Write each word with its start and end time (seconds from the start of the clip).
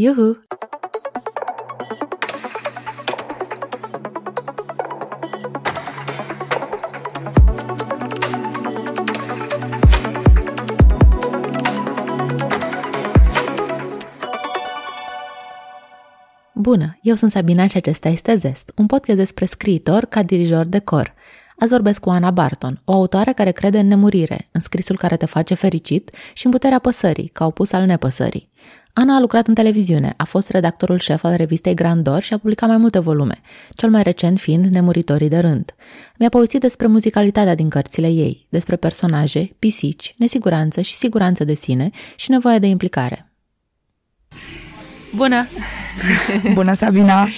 Iuhu! 0.00 0.38
Bună, 16.54 16.98
eu 17.02 17.14
sunt 17.14 17.30
Sabina 17.30 17.66
și 17.66 17.76
acesta 17.76 18.08
este 18.08 18.34
Zest, 18.34 18.72
un 18.76 18.86
podcast 18.86 19.18
despre 19.18 19.44
scriitor 19.44 20.04
ca 20.04 20.22
dirijor 20.22 20.64
de 20.64 20.78
cor. 20.78 21.14
Azi 21.58 21.72
vorbesc 21.72 22.00
cu 22.00 22.10
Ana 22.10 22.30
Barton, 22.30 22.80
o 22.84 22.92
autoare 22.92 23.32
care 23.32 23.50
crede 23.50 23.78
în 23.78 23.86
nemurire, 23.86 24.48
în 24.52 24.60
scrisul 24.60 24.96
care 24.96 25.16
te 25.16 25.26
face 25.26 25.54
fericit 25.54 26.10
și 26.32 26.46
în 26.46 26.52
puterea 26.52 26.78
păsării, 26.78 27.28
ca 27.28 27.46
opus 27.46 27.72
al 27.72 27.84
nepăsării. 27.84 28.48
Ana 28.92 29.16
a 29.16 29.20
lucrat 29.20 29.46
în 29.46 29.54
televiziune, 29.54 30.14
a 30.16 30.24
fost 30.24 30.50
redactorul 30.50 30.98
șef 30.98 31.24
al 31.24 31.36
revistei 31.36 31.74
Grandor 31.74 32.22
și 32.22 32.32
a 32.32 32.38
publicat 32.38 32.68
mai 32.68 32.78
multe 32.78 32.98
volume, 32.98 33.40
cel 33.74 33.90
mai 33.90 34.02
recent 34.02 34.38
fiind 34.38 34.64
Nemuritorii 34.64 35.28
de 35.28 35.38
rând. 35.38 35.74
Mi-a 36.18 36.28
povestit 36.28 36.60
despre 36.60 36.86
muzicalitatea 36.86 37.54
din 37.54 37.68
cărțile 37.68 38.08
ei, 38.08 38.46
despre 38.48 38.76
personaje, 38.76 39.50
pisici, 39.58 40.14
nesiguranță 40.18 40.80
și 40.80 40.94
siguranță 40.94 41.44
de 41.44 41.54
sine 41.54 41.90
și 42.16 42.30
nevoia 42.30 42.58
de 42.58 42.66
implicare. 42.66 43.32
Bună! 45.16 45.46
Bună, 46.54 46.72
Sabina! 46.72 47.28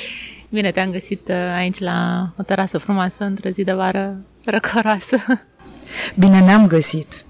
Bine 0.48 0.70
te-am 0.70 0.91
găsit 0.91 1.28
uh, 1.28 1.34
aici 1.56 1.78
la 1.78 2.28
o 2.36 2.42
terasă 2.42 2.78
frumoasă, 2.78 3.24
într-o 3.24 3.48
zi 3.48 3.64
de 3.64 3.72
vară 3.72 4.16
răcoroasă. 4.44 5.16
Bine 6.19 6.41
ne-am 6.41 6.66
găsit 6.66 7.24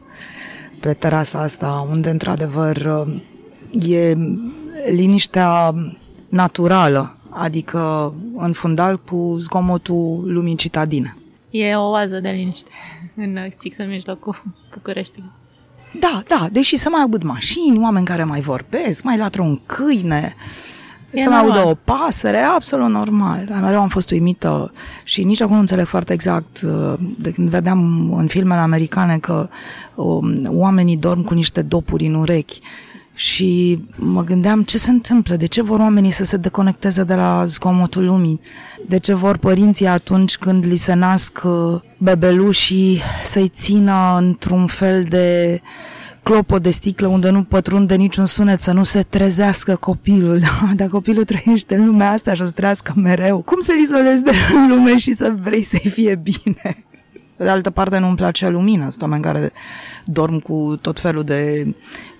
pe 0.80 0.92
terasa 0.92 1.38
asta, 1.38 1.86
unde 1.90 2.10
într-adevăr 2.10 2.76
uh, 2.76 3.14
e 3.80 4.16
liniștea 4.90 5.74
naturală, 6.28 7.16
adică 7.28 8.14
în 8.36 8.52
fundal 8.52 9.00
cu 9.00 9.36
zgomotul 9.38 10.22
lumii 10.24 10.54
citadine. 10.54 11.16
E 11.50 11.74
o 11.74 11.90
oază 11.90 12.20
de 12.20 12.28
liniște, 12.28 12.70
în, 13.16 13.38
fix 13.58 13.76
în 13.76 13.88
mijlocul 13.88 14.42
Bucureștiului. 14.72 15.30
Da, 16.00 16.22
da, 16.28 16.46
deși 16.52 16.76
să 16.76 16.88
mai 16.90 17.00
aud 17.00 17.22
mașini, 17.22 17.78
oameni 17.78 18.06
care 18.06 18.24
mai 18.24 18.40
vorbesc, 18.40 19.02
mai 19.02 19.18
latră 19.18 19.42
un 19.42 19.60
câine, 19.66 20.34
e 21.10 21.18
să 21.18 21.28
normal. 21.28 21.48
mai 21.48 21.58
audă 21.58 21.70
o 21.70 21.74
pasăre, 21.84 22.38
absolut 22.38 22.88
normal. 22.88 23.44
Dar 23.44 23.62
mereu 23.62 23.80
am 23.80 23.88
fost 23.88 24.10
uimită 24.10 24.72
și 25.04 25.24
nici 25.24 25.40
acum 25.40 25.54
nu 25.54 25.60
înțeleg 25.60 25.86
foarte 25.86 26.12
exact 26.12 26.60
uh, 26.62 26.94
de 27.18 27.32
când 27.32 27.48
vedeam 27.48 28.12
în 28.12 28.26
filmele 28.26 28.60
americane 28.60 29.18
că 29.18 29.48
um, 29.94 30.42
oamenii 30.46 30.96
dorm 30.96 31.22
cu 31.22 31.34
niște 31.34 31.62
dopuri 31.62 32.06
în 32.06 32.14
urechi 32.14 32.60
și 33.14 33.78
mă 33.96 34.24
gândeam 34.24 34.62
ce 34.62 34.78
se 34.78 34.90
întâmplă, 34.90 35.36
de 35.36 35.46
ce 35.46 35.62
vor 35.62 35.78
oamenii 35.78 36.10
să 36.10 36.24
se 36.24 36.36
deconecteze 36.36 37.02
de 37.02 37.14
la 37.14 37.44
zgomotul 37.44 38.04
lumii, 38.04 38.40
de 38.88 38.98
ce 38.98 39.14
vor 39.14 39.36
părinții 39.36 39.86
atunci 39.86 40.36
când 40.36 40.64
li 40.66 40.76
se 40.76 40.94
nasc 40.94 41.40
uh, 41.44 41.80
bebelușii 41.98 43.00
să-i 43.24 43.48
țină 43.48 44.16
într-un 44.18 44.66
fel 44.66 45.04
de 45.04 45.60
clopă 46.22 46.58
de 46.58 46.70
sticlă 46.70 47.06
unde 47.06 47.30
nu 47.30 47.42
pătrunde 47.42 47.94
niciun 47.94 48.26
sunet, 48.26 48.60
să 48.60 48.72
nu 48.72 48.84
se 48.84 49.02
trezească 49.02 49.76
copilul. 49.76 50.40
Dar 50.76 50.88
copilul 50.88 51.24
trăiește 51.24 51.74
în 51.74 51.86
lumea 51.86 52.10
asta 52.10 52.34
și 52.34 52.42
o 52.42 52.44
să 52.44 52.50
trăiască 52.50 52.92
mereu. 52.96 53.42
Cum 53.42 53.60
să-l 53.60 53.78
izolezi 53.78 54.22
de 54.22 54.32
lume 54.68 54.96
și 54.96 55.12
să 55.12 55.34
vrei 55.40 55.64
să-i 55.64 55.90
fie 55.90 56.14
bine? 56.22 56.84
Pe 57.42 57.48
de 57.48 57.54
altă 57.54 57.70
parte, 57.70 57.98
nu-mi 57.98 58.16
place 58.16 58.48
lumina. 58.48 58.88
Sunt 58.88 59.02
oameni 59.02 59.22
care 59.22 59.52
dorm 60.04 60.38
cu 60.38 60.78
tot 60.80 61.00
felul 61.00 61.22
de 61.22 61.66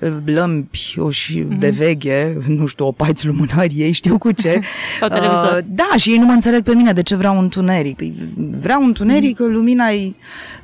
uh, 0.01 0.13
lămpi 0.25 0.97
și 1.11 1.41
mm-hmm. 1.41 1.59
de 1.59 1.71
veghe, 1.71 2.37
nu 2.47 2.67
știu, 2.67 2.87
opaiți 2.87 3.27
lumânări, 3.27 3.75
ei 3.75 3.93
știu 3.93 4.19
cu 4.19 4.33
ce. 4.33 4.61
Sau 5.01 5.09
televizor. 5.09 5.57
Uh, 5.57 5.65
da, 5.67 5.89
și 5.97 6.11
ei 6.11 6.19
nu 6.19 6.25
mă 6.25 6.33
înțeleg 6.33 6.63
pe 6.63 6.75
mine 6.75 6.93
de 6.93 7.03
ce 7.03 7.17
vreau 7.17 7.39
un 7.39 7.49
tuneric. 7.49 7.97
Păi, 7.97 8.15
vreau 8.61 8.83
un 8.83 8.93
tuneric, 8.93 9.35
mm-hmm. 9.35 9.39
că 9.39 9.47
lumina 9.47 9.89
e 9.89 10.15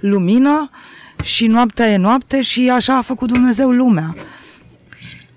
lumină 0.00 0.70
și 1.22 1.46
noaptea 1.46 1.86
e 1.86 1.96
noapte 1.96 2.42
și 2.42 2.70
așa 2.70 2.96
a 2.96 3.02
făcut 3.02 3.28
Dumnezeu 3.28 3.70
lumea. 3.70 4.14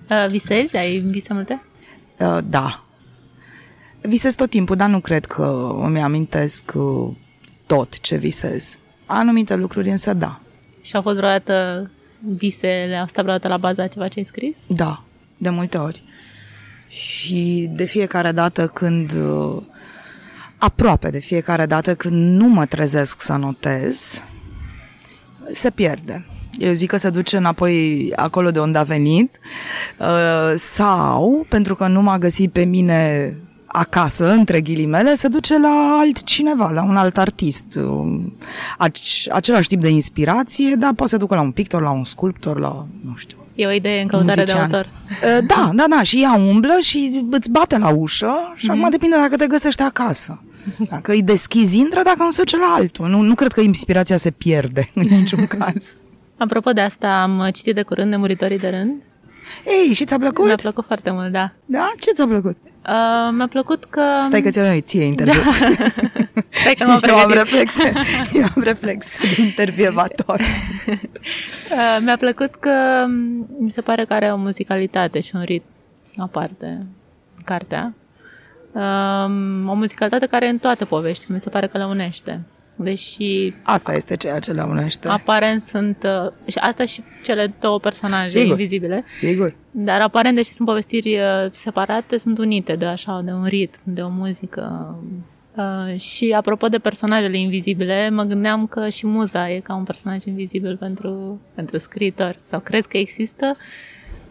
Uh, 0.09 0.29
visezi? 0.29 0.77
Ai 0.77 0.97
vise 0.97 1.33
multe? 1.33 1.63
Uh, 2.17 2.37
da. 2.49 2.83
Visez 4.01 4.35
tot 4.35 4.49
timpul, 4.49 4.75
dar 4.75 4.89
nu 4.89 4.99
cred 4.99 5.25
că 5.25 5.75
îmi 5.81 6.01
amintesc 6.01 6.71
uh, 6.73 7.15
tot 7.65 7.99
ce 7.99 8.15
visez. 8.15 8.79
Anumite 9.13 9.55
lucruri 9.55 9.89
însă 9.89 10.13
da. 10.13 10.39
Și 10.81 10.95
au 10.95 11.01
fost 11.01 11.15
vreodată 11.15 11.89
visele, 12.19 12.95
au 12.95 13.07
stat 13.07 13.23
vreodată 13.23 13.47
la 13.47 13.57
baza 13.57 13.87
ceva 13.87 14.07
ce 14.07 14.19
ai 14.19 14.25
scris? 14.25 14.57
Da, 14.67 15.03
de 15.37 15.49
multe 15.49 15.77
ori. 15.77 16.03
Și 16.87 17.69
de 17.73 17.83
fiecare 17.83 18.31
dată 18.31 18.67
când, 18.67 19.11
uh, 19.11 19.61
aproape 20.57 21.09
de 21.09 21.19
fiecare 21.19 21.65
dată 21.65 21.95
când 21.95 22.39
nu 22.39 22.47
mă 22.47 22.65
trezesc 22.65 23.21
să 23.21 23.33
notez, 23.33 24.23
se 25.53 25.69
pierde. 25.69 26.25
Eu 26.57 26.73
zic 26.73 26.89
că 26.89 26.97
se 26.97 27.09
duce 27.09 27.37
înapoi 27.37 28.11
acolo 28.15 28.51
de 28.51 28.59
unde 28.59 28.77
a 28.77 28.83
venit 28.83 29.37
uh, 29.99 30.53
sau, 30.57 31.45
pentru 31.49 31.75
că 31.75 31.87
nu 31.87 32.01
m-a 32.01 32.17
găsit 32.17 32.51
pe 32.51 32.63
mine 32.63 33.33
acasă, 33.71 34.31
între 34.31 34.61
ghilimele, 34.61 35.15
se 35.15 35.27
duce 35.27 35.59
la 35.59 35.97
altcineva, 35.99 36.71
la 36.71 36.83
un 36.83 36.97
alt 36.97 37.17
artist. 37.17 37.75
Um, 37.75 38.33
același 39.31 39.67
tip 39.67 39.81
de 39.81 39.89
inspirație, 39.89 40.75
dar 40.75 40.93
poate 40.93 41.11
să 41.11 41.17
ducă 41.17 41.35
la 41.35 41.41
un 41.41 41.51
pictor, 41.51 41.81
la 41.81 41.91
un 41.91 42.03
sculptor, 42.03 42.59
la, 42.59 42.85
nu 43.05 43.15
știu, 43.15 43.37
E 43.55 43.65
o 43.65 43.71
idee 43.71 44.01
în 44.01 44.07
căutare 44.07 44.41
muzician. 44.41 44.69
de 44.69 44.75
autor. 44.75 44.89
Uh, 45.11 45.45
da, 45.47 45.71
da, 45.73 45.85
da, 45.89 46.03
și 46.03 46.21
ea 46.21 46.33
umblă 46.33 46.77
și 46.81 47.25
îți 47.31 47.49
bate 47.49 47.77
la 47.77 47.89
ușă 47.89 48.53
și 48.55 48.65
mm-hmm. 48.65 48.69
acum 48.69 48.89
depinde 48.89 49.15
dacă 49.15 49.35
te 49.35 49.47
găsești 49.47 49.81
acasă. 49.81 50.41
Dacă 50.89 51.11
îi 51.11 51.21
deschizi, 51.21 51.77
intră, 51.77 52.01
dacă 52.03 52.23
nu 52.23 52.31
se 52.31 52.41
duce 52.41 52.57
la 52.57 52.75
altul. 52.77 53.07
Nu, 53.07 53.21
nu 53.21 53.35
cred 53.35 53.51
că 53.51 53.61
inspirația 53.61 54.17
se 54.17 54.31
pierde 54.31 54.89
în 54.93 55.03
niciun 55.09 55.47
caz. 55.57 55.95
Apropo 56.37 56.71
de 56.71 56.81
asta, 56.81 57.21
am 57.21 57.49
citit 57.53 57.75
de 57.75 57.81
curând 57.81 58.11
Nemuritorii 58.11 58.59
de 58.59 58.69
rând. 58.69 59.01
Ei, 59.65 59.93
și 59.93 60.05
ți-a 60.05 60.17
plăcut? 60.17 60.45
Mi-a 60.45 60.55
plăcut 60.55 60.85
foarte 60.85 61.11
mult, 61.11 61.31
da. 61.31 61.51
Da? 61.65 61.91
Ce 61.99 62.11
ți-a 62.11 62.25
plăcut? 62.25 62.57
Uh, 62.87 63.29
mi-a 63.31 63.47
plăcut 63.47 63.85
că... 63.85 64.01
Stai 64.25 64.41
că 64.41 64.49
ți-am 64.49 64.79
ție 64.79 65.03
interviu. 65.03 65.41
Da. 65.41 65.51
Stai 66.61 66.73
că 66.73 66.85
m-am 66.85 67.01
Eu 67.07 67.17
am 67.17 67.31
reflexe, 67.31 67.93
eu 68.33 68.43
am 68.55 68.63
reflexe 68.63 69.17
de 69.35 69.41
intervievator. 69.41 70.39
uh, 70.39 71.97
mi-a 72.01 72.17
plăcut 72.17 72.55
că 72.55 73.05
mi 73.59 73.69
se 73.69 73.81
pare 73.81 74.05
că 74.05 74.13
are 74.13 74.31
o 74.31 74.37
muzicalitate 74.37 75.19
și 75.19 75.31
un 75.35 75.43
ritm 75.43 75.65
aparte 76.15 76.85
cartea. 77.45 77.93
Um, 78.71 79.67
o 79.67 79.73
muzicalitate 79.73 80.25
care 80.25 80.47
în 80.47 80.57
toate 80.57 80.85
povești, 80.85 81.31
mi 81.31 81.41
se 81.41 81.49
pare 81.49 81.67
că 81.67 81.77
le 81.77 81.85
unește. 81.85 82.41
Deși... 82.83 83.53
Asta 83.63 83.93
este 83.93 84.17
ceea 84.17 84.39
ce 84.39 84.51
le 84.51 84.61
unește. 84.61 85.07
Aparent 85.07 85.61
sunt... 85.61 85.97
Uh, 86.25 86.31
și 86.51 86.57
asta 86.57 86.85
și 86.85 87.03
cele 87.23 87.53
două 87.59 87.79
personaje 87.79 88.37
Sigur. 88.37 88.47
invizibile. 88.47 89.03
Sigur. 89.19 89.53
Dar 89.71 90.01
aparent, 90.01 90.35
deși 90.35 90.51
sunt 90.51 90.67
povestiri 90.67 91.17
uh, 91.17 91.51
separate, 91.51 92.17
sunt 92.17 92.37
unite 92.37 92.75
de 92.75 92.85
așa, 92.85 93.21
de 93.25 93.31
un 93.31 93.45
ritm, 93.45 93.79
de 93.83 94.01
o 94.01 94.09
muzică. 94.09 94.95
Uh, 95.55 95.99
și 95.99 96.33
apropo 96.37 96.67
de 96.67 96.79
personajele 96.79 97.37
invizibile, 97.37 98.09
mă 98.09 98.23
gândeam 98.23 98.67
că 98.67 98.89
și 98.89 99.07
muza 99.07 99.51
e 99.51 99.59
ca 99.59 99.75
un 99.75 99.83
personaj 99.83 100.23
invizibil 100.25 100.77
pentru, 100.77 101.41
pentru 101.55 101.77
scriitor. 101.77 102.35
Sau 102.43 102.59
crezi 102.59 102.87
că 102.87 102.97
există 102.97 103.57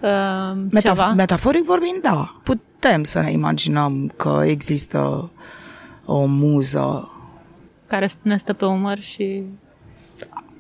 uh, 0.00 0.62
Metaf- 0.69 0.82
ceva? 0.82 1.12
Metaforic 1.12 1.65
vorbind, 1.65 2.03
da. 2.03 2.41
Putem 2.43 3.05
să 3.05 3.21
ne 3.21 3.31
imaginăm 3.31 4.12
că 4.17 4.43
există 4.44 5.31
o 6.05 6.25
muză 6.25 7.11
care 7.91 8.09
ne 8.23 8.37
stă 8.37 8.53
pe 8.53 8.65
umăr 8.65 9.01
și... 9.01 9.43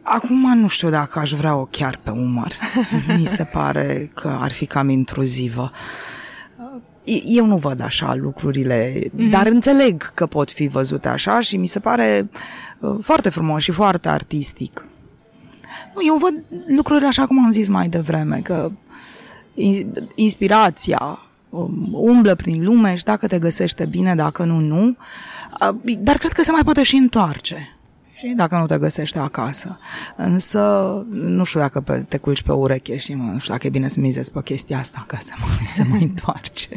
Acum 0.02 0.58
nu 0.58 0.68
știu 0.68 0.90
dacă 0.90 1.18
aș 1.18 1.32
vrea-o 1.32 1.64
chiar 1.64 2.00
pe 2.02 2.10
umăr. 2.10 2.52
Mi 3.18 3.26
se 3.26 3.44
pare 3.44 4.10
că 4.14 4.36
ar 4.40 4.52
fi 4.52 4.66
cam 4.66 4.88
intruzivă. 4.88 5.72
Eu 7.24 7.46
nu 7.46 7.56
văd 7.56 7.80
așa 7.80 8.14
lucrurile, 8.14 8.92
mm-hmm. 8.92 9.30
dar 9.30 9.46
înțeleg 9.46 10.14
că 10.14 10.26
pot 10.26 10.50
fi 10.50 10.66
văzute 10.66 11.08
așa 11.08 11.40
și 11.40 11.56
mi 11.56 11.66
se 11.66 11.80
pare 11.80 12.30
uh, 12.78 12.98
foarte 13.02 13.28
frumos 13.28 13.62
și 13.62 13.70
foarte 13.70 14.08
artistic. 14.08 14.84
Eu 16.06 16.16
văd 16.16 16.44
lucrurile 16.76 17.06
așa 17.06 17.26
cum 17.26 17.44
am 17.44 17.50
zis 17.50 17.68
mai 17.68 17.88
devreme, 17.88 18.40
că 18.42 18.70
inspirația 20.14 21.00
um, 21.02 21.29
umblă 21.92 22.34
prin 22.34 22.64
lume 22.64 22.94
și 22.94 23.04
dacă 23.04 23.26
te 23.26 23.38
găsește 23.38 23.86
bine, 23.86 24.14
dacă 24.14 24.44
nu, 24.44 24.58
nu. 24.58 24.96
Dar 25.98 26.18
cred 26.18 26.32
că 26.32 26.42
se 26.42 26.50
mai 26.50 26.64
poate 26.64 26.82
și 26.82 26.96
întoarce. 26.96 27.74
Și 28.14 28.26
dacă 28.36 28.56
nu 28.56 28.66
te 28.66 28.78
găsește 28.78 29.18
acasă. 29.18 29.78
Însă, 30.16 30.60
nu 31.10 31.44
știu 31.44 31.60
dacă 31.60 32.04
te 32.08 32.16
culci 32.16 32.42
pe 32.42 32.52
ureche 32.52 32.96
și 32.96 33.12
nu 33.12 33.38
știu 33.38 33.52
dacă 33.52 33.66
e 33.66 33.70
bine 33.70 33.88
să 33.88 34.00
mizezi 34.00 34.32
pe 34.32 34.42
chestia 34.42 34.78
asta 34.78 35.04
ca 35.06 35.18
să 35.18 35.32
mai, 35.38 35.66
se 35.66 35.82
mai 35.90 36.02
întoarce. 36.02 36.68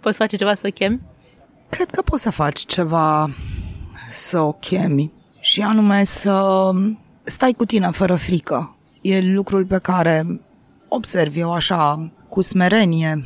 Poți 0.00 0.16
face 0.16 0.36
ceva 0.36 0.54
să 0.54 0.66
o 0.66 0.70
chemi? 0.70 1.00
Cred 1.68 1.90
că 1.90 2.02
poți 2.02 2.22
să 2.22 2.30
faci 2.30 2.66
ceva 2.66 3.34
să 4.10 4.40
o 4.40 4.52
chemi 4.52 5.12
și 5.40 5.60
anume 5.60 6.04
să 6.04 6.70
stai 7.24 7.52
cu 7.52 7.64
tine 7.64 7.88
fără 7.92 8.14
frică. 8.14 8.76
E 9.00 9.20
lucrul 9.20 9.64
pe 9.64 9.78
care 9.78 10.40
observ 10.88 11.36
eu 11.36 11.52
așa 11.52 12.12
cu 12.28 12.40
smerenie 12.40 13.24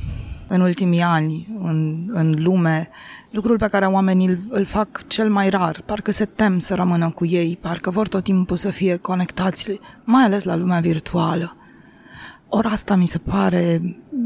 în 0.49 0.61
ultimii 0.61 1.01
ani 1.01 1.49
în, 1.63 2.07
în 2.09 2.35
lume, 2.39 2.89
lucrul 3.31 3.57
pe 3.57 3.69
care 3.69 3.87
oamenii 3.87 4.27
îl, 4.27 4.39
îl 4.49 4.65
fac 4.65 5.07
cel 5.07 5.31
mai 5.31 5.49
rar, 5.49 5.83
parcă 5.87 6.13
se 6.13 6.25
tem 6.25 6.59
să 6.59 6.75
rămână 6.75 7.11
cu 7.11 7.27
ei, 7.27 7.59
parcă 7.61 7.91
vor 7.91 8.09
tot 8.09 8.25
timpul 8.25 8.57
să 8.57 8.71
fie 8.71 8.97
conectați, 8.97 9.81
mai 10.05 10.25
ales 10.25 10.43
la 10.43 10.57
lumea 10.57 10.81
virtuală. 10.81 11.57
Ori 12.49 12.67
asta 12.67 12.95
mi 12.95 13.07
se 13.07 13.19
pare 13.19 13.81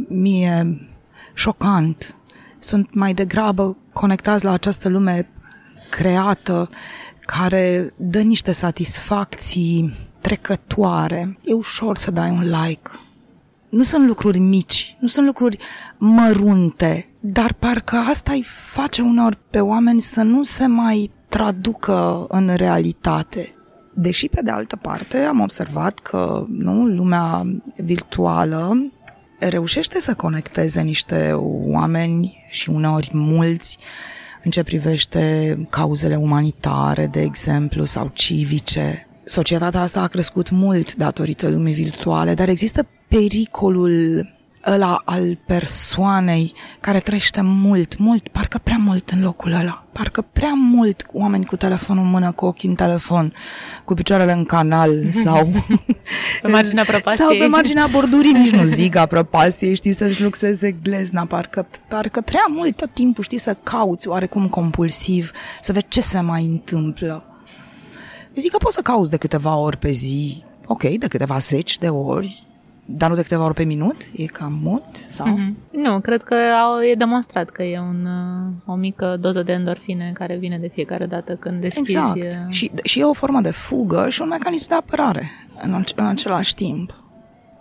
mie 0.08 0.88
șocant. 1.34 2.14
Sunt 2.58 2.94
mai 2.94 3.14
degrabă 3.14 3.76
conectați 3.92 4.44
la 4.44 4.52
această 4.52 4.88
lume 4.88 5.28
creată 5.90 6.68
care 7.20 7.92
dă 7.96 8.20
niște 8.20 8.52
satisfacții 8.52 9.94
trecătoare. 10.18 11.38
E 11.44 11.52
ușor 11.52 11.96
să 11.96 12.10
dai 12.10 12.30
un 12.30 12.40
like. 12.40 12.90
Nu 13.72 13.82
sunt 13.82 14.06
lucruri 14.06 14.38
mici, 14.38 14.96
nu 15.00 15.08
sunt 15.08 15.26
lucruri 15.26 15.58
mărunte, 15.98 17.08
dar 17.20 17.52
parcă 17.52 17.96
asta 17.96 18.32
îi 18.32 18.44
face 18.72 19.02
unor 19.02 19.38
pe 19.50 19.60
oameni 19.60 20.00
să 20.00 20.22
nu 20.22 20.42
se 20.42 20.66
mai 20.66 21.10
traducă 21.28 22.24
în 22.28 22.50
realitate. 22.54 23.54
Deși, 23.94 24.28
pe 24.28 24.42
de 24.42 24.50
altă 24.50 24.76
parte, 24.76 25.18
am 25.18 25.40
observat 25.40 25.98
că 25.98 26.44
nu, 26.48 26.86
lumea 26.86 27.46
virtuală 27.76 28.92
reușește 29.38 30.00
să 30.00 30.14
conecteze 30.14 30.80
niște 30.80 31.32
oameni 31.70 32.46
și 32.50 32.70
uneori 32.70 33.10
mulți 33.12 33.78
în 34.44 34.50
ce 34.50 34.62
privește 34.62 35.56
cauzele 35.70 36.16
umanitare, 36.16 37.06
de 37.06 37.20
exemplu, 37.20 37.84
sau 37.84 38.10
civice. 38.14 39.06
Societatea 39.24 39.80
asta 39.80 40.00
a 40.00 40.06
crescut 40.06 40.50
mult 40.50 40.94
datorită 40.94 41.48
lumii 41.48 41.74
virtuale, 41.74 42.34
dar 42.34 42.48
există 42.48 42.86
pericolul 43.12 44.26
ăla 44.66 45.02
al 45.04 45.38
persoanei 45.46 46.52
care 46.80 46.98
trăiește 46.98 47.40
mult, 47.40 47.98
mult, 47.98 48.28
parcă 48.28 48.60
prea 48.62 48.76
mult 48.76 49.10
în 49.10 49.22
locul 49.22 49.52
ăla. 49.52 49.84
Parcă 49.92 50.24
prea 50.32 50.52
mult 50.54 51.06
oameni 51.12 51.44
cu 51.44 51.56
telefonul 51.56 52.04
în 52.04 52.10
mână, 52.10 52.32
cu 52.32 52.44
ochii 52.44 52.68
în 52.68 52.74
telefon, 52.74 53.32
cu 53.84 53.94
picioarele 53.94 54.32
în 54.32 54.44
canal 54.44 55.10
sau... 55.10 55.52
pe 56.42 56.48
marginea 56.48 56.84
prăpastiei. 56.84 57.26
Sau 57.28 57.36
pe 57.38 57.46
marginea 57.46 57.86
bordurii, 57.86 58.32
nici 58.32 58.50
nu 58.50 58.64
zic 58.80 58.96
a 58.96 59.06
prăpastiei, 59.06 59.74
știi, 59.74 59.94
să-ți 59.94 60.22
luxeze 60.22 60.72
glezna, 60.82 61.24
parcă, 61.24 61.66
parcă 61.88 62.20
prea 62.20 62.46
mult 62.48 62.76
tot 62.76 62.94
timpul, 62.94 63.24
știi, 63.24 63.38
să 63.38 63.56
cauți 63.62 64.08
oarecum 64.08 64.48
compulsiv, 64.48 65.30
să 65.60 65.72
vezi 65.72 65.86
ce 65.88 66.00
se 66.00 66.20
mai 66.20 66.44
întâmplă. 66.44 67.24
Eu 68.34 68.42
zic 68.42 68.50
că 68.50 68.56
poți 68.56 68.74
să 68.74 68.80
cauți 68.80 69.10
de 69.10 69.16
câteva 69.16 69.56
ori 69.56 69.76
pe 69.76 69.90
zi, 69.90 70.42
ok, 70.66 70.82
de 70.82 71.06
câteva 71.06 71.38
zeci 71.38 71.78
de 71.78 71.88
ori, 71.88 72.50
dar 72.96 73.08
nu 73.08 73.14
de 73.14 73.22
câteva 73.22 73.44
ori 73.44 73.54
pe 73.54 73.64
minut? 73.64 73.96
E 74.16 74.24
cam 74.24 74.58
mult? 74.62 74.96
Sau? 75.08 75.26
Mm-hmm. 75.26 75.70
Nu, 75.70 76.00
cred 76.00 76.22
că 76.22 76.34
au, 76.34 76.80
e 76.82 76.94
demonstrat 76.94 77.50
că 77.50 77.62
e 77.62 77.78
un, 77.78 78.06
uh, 78.06 78.72
o 78.72 78.74
mică 78.74 79.16
doză 79.20 79.42
de 79.42 79.52
endorfine 79.52 80.10
care 80.14 80.36
vine 80.36 80.58
de 80.58 80.70
fiecare 80.74 81.06
dată 81.06 81.32
când 81.32 81.60
deschizi. 81.60 81.90
Exact. 81.90 82.22
Uh, 82.22 82.30
și, 82.48 82.70
și 82.82 83.00
e 83.00 83.04
o 83.04 83.12
formă 83.12 83.40
de 83.40 83.50
fugă 83.50 84.06
și 84.08 84.22
un 84.22 84.28
mecanism 84.28 84.68
de 84.68 84.74
apărare 84.74 85.30
în, 85.62 85.84
în 85.96 86.04
același 86.04 86.54
timp. 86.54 86.96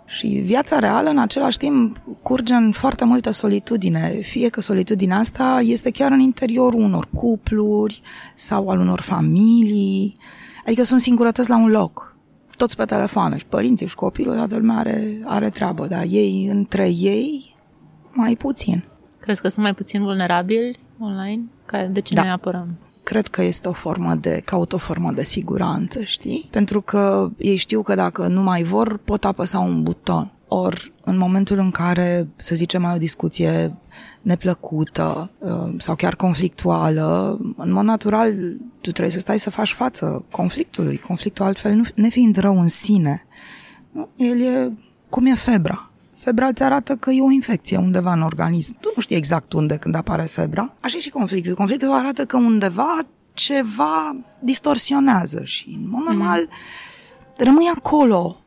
Și 0.06 0.26
viața 0.26 0.78
reală, 0.78 1.10
în 1.10 1.18
același 1.18 1.58
timp, 1.58 2.00
curge 2.22 2.54
în 2.54 2.72
foarte 2.72 3.04
multă 3.04 3.30
solitudine, 3.30 4.08
fie 4.08 4.48
că 4.48 4.60
solitudinea 4.60 5.18
asta 5.18 5.60
este 5.62 5.90
chiar 5.90 6.12
în 6.12 6.20
interiorul 6.20 6.80
unor 6.80 7.08
cupluri 7.14 8.00
sau 8.34 8.68
al 8.68 8.78
unor 8.78 9.00
familii, 9.00 10.16
adică 10.66 10.82
sunt 10.82 11.00
singurătăți 11.00 11.48
la 11.48 11.56
un 11.56 11.70
loc 11.70 12.11
toți 12.62 12.76
pe 12.76 12.84
telefoane 12.84 13.36
și 13.36 13.46
părinții 13.46 13.86
și 13.86 13.94
copilul, 13.94 14.34
toată 14.34 14.56
lumea 14.56 14.76
are, 14.76 15.18
are 15.24 15.48
treabă, 15.48 15.86
dar 15.86 16.04
ei, 16.08 16.48
între 16.50 16.88
ei, 16.88 17.54
mai 18.10 18.36
puțin. 18.36 18.84
Crezi 19.20 19.40
că 19.40 19.48
sunt 19.48 19.64
mai 19.64 19.74
puțin 19.74 20.02
vulnerabili 20.02 20.78
online? 20.98 21.42
De 21.90 22.00
ce 22.00 22.14
da. 22.14 22.22
ne 22.22 22.30
apărăm? 22.30 22.78
Cred 23.02 23.26
că 23.26 23.42
este 23.42 23.68
o 23.68 23.72
formă 23.72 24.14
de, 24.14 24.42
caut 24.44 24.72
o 24.72 24.76
formă 24.76 25.12
de 25.12 25.24
siguranță, 25.24 26.02
știi? 26.04 26.48
Pentru 26.50 26.80
că 26.80 27.30
ei 27.38 27.56
știu 27.56 27.82
că 27.82 27.94
dacă 27.94 28.26
nu 28.26 28.42
mai 28.42 28.62
vor, 28.62 28.96
pot 28.96 29.24
apăsa 29.24 29.58
un 29.58 29.82
buton. 29.82 30.30
Ori, 30.54 30.92
în 31.04 31.18
momentul 31.18 31.58
în 31.58 31.70
care, 31.70 32.28
să 32.36 32.54
zicem, 32.54 32.84
ai 32.84 32.94
o 32.94 32.98
discuție 32.98 33.76
neplăcută 34.22 35.30
uh, 35.38 35.74
sau 35.78 35.94
chiar 35.94 36.16
conflictuală, 36.16 37.38
în 37.56 37.72
mod 37.72 37.84
natural 37.84 38.32
tu 38.80 38.90
trebuie 38.90 39.10
să 39.10 39.18
stai 39.18 39.38
să 39.38 39.50
faci 39.50 39.72
față 39.72 40.24
conflictului. 40.30 40.98
Conflictul 40.98 41.44
altfel, 41.44 41.74
nu, 41.74 41.82
nefiind 41.94 42.36
rău 42.36 42.60
în 42.60 42.68
sine, 42.68 43.26
el 44.16 44.40
e 44.40 44.72
cum 45.08 45.26
e 45.26 45.34
febra. 45.34 45.90
Febra 46.16 46.46
îți 46.46 46.62
arată 46.62 46.96
că 46.96 47.10
e 47.10 47.22
o 47.22 47.30
infecție 47.30 47.76
undeva 47.76 48.12
în 48.12 48.22
organism. 48.22 48.76
Tu 48.80 48.92
nu 48.96 49.02
știi 49.02 49.16
exact 49.16 49.52
unde 49.52 49.76
când 49.76 49.94
apare 49.94 50.22
febra. 50.22 50.74
Așa 50.80 50.98
și 50.98 51.10
conflictul. 51.10 51.54
Conflictul 51.54 51.92
arată 51.92 52.24
că 52.24 52.36
undeva 52.36 52.98
ceva 53.32 54.16
distorsionează 54.40 55.44
și, 55.44 55.68
în 55.68 55.88
mod 55.88 56.02
normal, 56.02 56.40
mm. 56.40 56.48
rămâi 57.36 57.72
acolo 57.76 58.41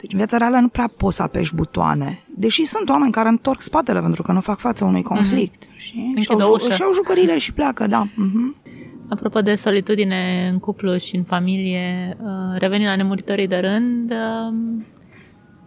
deci 0.00 0.12
în 0.12 0.18
viața 0.18 0.36
reală 0.36 0.58
nu 0.58 0.68
prea 0.68 0.90
poți 0.96 1.16
să 1.16 1.22
apeși 1.22 1.54
butoane, 1.54 2.18
deși 2.36 2.64
sunt 2.64 2.88
oameni 2.88 3.12
care 3.12 3.28
întorc 3.28 3.60
spatele 3.60 4.00
pentru 4.00 4.22
că 4.22 4.32
nu 4.32 4.40
fac 4.40 4.58
față 4.58 4.84
unui 4.84 5.02
mhm. 5.04 5.14
conflict. 5.14 5.64
Mm-hmm. 5.64 5.76
Și 5.76 6.14
și-au, 6.20 6.58
și-au 6.70 6.92
jucările 6.92 7.38
și 7.38 7.52
pleacă, 7.52 7.86
da. 7.86 8.08
Mm-hmm. 8.08 8.66
Apropo 9.08 9.40
de 9.40 9.54
solitudine 9.54 10.48
în 10.52 10.58
cuplu 10.58 10.96
și 10.96 11.16
în 11.16 11.24
familie, 11.24 12.16
uh, 12.20 12.58
revenind 12.58 12.88
la 12.88 12.96
nemuritorii 12.96 13.46
de 13.46 13.56
rând, 13.56 14.10
uh, 14.10 14.54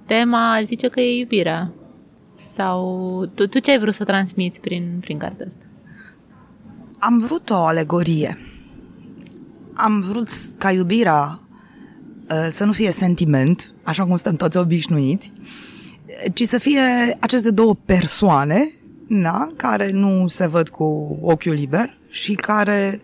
tema 0.06 0.54
aș 0.54 0.64
zice 0.64 0.88
că 0.88 1.00
e 1.00 1.20
iubirea. 1.20 1.72
Sau 2.36 2.86
tu, 3.36 3.48
tu 3.48 3.60
ce 3.60 3.72
ai 3.72 3.80
vrut 3.80 3.94
să 3.94 4.04
transmiți 4.04 4.62
prin, 4.62 4.98
prin 5.02 5.18
cartea 5.18 5.46
asta? 5.48 5.66
Am 7.00 7.18
vrut 7.18 7.50
o 7.50 7.56
alegorie. 7.56 8.38
Am 9.74 10.00
vrut 10.00 10.30
ca 10.58 10.72
iubirea 10.72 11.42
Uh, 11.51 11.51
să 12.50 12.64
nu 12.64 12.72
fie 12.72 12.92
sentiment, 12.92 13.74
așa 13.84 14.04
cum 14.04 14.16
suntem 14.16 14.36
toți 14.36 14.58
obișnuiți, 14.58 15.32
ci 16.34 16.44
să 16.44 16.58
fie 16.58 16.82
aceste 17.20 17.52
două 17.52 17.76
persoane 17.86 18.72
da, 19.08 19.48
care 19.56 19.92
nu 19.92 20.28
se 20.28 20.48
văd 20.48 20.70
cu 20.70 21.18
ochiul 21.22 21.54
liber 21.54 21.98
și 22.10 22.34
care 22.34 23.02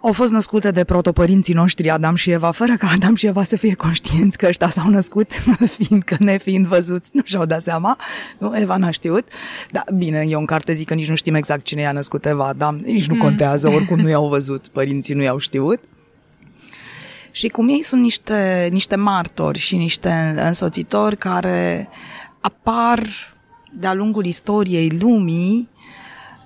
au 0.00 0.12
fost 0.12 0.32
născute 0.32 0.70
de 0.70 0.84
protopărinții 0.84 1.54
noștri 1.54 1.90
Adam 1.90 2.14
și 2.14 2.30
Eva, 2.30 2.50
fără 2.50 2.76
ca 2.76 2.88
Adam 2.94 3.14
și 3.14 3.26
Eva 3.26 3.44
să 3.44 3.56
fie 3.56 3.74
conștienți 3.74 4.38
că 4.38 4.46
ăștia 4.46 4.70
s-au 4.70 4.88
născut, 4.88 5.32
fiindcă 5.78 6.16
nefiind 6.18 6.66
văzuți, 6.66 7.10
nu 7.12 7.20
și-au 7.24 7.44
dat 7.44 7.62
seama, 7.62 7.98
nu? 8.38 8.58
Eva 8.58 8.76
n-a 8.76 8.90
știut. 8.90 9.28
Da, 9.70 9.84
bine, 9.96 10.24
eu 10.28 10.38
în 10.38 10.46
carte 10.46 10.72
zic 10.72 10.86
că 10.86 10.94
nici 10.94 11.08
nu 11.08 11.14
știm 11.14 11.34
exact 11.34 11.64
cine 11.64 11.80
i-a 11.80 11.92
născut 11.92 12.26
Eva, 12.26 12.46
Adam, 12.46 12.80
nici 12.84 13.06
nu 13.06 13.14
mm. 13.14 13.20
contează, 13.20 13.68
oricum 13.68 13.98
nu 13.98 14.08
i-au 14.08 14.28
văzut, 14.28 14.68
părinții 14.68 15.14
nu 15.14 15.22
i-au 15.22 15.38
știut. 15.38 15.80
Și 17.34 17.48
cum 17.48 17.68
ei 17.68 17.82
sunt 17.82 18.02
niște, 18.02 18.68
niște 18.72 18.96
martori 18.96 19.58
și 19.58 19.76
niște 19.76 20.34
însoțitori 20.46 21.16
care 21.16 21.88
apar 22.40 23.02
de-a 23.72 23.94
lungul 23.94 24.24
istoriei 24.24 24.90
lumii 25.00 25.68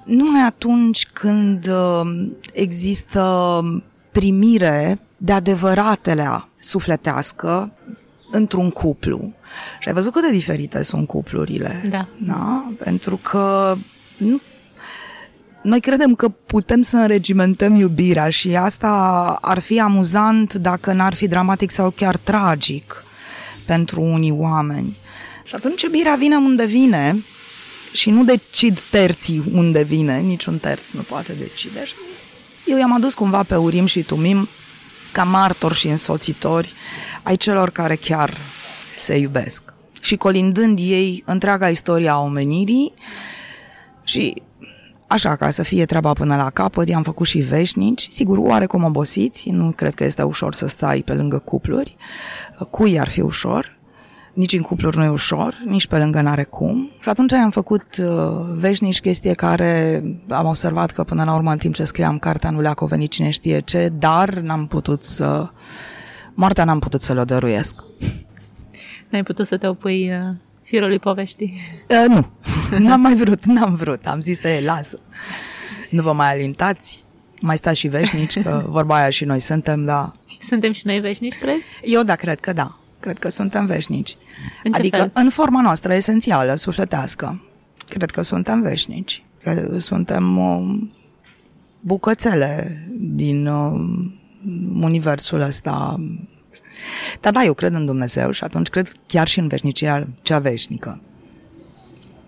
numai 0.05 0.41
atunci 0.47 1.07
când 1.13 1.69
uh, 1.69 2.29
există 2.53 3.63
primire 4.11 4.99
de 5.17 5.33
adevăratelea 5.33 6.49
sufletească 6.61 7.73
într-un 8.31 8.71
cuplu. 8.71 9.33
Și 9.81 9.89
ai 9.89 9.95
văzut 9.95 10.13
cât 10.13 10.23
de 10.23 10.31
diferite 10.31 10.83
sunt 10.83 11.07
cuplurile. 11.07 11.83
Da. 11.91 12.09
da? 12.27 12.73
Pentru 12.79 13.17
că 13.17 13.77
nu 14.17 14.41
noi 15.69 15.81
credem 15.81 16.15
că 16.15 16.29
putem 16.29 16.83
să 16.83 16.97
înregimentăm 16.97 17.75
iubirea 17.75 18.29
și 18.29 18.57
asta 18.57 18.89
ar 19.41 19.59
fi 19.59 19.81
amuzant 19.81 20.55
dacă 20.55 20.93
n-ar 20.93 21.15
fi 21.15 21.27
dramatic 21.27 21.71
sau 21.71 21.91
chiar 21.91 22.17
tragic 22.17 23.05
pentru 23.67 24.01
unii 24.01 24.31
oameni. 24.31 24.97
Și 25.45 25.55
atunci 25.55 25.83
iubirea 25.83 26.15
vine 26.15 26.37
unde 26.37 26.67
vine 26.67 27.25
și 27.93 28.11
nu 28.11 28.25
decid 28.25 28.81
terții 28.91 29.43
unde 29.53 29.83
vine, 29.83 30.19
niciun 30.19 30.59
terț 30.59 30.91
nu 30.91 31.01
poate 31.01 31.33
decide. 31.33 31.83
Eu 32.65 32.79
i-am 32.79 32.93
adus 32.93 33.15
cumva 33.15 33.43
pe 33.43 33.57
Urim 33.57 33.87
și 33.87 34.03
Tumim 34.03 34.49
ca 35.13 35.25
martori 35.25 35.75
și 35.75 35.89
însoțitori 35.89 36.73
ai 37.23 37.37
celor 37.37 37.71
care 37.71 37.97
chiar 37.97 38.37
se 38.97 39.17
iubesc. 39.17 39.63
Și 40.01 40.17
colindând 40.17 40.79
ei 40.79 41.23
întreaga 41.27 41.69
istoria 41.69 42.13
a 42.13 42.21
omenirii 42.21 42.93
și 44.05 44.43
Așa, 45.09 45.37
ca 45.37 45.51
să 45.51 45.63
fie 45.63 45.85
treaba 45.85 46.13
până 46.13 46.37
la 46.37 46.51
capăt, 46.51 46.89
i-am 46.89 47.03
făcut 47.03 47.27
și 47.27 47.39
veșnici, 47.39 48.07
sigur, 48.11 48.39
oarecum 48.39 48.85
obosiți, 48.85 49.51
nu 49.51 49.71
cred 49.71 49.95
că 49.95 50.05
este 50.05 50.23
ușor 50.23 50.55
să 50.55 50.67
stai 50.67 51.03
pe 51.05 51.13
lângă 51.13 51.39
cupluri, 51.39 51.97
cui 52.71 53.01
ar 53.01 53.09
fi 53.09 53.21
ușor, 53.21 53.79
nici 54.33 54.53
în 54.53 54.63
cupluri 54.63 54.97
nu 54.97 55.05
e 55.05 55.09
ușor, 55.09 55.63
nici 55.65 55.87
pe 55.87 55.99
lângă 55.99 56.21
n-are 56.21 56.45
cum. 56.45 56.91
Și 57.01 57.09
atunci 57.09 57.33
am 57.33 57.51
făcut 57.51 57.85
uh, 57.99 58.07
veșnici 58.59 59.01
chestie 59.01 59.33
care 59.33 60.03
am 60.29 60.47
observat 60.47 60.91
că 60.91 61.05
până 61.05 61.25
la 61.25 61.35
urmă 61.35 61.51
în 61.51 61.59
timp 61.59 61.75
ce 61.75 61.85
scriam 61.85 62.19
cartea 62.19 62.51
nu 62.51 62.61
le-a 62.61 62.75
convenit 62.75 63.11
cine 63.11 63.31
știe 63.31 63.61
ce, 63.61 63.93
dar 63.99 64.35
n-am 64.35 64.67
putut 64.67 65.03
să... 65.03 65.51
Moartea 66.35 66.65
n-am 66.65 66.79
putut 66.79 67.01
să 67.01 67.13
le 67.13 67.25
dăruiesc. 67.25 67.75
N-ai 69.09 69.23
putut 69.23 69.47
să 69.47 69.57
te 69.57 69.69
opui 69.69 70.11
uh, 70.11 70.37
firului 70.69 70.99
poveștii. 70.99 71.55
Uh, 71.89 72.05
nu, 72.09 72.27
n-am 72.79 73.01
mai 73.01 73.15
vrut, 73.15 73.45
n-am 73.45 73.75
vrut. 73.75 74.07
Am 74.07 74.21
zis, 74.21 74.43
e, 74.43 74.61
lasă. 74.65 74.99
Nu 75.91 76.03
vă 76.03 76.13
mai 76.13 76.33
alintați, 76.33 77.05
mai 77.41 77.57
stați 77.57 77.79
și 77.79 77.89
veșnici, 77.89 78.43
că 78.43 78.65
vorba 78.69 78.97
aia 78.97 79.11
și 79.11 79.25
noi 79.25 79.41
suntem, 79.41 79.85
da. 79.85 80.13
Suntem 80.41 80.73
și 80.73 80.87
noi 80.87 81.01
veșnici, 81.01 81.39
crezi? 81.39 81.63
Eu 81.83 82.03
da, 82.03 82.15
cred 82.15 82.41
că 82.41 82.53
da. 82.53 82.79
Cred 83.01 83.19
că 83.19 83.29
suntem 83.29 83.67
veșnici. 83.67 84.17
În 84.65 84.73
ce 84.73 84.79
adică 84.79 84.97
fel? 84.97 85.11
în 85.15 85.31
forma 85.31 85.63
noastră 85.63 85.95
esențială, 85.95 86.55
sufletească. 86.55 87.43
Cred 87.89 88.11
că 88.11 88.23
suntem 88.23 88.61
veșnici. 88.61 89.23
Că 89.43 89.79
suntem 89.79 90.39
uh, 90.39 90.79
bucățele 91.81 92.83
din 92.97 93.47
uh, 93.47 93.81
universul 94.81 95.41
ăsta. 95.41 95.97
Dar 97.21 97.33
da, 97.33 97.43
eu 97.43 97.55
cred 97.55 97.75
în 97.75 97.87
Dumnezeu 97.87 98.31
și 98.31 98.45
atunci 98.45 98.69
cred 98.69 98.93
chiar 99.07 99.29
și 99.29 99.39
în 99.39 99.49
veșnicia 99.49 100.07
cea 100.23 100.39
veșnică. 100.39 101.01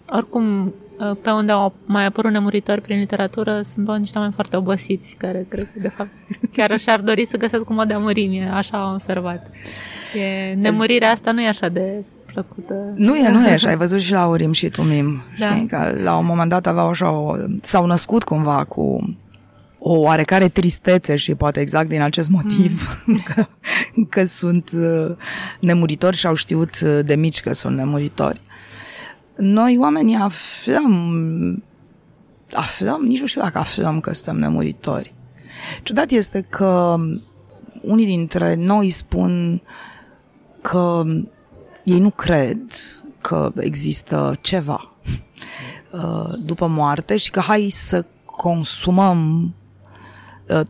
Oricum, 0.08 0.66
uh, 0.66 1.16
pe 1.22 1.30
unde 1.30 1.52
au 1.52 1.74
mai 1.84 2.04
apărut 2.04 2.30
nemuritori 2.30 2.80
prin 2.80 2.98
literatură 2.98 3.60
sunt 3.62 3.86
doar 3.86 3.98
niște 3.98 4.16
oameni 4.16 4.34
foarte 4.34 4.56
obosiți, 4.56 5.14
care 5.18 5.46
cred 5.48 5.64
că, 5.72 5.78
de 5.80 5.88
fapt, 5.88 6.10
chiar 6.56 6.78
și-ar 6.78 7.00
dori 7.00 7.26
să 7.26 7.36
găsesc 7.36 7.68
un 7.70 7.76
mod 7.76 7.88
de 7.88 7.94
a 7.94 7.98
muri, 7.98 8.26
mie, 8.26 8.50
așa 8.52 8.84
am 8.86 8.92
observat. 8.92 9.50
E, 10.14 10.54
nemurirea 10.54 11.10
asta 11.10 11.30
nu 11.30 11.42
e 11.42 11.48
așa 11.48 11.68
de 11.68 12.04
plăcută. 12.32 12.74
Nu 12.94 13.16
e, 13.16 13.28
nu 13.30 13.46
e 13.46 13.52
așa, 13.52 13.68
ai 13.70 13.76
văzut 13.76 14.00
și 14.00 14.12
la 14.12 14.26
Urim 14.26 14.52
și 14.52 14.68
Tumim, 14.68 15.22
Da. 15.38 15.54
știi? 15.54 15.66
Că 15.66 15.96
la 16.02 16.16
un 16.16 16.26
moment 16.26 16.50
dat 16.50 16.66
aveau 16.66 16.88
așa 16.88 17.10
o, 17.10 17.34
s-au 17.62 17.86
născut 17.86 18.22
cumva 18.22 18.64
cu 18.64 19.16
o 19.82 19.92
oarecare 19.98 20.48
tristețe 20.48 21.16
și 21.16 21.34
poate 21.34 21.60
exact 21.60 21.88
din 21.88 22.02
acest 22.02 22.28
motiv 22.28 23.02
mm. 23.04 23.20
că, 23.34 23.46
că 24.08 24.24
sunt 24.24 24.70
uh, 24.74 25.16
nemuritori 25.60 26.16
și 26.16 26.26
au 26.26 26.34
știut 26.34 26.80
uh, 26.80 26.98
de 27.04 27.14
mici 27.14 27.40
că 27.40 27.52
sunt 27.52 27.76
nemuritori. 27.76 28.40
Noi 29.36 29.76
oamenii 29.80 30.16
aflăm 30.16 31.62
aflăm, 32.52 33.00
nici 33.02 33.20
nu 33.20 33.26
știu 33.26 33.40
dacă 33.40 33.58
aflăm 33.58 34.00
că 34.00 34.12
suntem 34.12 34.36
nemuritori. 34.36 35.14
Ciudat 35.82 36.10
este 36.10 36.46
că 36.48 36.96
unii 37.82 38.06
dintre 38.06 38.54
noi 38.54 38.90
spun 38.90 39.62
că 40.62 41.02
ei 41.84 41.98
nu 41.98 42.10
cred 42.10 42.58
că 43.20 43.52
există 43.56 44.38
ceva 44.40 44.90
uh, 45.92 46.32
după 46.40 46.66
moarte 46.66 47.16
și 47.16 47.30
că 47.30 47.40
hai 47.40 47.68
să 47.70 48.04
consumăm 48.24 49.42
uh, 49.42 49.59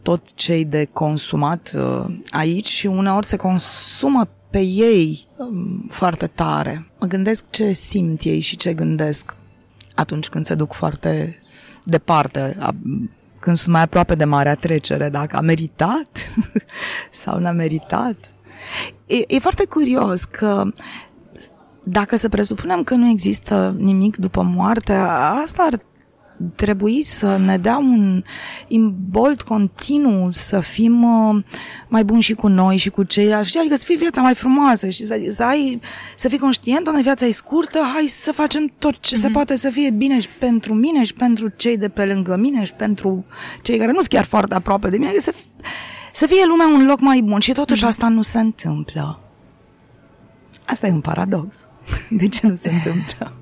tot 0.02 0.34
ce 0.34 0.62
de 0.62 0.88
consumat 0.92 1.72
uh, 1.76 2.04
aici 2.30 2.68
și 2.68 2.86
uneori 2.86 3.26
se 3.26 3.36
consumă 3.36 4.28
pe 4.50 4.60
ei 4.60 5.26
um, 5.36 5.86
foarte 5.90 6.26
tare. 6.26 6.90
Mă 6.98 7.06
gândesc 7.06 7.44
ce 7.50 7.72
simt 7.72 8.22
ei 8.22 8.40
și 8.40 8.56
ce 8.56 8.74
gândesc 8.74 9.36
atunci 9.94 10.28
când 10.28 10.44
se 10.44 10.54
duc 10.54 10.72
foarte 10.72 11.42
departe, 11.84 12.56
a- 12.60 12.74
când 13.38 13.56
sunt 13.56 13.72
mai 13.72 13.82
aproape 13.82 14.14
de 14.14 14.24
marea 14.24 14.54
trecere, 14.54 15.08
dacă 15.08 15.36
a 15.36 15.40
meritat 15.40 16.08
sau 17.22 17.38
n-a 17.38 17.50
meritat. 17.50 18.16
E, 19.06 19.34
e 19.34 19.38
foarte 19.38 19.64
curios 19.66 20.24
că 20.24 20.72
dacă 21.84 22.16
să 22.16 22.28
presupunem 22.28 22.82
că 22.82 22.94
nu 22.94 23.08
există 23.08 23.74
nimic 23.78 24.16
după 24.16 24.42
moarte, 24.42 24.92
asta 25.44 25.68
ar 25.72 25.80
trebui 26.54 27.02
să 27.02 27.36
ne 27.36 27.56
dea 27.56 27.78
un 27.78 28.22
imbold 28.68 29.42
continuu 29.42 30.30
să 30.30 30.60
fim 30.60 31.02
uh, 31.02 31.44
mai 31.88 32.04
buni 32.04 32.22
și 32.22 32.34
cu 32.34 32.46
noi 32.46 32.76
și 32.76 32.90
cu 32.90 33.02
ceilalți, 33.02 33.48
știi? 33.48 33.60
adică 33.60 33.76
să 33.76 33.84
fie 33.86 33.96
viața 33.96 34.20
mai 34.20 34.34
frumoasă 34.34 34.90
și 34.90 35.04
să, 35.04 35.20
să 35.30 35.44
ai, 35.44 35.80
să 36.16 36.28
fii 36.28 36.38
conștient, 36.38 36.84
doamne, 36.84 37.02
viața 37.02 37.26
e 37.26 37.30
scurtă, 37.30 37.78
hai 37.94 38.06
să 38.06 38.32
facem 38.32 38.72
tot 38.78 39.00
ce 39.00 39.16
mm-hmm. 39.16 39.20
se 39.20 39.28
poate 39.28 39.56
să 39.56 39.70
fie 39.70 39.90
bine 39.90 40.20
și 40.20 40.28
pentru 40.38 40.74
mine 40.74 41.04
și 41.04 41.14
pentru 41.14 41.48
cei 41.48 41.76
de 41.76 41.88
pe 41.88 42.04
lângă 42.04 42.36
mine 42.36 42.64
și 42.64 42.72
pentru 42.72 43.24
cei 43.62 43.78
care 43.78 43.90
nu 43.90 43.98
sunt 43.98 44.08
chiar 44.08 44.24
foarte 44.24 44.54
aproape 44.54 44.88
de 44.88 44.96
mine, 44.96 45.08
adică 45.08 45.30
să, 45.30 45.34
să 46.12 46.26
fie 46.26 46.44
lumea 46.46 46.66
un 46.66 46.86
loc 46.86 47.00
mai 47.00 47.20
bun 47.20 47.40
și 47.40 47.52
totuși 47.52 47.84
mm-hmm. 47.84 47.88
asta 47.88 48.08
nu 48.08 48.22
se 48.22 48.38
întâmplă. 48.38 49.20
Asta 50.64 50.86
e 50.86 50.92
un 50.92 51.00
paradox. 51.00 51.64
De 52.10 52.28
ce 52.28 52.46
nu 52.46 52.54
se 52.54 52.70
întâmplă? 52.74 53.39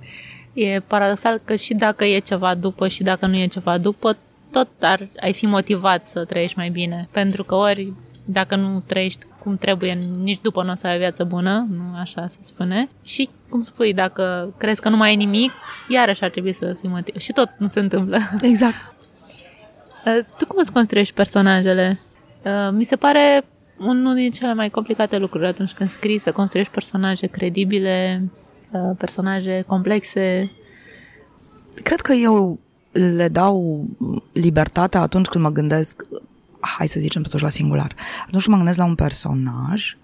E 0.58 0.80
paradoxal 0.80 1.40
că 1.44 1.54
și 1.54 1.74
dacă 1.74 2.04
e 2.04 2.18
ceva 2.18 2.54
după 2.54 2.88
și 2.88 3.02
dacă 3.02 3.26
nu 3.26 3.36
e 3.36 3.46
ceva 3.46 3.78
după, 3.78 4.16
tot 4.50 4.68
ar, 4.80 5.08
ai 5.20 5.32
fi 5.32 5.46
motivat 5.46 6.04
să 6.04 6.24
trăiești 6.24 6.58
mai 6.58 6.68
bine. 6.68 7.08
Pentru 7.10 7.44
că 7.44 7.54
ori, 7.54 7.92
dacă 8.24 8.56
nu 8.56 8.82
trăiești 8.86 9.26
cum 9.38 9.56
trebuie, 9.56 9.98
nici 10.22 10.40
după 10.42 10.62
nu 10.62 10.70
o 10.70 10.74
să 10.74 10.86
ai 10.86 10.94
o 10.94 10.98
viață 10.98 11.24
bună, 11.24 11.66
nu 11.70 11.82
așa 11.98 12.26
se 12.26 12.38
spune. 12.40 12.88
Și, 13.04 13.28
cum 13.48 13.60
spui, 13.60 13.92
dacă 13.92 14.54
crezi 14.56 14.80
că 14.80 14.88
nu 14.88 14.96
mai 14.96 15.12
e 15.12 15.16
nimic, 15.16 15.52
iarăși 15.88 16.24
ar 16.24 16.30
trebui 16.30 16.52
să 16.52 16.76
fii 16.80 16.88
motivat. 16.88 17.20
Și 17.20 17.32
tot 17.32 17.50
nu 17.58 17.66
se 17.66 17.80
întâmplă. 17.80 18.18
Exact. 18.40 18.76
Uh, 20.06 20.24
Tu 20.38 20.46
cum 20.46 20.58
îți 20.60 20.72
construiești 20.72 21.14
personajele? 21.14 22.00
Uh, 22.44 22.68
Mi 22.72 22.84
se 22.84 22.96
pare 22.96 23.44
unul 23.78 24.14
din 24.14 24.30
cele 24.30 24.54
mai 24.54 24.70
complicate 24.70 25.18
lucruri 25.18 25.46
atunci 25.46 25.72
când 25.72 25.90
scrii, 25.90 26.18
să 26.18 26.32
construiești 26.32 26.72
personaje 26.72 27.26
credibile, 27.26 28.22
uh, 28.70 28.96
personaje 28.98 29.64
complexe. 29.66 30.50
Cred 31.82 32.00
că 32.00 32.12
eu 32.12 32.58
le 32.92 33.28
dau 33.28 33.86
libertatea 34.32 35.00
atunci 35.00 35.26
când 35.26 35.44
mă 35.44 35.50
gândesc, 35.50 36.06
hai 36.60 36.88
să 36.88 37.00
zicem 37.00 37.22
totuși 37.22 37.42
la 37.42 37.48
singular, 37.48 37.94
atunci 38.26 38.42
când 38.42 38.46
mă 38.46 38.56
gândesc 38.56 38.78
la 38.78 38.84
un 38.84 38.94
personaj, 38.94 39.96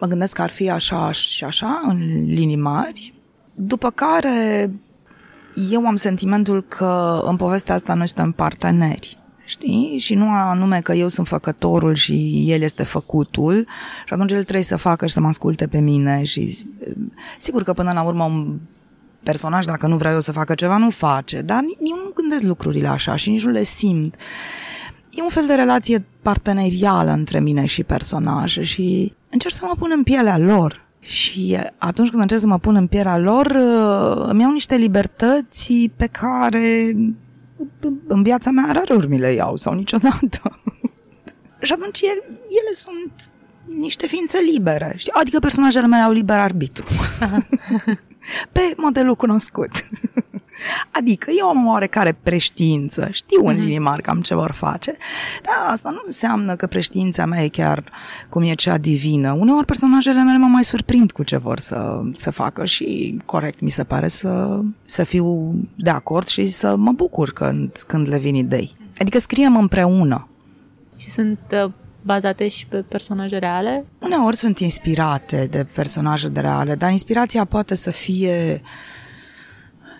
mă 0.00 0.06
gândesc 0.06 0.32
că 0.32 0.42
ar 0.42 0.50
fi 0.50 0.70
așa 0.70 1.12
și 1.12 1.44
așa, 1.44 1.80
în 1.84 1.98
linii 2.24 2.56
mari, 2.56 3.14
după 3.54 3.90
care 3.90 4.70
eu 5.70 5.86
am 5.86 5.96
sentimentul 5.96 6.62
că 6.62 7.22
în 7.24 7.36
povestea 7.36 7.74
asta 7.74 7.94
noi 7.94 8.06
suntem 8.06 8.32
parteneri. 8.32 9.17
Știi? 9.48 9.98
Și 9.98 10.14
nu 10.14 10.30
anume 10.30 10.80
că 10.80 10.92
eu 10.92 11.08
sunt 11.08 11.26
făcătorul 11.26 11.94
și 11.94 12.44
el 12.46 12.62
este 12.62 12.82
făcutul 12.82 13.66
și 14.06 14.12
atunci 14.12 14.32
el 14.32 14.42
trebuie 14.42 14.64
să 14.64 14.76
facă 14.76 15.06
și 15.06 15.12
să 15.12 15.20
mă 15.20 15.26
asculte 15.26 15.66
pe 15.66 15.80
mine 15.80 16.22
și 16.22 16.58
sigur 17.38 17.62
că 17.62 17.72
până 17.72 17.92
la 17.92 18.02
urmă 18.02 18.24
un 18.24 18.58
personaj, 19.22 19.64
dacă 19.64 19.86
nu 19.86 19.96
vreau 19.96 20.14
eu 20.14 20.20
să 20.20 20.32
facă 20.32 20.54
ceva, 20.54 20.76
nu 20.76 20.90
face, 20.90 21.40
dar 21.40 21.62
eu 21.62 21.96
nu 22.04 22.10
gândesc 22.14 22.42
lucrurile 22.42 22.88
așa 22.88 23.16
și 23.16 23.30
nici 23.30 23.44
nu 23.44 23.50
le 23.50 23.62
simt. 23.62 24.16
E 25.10 25.22
un 25.22 25.28
fel 25.28 25.46
de 25.46 25.54
relație 25.54 26.06
partenerială 26.22 27.10
între 27.10 27.40
mine 27.40 27.66
și 27.66 27.82
personaje 27.82 28.62
și 28.62 29.12
încerc 29.30 29.54
să 29.54 29.64
mă 29.66 29.74
pun 29.78 29.90
în 29.94 30.02
pielea 30.02 30.38
lor. 30.38 30.86
Și 31.00 31.58
atunci 31.78 32.08
când 32.08 32.22
încerc 32.22 32.40
să 32.40 32.46
mă 32.46 32.58
pun 32.58 32.74
în 32.74 32.86
pielea 32.86 33.18
lor, 33.18 33.46
îmi 34.28 34.40
iau 34.40 34.52
niște 34.52 34.76
libertăți 34.76 35.90
pe 35.96 36.06
care 36.06 36.96
în 38.06 38.22
viața 38.22 38.50
mea 38.50 38.72
raruri 38.72 39.08
mi 39.08 39.18
le 39.18 39.32
iau 39.32 39.56
sau 39.56 39.72
niciodată. 39.72 40.60
și 41.66 41.72
atunci 41.72 42.00
ele, 42.00 42.22
ele 42.30 42.72
sunt 42.72 43.30
niște 43.76 44.06
ființe 44.06 44.38
libere. 44.52 44.92
Știi? 44.96 45.12
Adică 45.12 45.38
personajele 45.38 45.86
mele 45.86 46.02
au 46.02 46.12
liber 46.12 46.38
arbitru. 46.38 46.84
Pe 48.52 48.74
modelul 48.76 49.14
cunoscut. 49.14 49.70
Adică 50.90 51.30
eu 51.38 51.48
am 51.48 51.66
o 51.66 51.70
oarecare 51.70 52.18
preștiință, 52.22 53.08
știu 53.10 53.46
în 53.46 53.60
linii 53.60 53.78
mari 53.78 54.02
cam 54.02 54.20
ce 54.20 54.34
vor 54.34 54.52
face, 54.52 54.96
dar 55.42 55.72
asta 55.72 55.90
nu 55.90 56.00
înseamnă 56.04 56.56
că 56.56 56.66
preștiința 56.66 57.26
mea 57.26 57.42
e 57.42 57.48
chiar 57.48 57.84
cum 58.28 58.42
e 58.42 58.54
cea 58.54 58.78
divină. 58.78 59.32
Uneori 59.32 59.66
personajele 59.66 60.22
mele 60.22 60.38
mă 60.38 60.46
mai 60.46 60.64
surprind 60.64 61.12
cu 61.12 61.22
ce 61.22 61.36
vor 61.36 61.58
să, 61.58 62.00
să 62.12 62.30
facă 62.30 62.64
și 62.64 63.18
corect 63.24 63.60
mi 63.60 63.70
se 63.70 63.84
pare 63.84 64.08
să, 64.08 64.60
să 64.84 65.04
fiu 65.04 65.54
de 65.76 65.90
acord 65.90 66.26
și 66.26 66.50
să 66.50 66.76
mă 66.76 66.92
bucur 66.92 67.32
când, 67.32 67.72
când 67.86 68.08
le 68.08 68.18
vin 68.18 68.34
idei. 68.34 68.76
Adică 68.98 69.18
scriem 69.18 69.56
împreună. 69.56 70.28
Și 70.96 71.10
sunt 71.10 71.38
uh, 71.64 71.70
bazate 72.02 72.48
și 72.48 72.66
pe 72.66 72.76
personaje 72.76 73.38
reale? 73.38 73.84
Uneori 73.98 74.36
sunt 74.36 74.58
inspirate 74.58 75.48
de 75.50 75.66
personaje 75.74 76.28
de 76.28 76.40
reale, 76.40 76.74
dar 76.74 76.90
inspirația 76.90 77.44
poate 77.44 77.74
să 77.74 77.90
fie, 77.90 78.62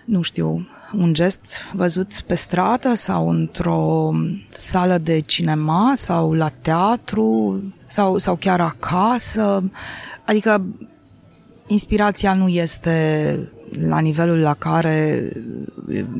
nu 0.09 0.21
știu, 0.21 0.67
un 0.93 1.13
gest 1.13 1.45
văzut 1.73 2.21
pe 2.27 2.35
stradă 2.35 2.93
sau 2.95 3.29
într-o 3.29 4.11
sală 4.49 4.97
de 4.97 5.19
cinema 5.19 5.93
sau 5.95 6.33
la 6.33 6.47
teatru 6.61 7.61
sau, 7.87 8.17
sau 8.17 8.35
chiar 8.35 8.61
acasă. 8.61 9.63
Adică 10.25 10.65
inspirația 11.67 12.33
nu 12.33 12.47
este 12.47 13.39
la 13.79 13.99
nivelul 13.99 14.37
la 14.37 14.53
care 14.53 15.29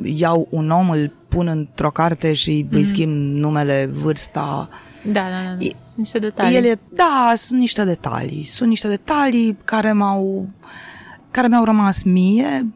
iau 0.04 0.48
un 0.52 0.70
om, 0.70 0.90
îl 0.90 1.14
pun 1.28 1.48
într-o 1.48 1.92
carte 1.92 2.34
și 2.34 2.68
îi 2.72 2.84
schimb 2.84 3.14
numele, 3.36 3.90
vârsta, 3.94 4.70
Da, 5.04 5.12
da, 5.14 5.56
da. 5.60 5.68
Niște 5.94 6.20
detalii. 6.20 6.58
ele, 6.58 6.80
da, 6.94 7.34
sunt 7.36 7.60
niște 7.60 7.84
detalii. 7.84 8.44
Sunt 8.44 8.70
niște 8.70 8.88
detalii 8.88 9.58
care 9.64 9.92
m-au, 9.92 10.48
care 11.32 11.48
mi-au 11.48 11.64
rămas 11.64 12.04
mie, 12.04 12.68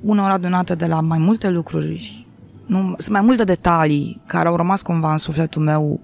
unor 0.00 0.30
adunate 0.30 0.74
de 0.74 0.86
la 0.86 1.00
mai 1.00 1.18
multe 1.18 1.50
lucruri. 1.50 2.26
Nu, 2.66 2.94
sunt 2.98 3.10
mai 3.10 3.20
multe 3.20 3.44
detalii 3.44 4.20
care 4.26 4.48
au 4.48 4.56
rămas 4.56 4.82
cumva 4.82 5.12
în 5.12 5.18
sufletul 5.18 5.62
meu 5.62 6.00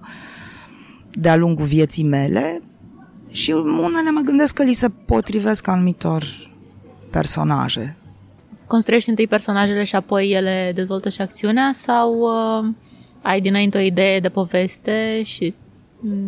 de-a 1.11 1.35
lungul 1.35 1.65
vieții 1.65 2.03
mele 2.03 2.61
și 3.31 3.51
unele 3.51 4.11
mă 4.11 4.21
gândesc 4.25 4.53
că 4.53 4.63
li 4.63 4.73
se 4.73 4.89
potrivesc 4.89 5.67
anumitor 5.67 6.23
personaje. 7.11 7.95
Construiești 8.67 9.09
întâi 9.09 9.27
personajele 9.27 9.83
și 9.83 9.95
apoi 9.95 10.31
ele 10.31 10.71
dezvoltă 10.75 11.09
și 11.09 11.21
acțiunea 11.21 11.71
sau 11.73 12.19
uh, 12.19 12.73
ai 13.21 13.41
dinainte 13.41 13.77
o 13.77 13.81
idee 13.81 14.19
de 14.19 14.29
poveste 14.29 15.23
și 15.23 15.53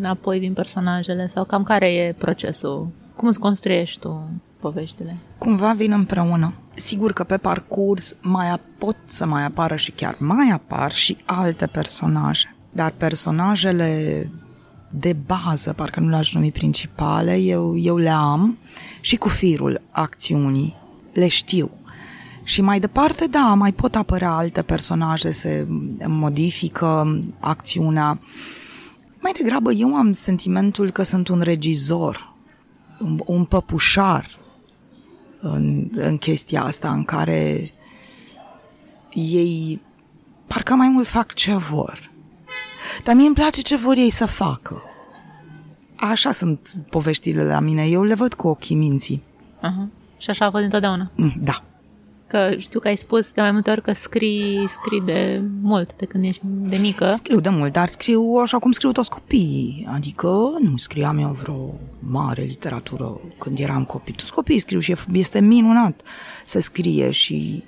apoi 0.04 0.40
vin 0.40 0.54
personajele 0.54 1.28
sau 1.28 1.44
cam 1.44 1.64
care 1.64 1.94
e 1.94 2.16
procesul? 2.18 2.88
Cum 3.16 3.28
îți 3.28 3.40
construiești 3.40 4.00
tu 4.00 4.30
poveștile? 4.60 5.16
Cumva 5.38 5.74
vin 5.74 5.92
împreună. 5.92 6.54
Sigur 6.80 7.14
că 7.14 7.24
pe 7.24 7.38
parcurs 7.38 8.16
mai 8.22 8.60
pot 8.78 8.96
să 9.06 9.26
mai 9.26 9.44
apară 9.44 9.76
și 9.76 9.92
chiar 9.92 10.16
mai 10.20 10.50
apar 10.54 10.92
și 10.94 11.18
alte 11.26 11.68
personaje. 11.68 12.56
Dar 12.72 12.92
personajele 12.92 14.32
de 14.90 15.14
bază, 15.14 15.74
parcă 15.74 16.00
nu 16.00 16.10
le-aș 16.10 16.34
numi 16.34 16.52
principale, 16.52 17.38
eu, 17.38 17.78
eu 17.78 17.98
le 17.98 18.10
am 18.10 18.58
și 19.02 19.16
cu 19.16 19.28
firul 19.28 19.82
acțiunii. 19.92 20.76
Le 21.14 21.28
știu. 21.28 21.72
Și 22.44 22.62
mai 22.62 22.80
departe, 22.80 23.26
da, 23.26 23.54
mai 23.54 23.72
pot 23.72 23.96
apărea 23.96 24.32
alte 24.32 24.62
personaje, 24.62 25.32
se 25.32 25.68
modifică 26.08 27.22
acțiunea. 27.40 28.20
Mai 29.22 29.32
degrabă 29.42 29.72
eu 29.72 29.96
am 29.96 30.12
sentimentul 30.12 30.92
că 30.92 31.04
sunt 31.04 31.28
un 31.28 31.40
regizor, 31.40 32.34
un, 33.00 33.20
un 33.26 33.46
păpușar 33.46 34.28
în, 35.40 35.90
în 35.96 36.18
chestia 36.18 36.64
asta 36.64 36.92
în 36.92 37.04
care 37.04 37.72
ei 39.14 39.82
parcă 40.48 40.74
mai 40.74 40.88
mult 40.88 41.08
fac 41.08 41.34
ce 41.34 41.56
vor. 41.56 42.12
Dar 43.04 43.16
mie 43.16 43.26
îmi 43.26 43.36
place 43.36 43.62
ce 43.62 43.76
vor 43.76 43.96
ei 43.96 44.10
să 44.10 44.26
facă. 44.26 44.82
Așa 45.96 46.32
sunt 46.32 46.74
poveștile 46.90 47.44
la 47.44 47.60
mine. 47.60 47.86
Eu 47.86 48.04
le 48.04 48.14
văd 48.14 48.34
cu 48.34 48.48
ochii 48.48 48.76
minții. 48.76 49.24
Uh-huh. 49.58 49.88
Și 50.18 50.30
așa 50.30 50.46
a 50.46 50.52
fost 50.52 50.64
întotdeauna? 50.64 51.12
Mm, 51.16 51.34
da. 51.40 51.64
Că 52.28 52.50
știu 52.58 52.80
că 52.80 52.88
ai 52.88 52.96
spus 52.96 53.34
de 53.34 53.42
mai 53.42 53.52
multe 53.52 53.70
ori 53.70 53.82
că 53.82 53.94
scrii, 53.94 54.66
scrii 54.68 55.02
de 55.02 55.42
mult, 55.62 55.96
de 55.96 56.06
când 56.06 56.24
ești 56.24 56.42
de 56.44 56.78
mică. 56.78 57.10
Scriu 57.10 57.40
de 57.40 57.50
mult, 57.50 57.74
dar 57.74 57.88
scriu 57.88 58.40
așa 58.42 58.60
cum 58.60 58.72
scriu 58.72 58.92
toți 58.92 59.10
copiii. 59.10 59.88
Adică 59.94 60.28
nu 60.62 60.78
scriam 60.78 61.18
eu 61.18 61.38
vreo 61.42 61.74
mare 62.00 62.42
literatură 62.42 63.20
când 63.38 63.60
eram 63.60 63.84
copii. 63.84 64.14
Toți 64.14 64.34
copiii 64.34 64.60
scriu 64.60 64.80
și 64.80 64.96
este 65.14 65.40
minunat 65.40 66.02
să 66.46 66.60
scrie 66.60 67.12
și 67.12 67.64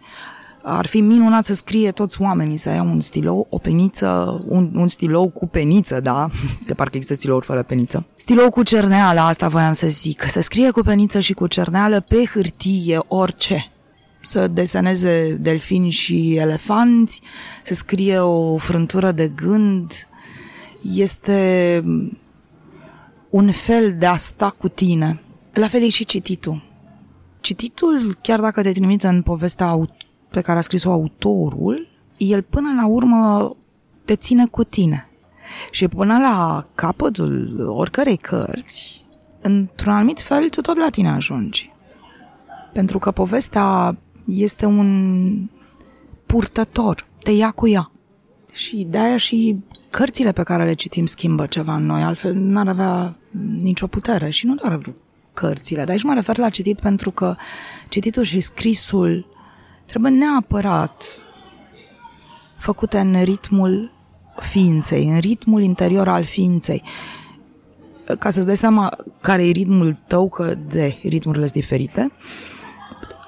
ar 0.61 0.85
fi 0.85 1.01
minunat 1.01 1.45
să 1.45 1.53
scrie 1.53 1.91
toți 1.91 2.21
oamenii, 2.21 2.57
să 2.57 2.69
ia 2.69 2.81
un 2.81 3.01
stilou, 3.01 3.47
o 3.49 3.57
peniță, 3.57 4.43
un, 4.47 4.71
un 4.75 4.87
stilou 4.87 5.29
cu 5.29 5.47
peniță, 5.47 5.99
da? 5.99 6.29
De 6.67 6.73
parcă 6.73 6.95
există 6.95 7.15
stilouri 7.15 7.45
fără 7.45 7.63
peniță. 7.63 8.05
Stilou 8.15 8.49
cu 8.49 8.63
cerneală, 8.63 9.19
asta 9.19 9.47
voiam 9.47 9.73
să 9.73 9.87
zic. 9.87 10.23
Să 10.29 10.41
scrie 10.41 10.71
cu 10.71 10.81
peniță 10.81 11.19
și 11.19 11.33
cu 11.33 11.47
cerneală 11.47 11.99
pe 11.99 12.23
hârtie 12.33 12.99
orice 13.07 13.71
să 14.21 14.47
deseneze 14.47 15.37
delfini 15.41 15.89
și 15.89 16.35
elefanți, 16.35 17.21
să 17.63 17.73
scrie 17.73 18.17
o 18.17 18.57
frântură 18.57 19.11
de 19.11 19.27
gând. 19.35 20.07
Este 20.93 21.83
un 23.29 23.51
fel 23.51 23.95
de 23.97 24.05
a 24.05 24.17
sta 24.17 24.49
cu 24.57 24.69
tine. 24.69 25.21
La 25.53 25.67
fel 25.67 25.81
e 25.81 25.89
și 25.89 26.05
cititul. 26.05 26.67
Cititul, 27.39 28.17
chiar 28.21 28.39
dacă 28.39 28.61
te 28.61 28.71
trimite 28.71 29.07
în 29.07 29.21
povestea 29.21 29.79
pe 30.29 30.41
care 30.41 30.57
a 30.57 30.61
scris-o 30.61 30.91
autorul, 30.91 31.87
el 32.17 32.41
până 32.41 32.73
la 32.75 32.87
urmă 32.87 33.55
te 34.05 34.15
ține 34.15 34.45
cu 34.45 34.63
tine. 34.63 35.09
Și 35.71 35.87
până 35.87 36.17
la 36.17 36.65
capătul 36.75 37.59
oricărei 37.59 38.17
cărți, 38.17 39.05
într-un 39.41 39.93
anumit 39.93 40.21
fel, 40.21 40.49
tu 40.49 40.61
tot 40.61 40.77
la 40.77 40.89
tine 40.89 41.09
ajungi. 41.09 41.71
Pentru 42.73 42.99
că 42.99 43.11
povestea 43.11 43.97
este 44.29 44.65
un 44.65 45.49
purtător, 46.25 47.07
te 47.23 47.31
ia 47.31 47.51
cu 47.51 47.67
ea. 47.67 47.91
Și 48.51 48.87
de-aia 48.89 49.17
și 49.17 49.57
cărțile 49.89 50.31
pe 50.31 50.43
care 50.43 50.65
le 50.65 50.73
citim 50.73 51.05
schimbă 51.05 51.45
ceva 51.45 51.75
în 51.75 51.85
noi, 51.85 52.01
altfel 52.01 52.33
n-ar 52.33 52.67
avea 52.67 53.15
nicio 53.61 53.87
putere. 53.87 54.29
Și 54.29 54.45
nu 54.45 54.55
doar 54.55 54.93
cărțile, 55.33 55.79
dar 55.79 55.89
aici 55.89 56.03
mă 56.03 56.13
refer 56.13 56.37
la 56.37 56.49
citit 56.49 56.79
pentru 56.79 57.11
că 57.11 57.35
cititul 57.87 58.23
și 58.23 58.39
scrisul 58.39 59.25
trebuie 59.85 60.11
neapărat 60.11 61.03
făcute 62.57 62.99
în 62.99 63.23
ritmul 63.23 63.91
ființei, 64.39 65.09
în 65.09 65.19
ritmul 65.19 65.61
interior 65.61 66.07
al 66.07 66.23
ființei. 66.23 66.83
Ca 68.19 68.29
să-ți 68.29 68.45
dai 68.45 68.57
seama 68.57 68.97
care 69.21 69.47
e 69.47 69.51
ritmul 69.51 69.97
tău, 70.07 70.29
că 70.29 70.55
de 70.67 70.97
ritmurile 71.03 71.43
sunt 71.43 71.61
diferite, 71.61 72.11
uh, 72.11 72.58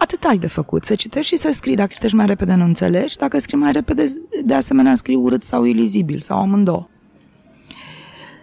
atât 0.01 0.23
ai 0.23 0.37
de 0.37 0.47
făcut, 0.47 0.85
să 0.85 0.95
citești 0.95 1.35
și 1.35 1.41
să 1.41 1.51
scrii. 1.51 1.75
Dacă 1.75 1.91
citești 1.93 2.15
mai 2.15 2.25
repede, 2.25 2.53
nu 2.53 2.63
înțelegi. 2.63 3.17
Dacă 3.17 3.39
scrii 3.39 3.59
mai 3.59 3.71
repede, 3.71 4.05
de 4.45 4.53
asemenea, 4.53 4.95
scrii 4.95 5.15
urât 5.15 5.41
sau 5.41 5.63
ilizibil 5.63 6.19
sau 6.19 6.39
amândouă. 6.39 6.87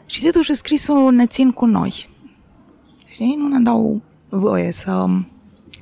Cititul 0.07 0.43
și 0.43 0.55
scrisul 0.55 1.13
ne 1.13 1.27
țin 1.27 1.51
cu 1.51 1.67
noi. 1.67 2.09
Și 3.11 3.35
nu 3.39 3.49
ne 3.49 3.59
dau 3.59 4.03
voie 4.29 4.73
să 4.73 5.07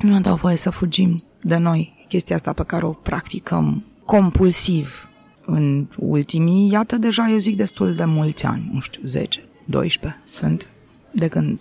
nu 0.00 0.10
ne 0.10 0.20
dau 0.20 0.36
voie 0.36 0.56
să 0.56 0.70
fugim 0.70 1.22
de 1.42 1.56
noi 1.56 2.06
chestia 2.08 2.36
asta 2.36 2.52
pe 2.52 2.62
care 2.62 2.84
o 2.84 2.92
practicăm 2.92 3.84
compulsiv 4.04 5.10
în 5.44 5.86
ultimii, 5.96 6.70
iată 6.70 6.96
deja 6.96 7.28
eu 7.30 7.38
zic 7.38 7.56
destul 7.56 7.94
de 7.94 8.04
mulți 8.04 8.46
ani, 8.46 8.70
nu 8.72 8.80
știu, 8.80 9.00
10, 9.04 9.44
12 9.64 10.20
sunt, 10.24 10.68
de 11.10 11.28
când 11.28 11.60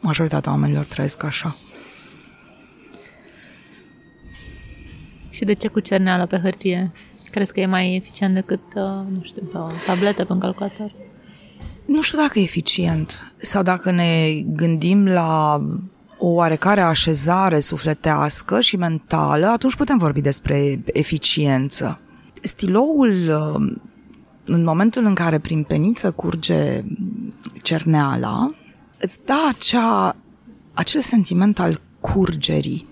majoritatea 0.00 0.52
oamenilor 0.52 0.84
trăiesc 0.84 1.22
așa. 1.22 1.56
Și 5.32 5.44
de 5.44 5.52
ce 5.52 5.68
cu 5.68 5.80
cerneală 5.80 6.26
pe 6.26 6.38
hârtie? 6.38 6.92
Crezi 7.30 7.52
că 7.52 7.60
e 7.60 7.66
mai 7.66 7.94
eficient 7.94 8.34
decât, 8.34 8.60
uh, 8.74 8.82
nu 8.82 9.20
știu, 9.22 9.42
pe 9.42 9.58
o 9.58 9.70
tabletă, 9.86 10.24
pe 10.24 10.32
un 10.32 10.38
calculator? 10.38 10.92
Nu 11.86 12.02
știu 12.02 12.18
dacă 12.18 12.38
e 12.38 12.42
eficient 12.42 13.32
sau 13.36 13.62
dacă 13.62 13.90
ne 13.90 14.42
gândim 14.46 15.06
la 15.06 15.60
o 16.18 16.26
oarecare 16.26 16.80
așezare 16.80 17.60
sufletească 17.60 18.60
și 18.60 18.76
mentală, 18.76 19.46
atunci 19.46 19.76
putem 19.76 19.98
vorbi 19.98 20.20
despre 20.20 20.82
eficiență. 20.86 22.00
Stiloul, 22.42 23.10
uh, 23.10 23.76
în 24.44 24.64
momentul 24.64 25.04
în 25.04 25.14
care 25.14 25.38
prin 25.38 25.62
peniță 25.62 26.10
curge 26.10 26.82
cerneala, 27.62 28.54
îți 28.98 29.18
dă 29.24 29.34
acea, 29.48 30.16
acel 30.72 31.00
sentiment 31.00 31.58
al 31.58 31.80
curgerii 32.00 32.90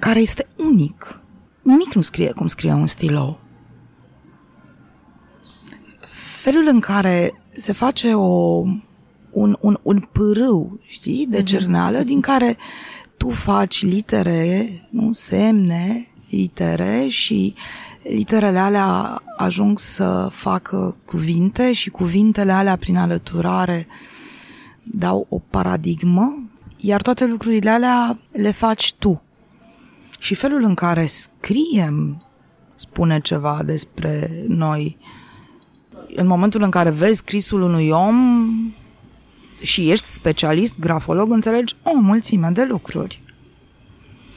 care 0.00 0.20
este 0.20 0.46
unic. 0.56 1.20
Nimic 1.62 1.92
nu 1.92 2.00
scrie 2.00 2.32
cum 2.32 2.46
scrie 2.46 2.72
un 2.72 2.86
stilou. 2.86 3.40
Felul 6.40 6.66
în 6.66 6.80
care 6.80 7.32
se 7.50 7.72
face 7.72 8.14
o, 8.14 8.62
un, 9.30 9.56
un, 9.60 9.78
un 9.82 10.08
pârâu, 10.12 10.80
știi, 10.86 11.26
de 11.26 11.36
mhm. 11.36 11.46
cerneală, 11.46 11.98
din 11.98 12.20
care 12.20 12.56
tu 13.16 13.28
faci 13.30 13.82
litere, 13.84 14.68
nu, 14.90 15.12
semne, 15.12 16.08
litere 16.30 17.06
și 17.08 17.54
literele 18.02 18.58
alea 18.58 19.22
ajung 19.36 19.78
să 19.78 20.28
facă 20.32 20.96
cuvinte 21.04 21.72
și 21.72 21.90
cuvintele 21.90 22.52
alea 22.52 22.76
prin 22.76 22.96
alăturare 22.96 23.86
dau 24.82 25.26
o 25.28 25.38
paradigmă, 25.38 26.50
iar 26.76 27.02
toate 27.02 27.26
lucrurile 27.26 27.70
alea 27.70 28.18
le 28.32 28.50
faci 28.50 28.94
tu. 28.98 29.22
Și 30.20 30.34
felul 30.34 30.62
în 30.62 30.74
care 30.74 31.06
scriem 31.06 32.22
spune 32.74 33.20
ceva 33.20 33.60
despre 33.64 34.30
noi. 34.48 34.96
În 36.14 36.26
momentul 36.26 36.62
în 36.62 36.70
care 36.70 36.90
vezi 36.90 37.16
scrisul 37.16 37.62
unui 37.62 37.88
om 37.88 38.16
și 39.60 39.90
ești 39.90 40.08
specialist, 40.08 40.78
grafolog, 40.78 41.32
înțelegi 41.32 41.74
o 41.82 41.90
mulțime 42.00 42.48
de 42.48 42.64
lucruri. 42.68 43.22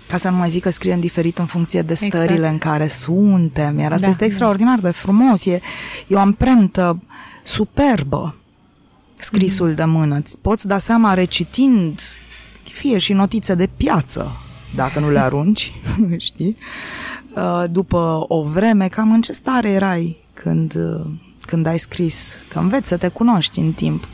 Ca 0.07 0.17
să 0.17 0.29
nu 0.29 0.37
mai 0.37 0.49
zic 0.49 0.61
că 0.61 0.69
scriem 0.69 0.99
diferit 0.99 1.37
în 1.37 1.45
funcție 1.45 1.81
de 1.81 1.91
exact. 1.91 2.13
stările 2.13 2.33
exact. 2.33 2.53
în 2.53 2.57
care 2.57 2.87
suntem. 2.87 3.79
Iar 3.79 3.91
asta 3.91 4.05
da, 4.05 4.11
este 4.11 4.25
extraordinar 4.25 4.79
de 4.79 4.89
frumos. 4.89 5.45
E, 5.45 5.61
e 6.07 6.15
o 6.15 6.19
amprentă 6.19 7.03
superbă 7.43 8.35
scrisul 9.15 9.67
mm. 9.67 9.75
de 9.75 9.83
mână. 9.83 10.21
Poți 10.41 10.67
da 10.67 10.77
seama 10.77 11.13
recitind 11.13 12.01
fie 12.63 12.97
și 12.97 13.13
notițe 13.13 13.55
de 13.55 13.69
piață 13.77 14.42
dacă 14.75 14.99
nu 14.99 15.11
le 15.11 15.19
arunci, 15.19 15.71
știi? 16.17 16.57
Uh, 17.35 17.63
după 17.71 18.25
o 18.27 18.43
vreme, 18.43 18.87
cam 18.87 19.11
în 19.11 19.21
ce 19.21 19.31
stare 19.31 19.69
erai 19.69 20.17
când, 20.33 20.75
uh, 20.75 21.05
când 21.41 21.65
ai 21.65 21.77
scris, 21.77 22.43
că 22.49 22.59
înveți 22.59 22.87
să 22.87 22.97
te 22.97 23.07
cunoști 23.07 23.59
în 23.59 23.71
timp. 23.71 24.07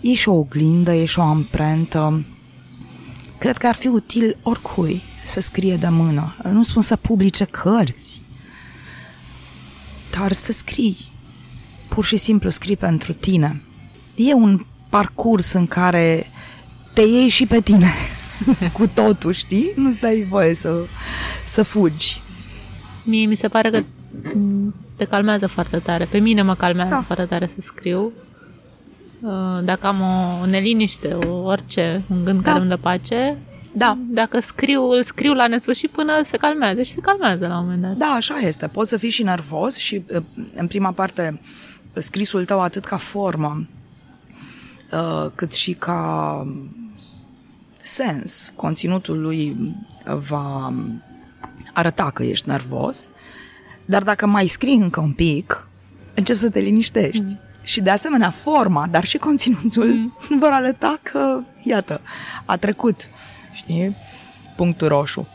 E 0.00 0.14
și 0.14 0.28
o 0.28 0.34
oglindă, 0.34 0.94
e 0.94 1.04
și 1.04 1.18
o 1.18 1.22
amprentă. 1.22 2.24
Cred 3.38 3.56
că 3.56 3.66
ar 3.66 3.74
fi 3.74 3.86
util 3.86 4.36
oricui 4.42 5.02
să 5.24 5.40
scrie 5.40 5.76
de 5.76 5.88
mână. 5.88 6.36
Nu 6.52 6.62
spun 6.62 6.82
să 6.82 6.96
publice 6.96 7.44
cărți, 7.44 8.22
dar 10.10 10.32
să 10.32 10.52
scrii. 10.52 10.96
Pur 11.88 12.04
și 12.04 12.16
simplu 12.16 12.50
scrii 12.50 12.76
pentru 12.76 13.12
tine. 13.12 13.62
E 14.14 14.34
un 14.34 14.64
parcurs 14.88 15.52
în 15.52 15.66
care 15.66 16.30
te 16.94 17.00
iei 17.00 17.28
și 17.28 17.46
pe 17.46 17.60
tine 17.60 17.92
cu 18.78 18.86
totul, 18.86 19.32
știi? 19.32 19.72
Nu-ți 19.76 20.00
dai 20.00 20.26
voie 20.28 20.54
să, 20.54 20.84
să 21.46 21.62
fugi. 21.62 22.22
Mie 23.04 23.26
mi 23.26 23.34
se 23.34 23.48
pare 23.48 23.70
că 23.70 23.82
te 24.96 25.04
calmează 25.04 25.46
foarte 25.46 25.78
tare. 25.78 26.04
Pe 26.04 26.18
mine 26.18 26.42
mă 26.42 26.54
calmează 26.54 26.94
da. 26.94 27.02
foarte 27.02 27.24
tare 27.24 27.46
să 27.46 27.56
scriu. 27.60 28.12
Uh, 29.20 29.64
dacă 29.64 29.86
am 29.86 30.00
o 30.00 30.46
neliniște, 30.46 31.08
o 31.12 31.42
orice, 31.42 32.04
un 32.08 32.24
gând 32.24 32.42
da. 32.42 32.50
care 32.50 32.60
îmi 32.60 32.68
dă 32.68 32.76
pace, 32.76 33.38
da. 33.72 33.98
Dacă 34.00 34.40
scriu, 34.40 34.82
îl 34.82 35.02
scriu 35.02 35.32
la 35.32 35.46
nesfârșit 35.46 35.90
până 35.90 36.12
se 36.24 36.36
calmează 36.36 36.82
și 36.82 36.92
se 36.92 37.00
calmează 37.00 37.46
la 37.46 37.58
un 37.58 37.64
moment 37.64 37.82
dat. 37.82 37.96
Da, 37.96 38.14
așa 38.16 38.38
este. 38.38 38.66
Poți 38.66 38.88
să 38.88 38.96
fii 38.96 39.10
și 39.10 39.22
nervos 39.22 39.76
și 39.76 40.04
uh, 40.14 40.22
în 40.54 40.66
prima 40.66 40.92
parte 40.92 41.40
scrisul 41.92 42.44
tău 42.44 42.60
atât 42.60 42.84
ca 42.84 42.96
formă 42.96 43.68
uh, 44.92 45.26
cât 45.34 45.52
și 45.52 45.72
ca 45.72 46.42
sens. 47.82 48.52
Conținutul 48.56 49.20
lui 49.20 49.74
va 50.04 50.72
arăta 51.72 52.10
că 52.10 52.22
ești 52.22 52.48
nervos, 52.48 53.08
dar 53.84 54.02
dacă 54.02 54.26
mai 54.26 54.46
scrii 54.46 54.76
încă 54.76 55.00
un 55.00 55.12
pic, 55.12 55.68
începi 56.14 56.38
să 56.38 56.50
te 56.50 56.60
liniștești. 56.60 57.22
Mm. 57.22 57.40
Și 57.62 57.80
de 57.80 57.90
asemenea, 57.90 58.30
forma, 58.30 58.86
dar 58.90 59.04
și 59.04 59.18
conținutul 59.18 59.86
mm. 59.86 60.16
vor 60.40 60.50
arăta 60.52 60.98
că, 61.02 61.42
iată, 61.62 62.00
a 62.44 62.56
trecut, 62.56 63.10
știi, 63.52 63.96
punctul 64.56 64.88
roșu. 64.88 65.28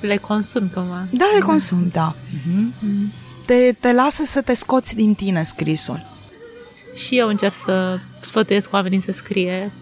Le 0.00 0.16
consum 0.16 0.68
cumva. 0.68 1.06
Da, 1.10 1.24
le 1.34 1.40
consum, 1.40 1.88
da. 1.92 2.14
Mm-hmm. 2.14 2.80
Mm. 2.80 3.12
Te, 3.46 3.72
te 3.80 3.92
lasă 3.92 4.24
să 4.24 4.40
te 4.40 4.52
scoți 4.52 4.94
din 4.94 5.14
tine 5.14 5.42
scrisul. 5.42 6.06
Și 6.94 7.18
eu 7.18 7.28
încerc 7.28 7.54
să 7.64 7.98
sfătuiesc 8.20 8.72
oamenii 8.72 9.00
să 9.00 9.12
scrie 9.12 9.72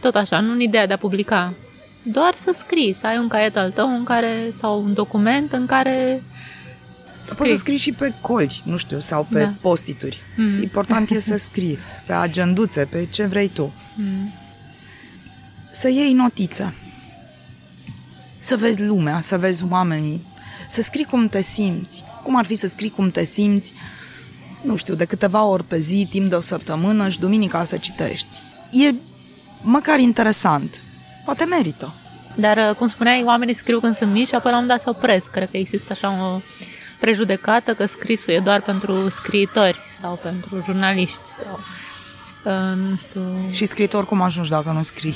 tot 0.00 0.14
așa, 0.14 0.40
nu 0.40 0.52
în 0.52 0.60
ideea 0.60 0.86
de 0.86 0.92
a 0.92 0.98
publica, 0.98 1.54
doar 2.02 2.34
să 2.34 2.54
scrii, 2.54 2.92
să 2.92 3.06
ai 3.06 3.18
un 3.18 3.28
caiet 3.28 3.56
al 3.56 3.70
tău 3.70 3.88
în 3.88 4.04
care, 4.04 4.50
sau 4.50 4.82
un 4.82 4.94
document 4.94 5.52
în 5.52 5.66
care 5.66 6.22
Scrii. 7.22 7.36
Poți 7.36 7.50
să 7.50 7.56
scrii 7.56 7.76
și 7.76 7.92
pe 7.92 8.12
colți, 8.20 8.62
nu 8.64 8.76
știu, 8.76 9.00
sau 9.00 9.26
pe 9.30 9.42
da. 9.42 9.52
postituri. 9.60 10.18
Mm. 10.36 10.62
Important 10.62 11.10
e 11.10 11.20
să 11.20 11.36
scrii 11.36 11.78
pe 12.06 12.12
agenduțe, 12.12 12.84
pe 12.84 13.06
ce 13.10 13.26
vrei 13.26 13.48
tu. 13.48 13.72
Mm. 13.94 14.32
Să 15.72 15.88
iei 15.88 16.12
notiță. 16.12 16.74
Să 18.38 18.56
vezi 18.56 18.82
lumea, 18.82 19.20
să 19.20 19.38
vezi 19.38 19.64
oamenii, 19.70 20.26
să 20.68 20.82
scrii 20.82 21.04
cum 21.04 21.28
te 21.28 21.42
simți. 21.42 22.04
Cum 22.22 22.36
ar 22.36 22.44
fi 22.44 22.54
să 22.54 22.66
scrii 22.66 22.90
cum 22.90 23.10
te 23.10 23.24
simți, 23.24 23.74
nu 24.62 24.76
știu, 24.76 24.94
de 24.94 25.04
câteva 25.04 25.44
ori 25.44 25.64
pe 25.64 25.78
zi, 25.78 26.06
timp 26.10 26.28
de 26.28 26.34
o 26.34 26.40
săptămână 26.40 27.08
și 27.08 27.18
duminica 27.18 27.64
să 27.64 27.76
citești. 27.76 28.42
E 28.70 28.94
măcar 29.62 29.98
interesant. 29.98 30.82
Poate 31.24 31.44
merită. 31.44 31.94
Dar, 32.34 32.56
uh, 32.56 32.76
cum 32.76 32.88
spuneai, 32.88 33.22
oamenii 33.26 33.54
scriu 33.54 33.80
când 33.80 33.96
sunt 33.96 34.12
mici 34.12 34.28
și 34.28 34.34
apoi 34.34 34.50
la 34.50 34.58
un 34.58 34.66
dat 34.66 34.80
se 34.80 34.90
opresc. 34.90 35.30
Cred 35.30 35.50
că 35.50 35.56
există 35.56 35.92
așa 35.92 36.32
o 36.32 36.40
prejudecată 37.00 37.74
că 37.74 37.86
scrisul 37.86 38.32
e 38.32 38.38
doar 38.38 38.60
pentru 38.60 39.08
scriitori 39.08 39.78
sau 40.00 40.18
pentru 40.22 40.62
jurnaliști 40.64 41.20
sau 41.24 41.60
uh, 42.44 42.76
nu 42.76 42.96
știu... 42.96 43.50
Și 43.52 43.66
scriitor 43.66 44.06
cum 44.06 44.20
ajungi 44.20 44.50
dacă 44.50 44.70
nu 44.70 44.82
scrii? 44.82 45.14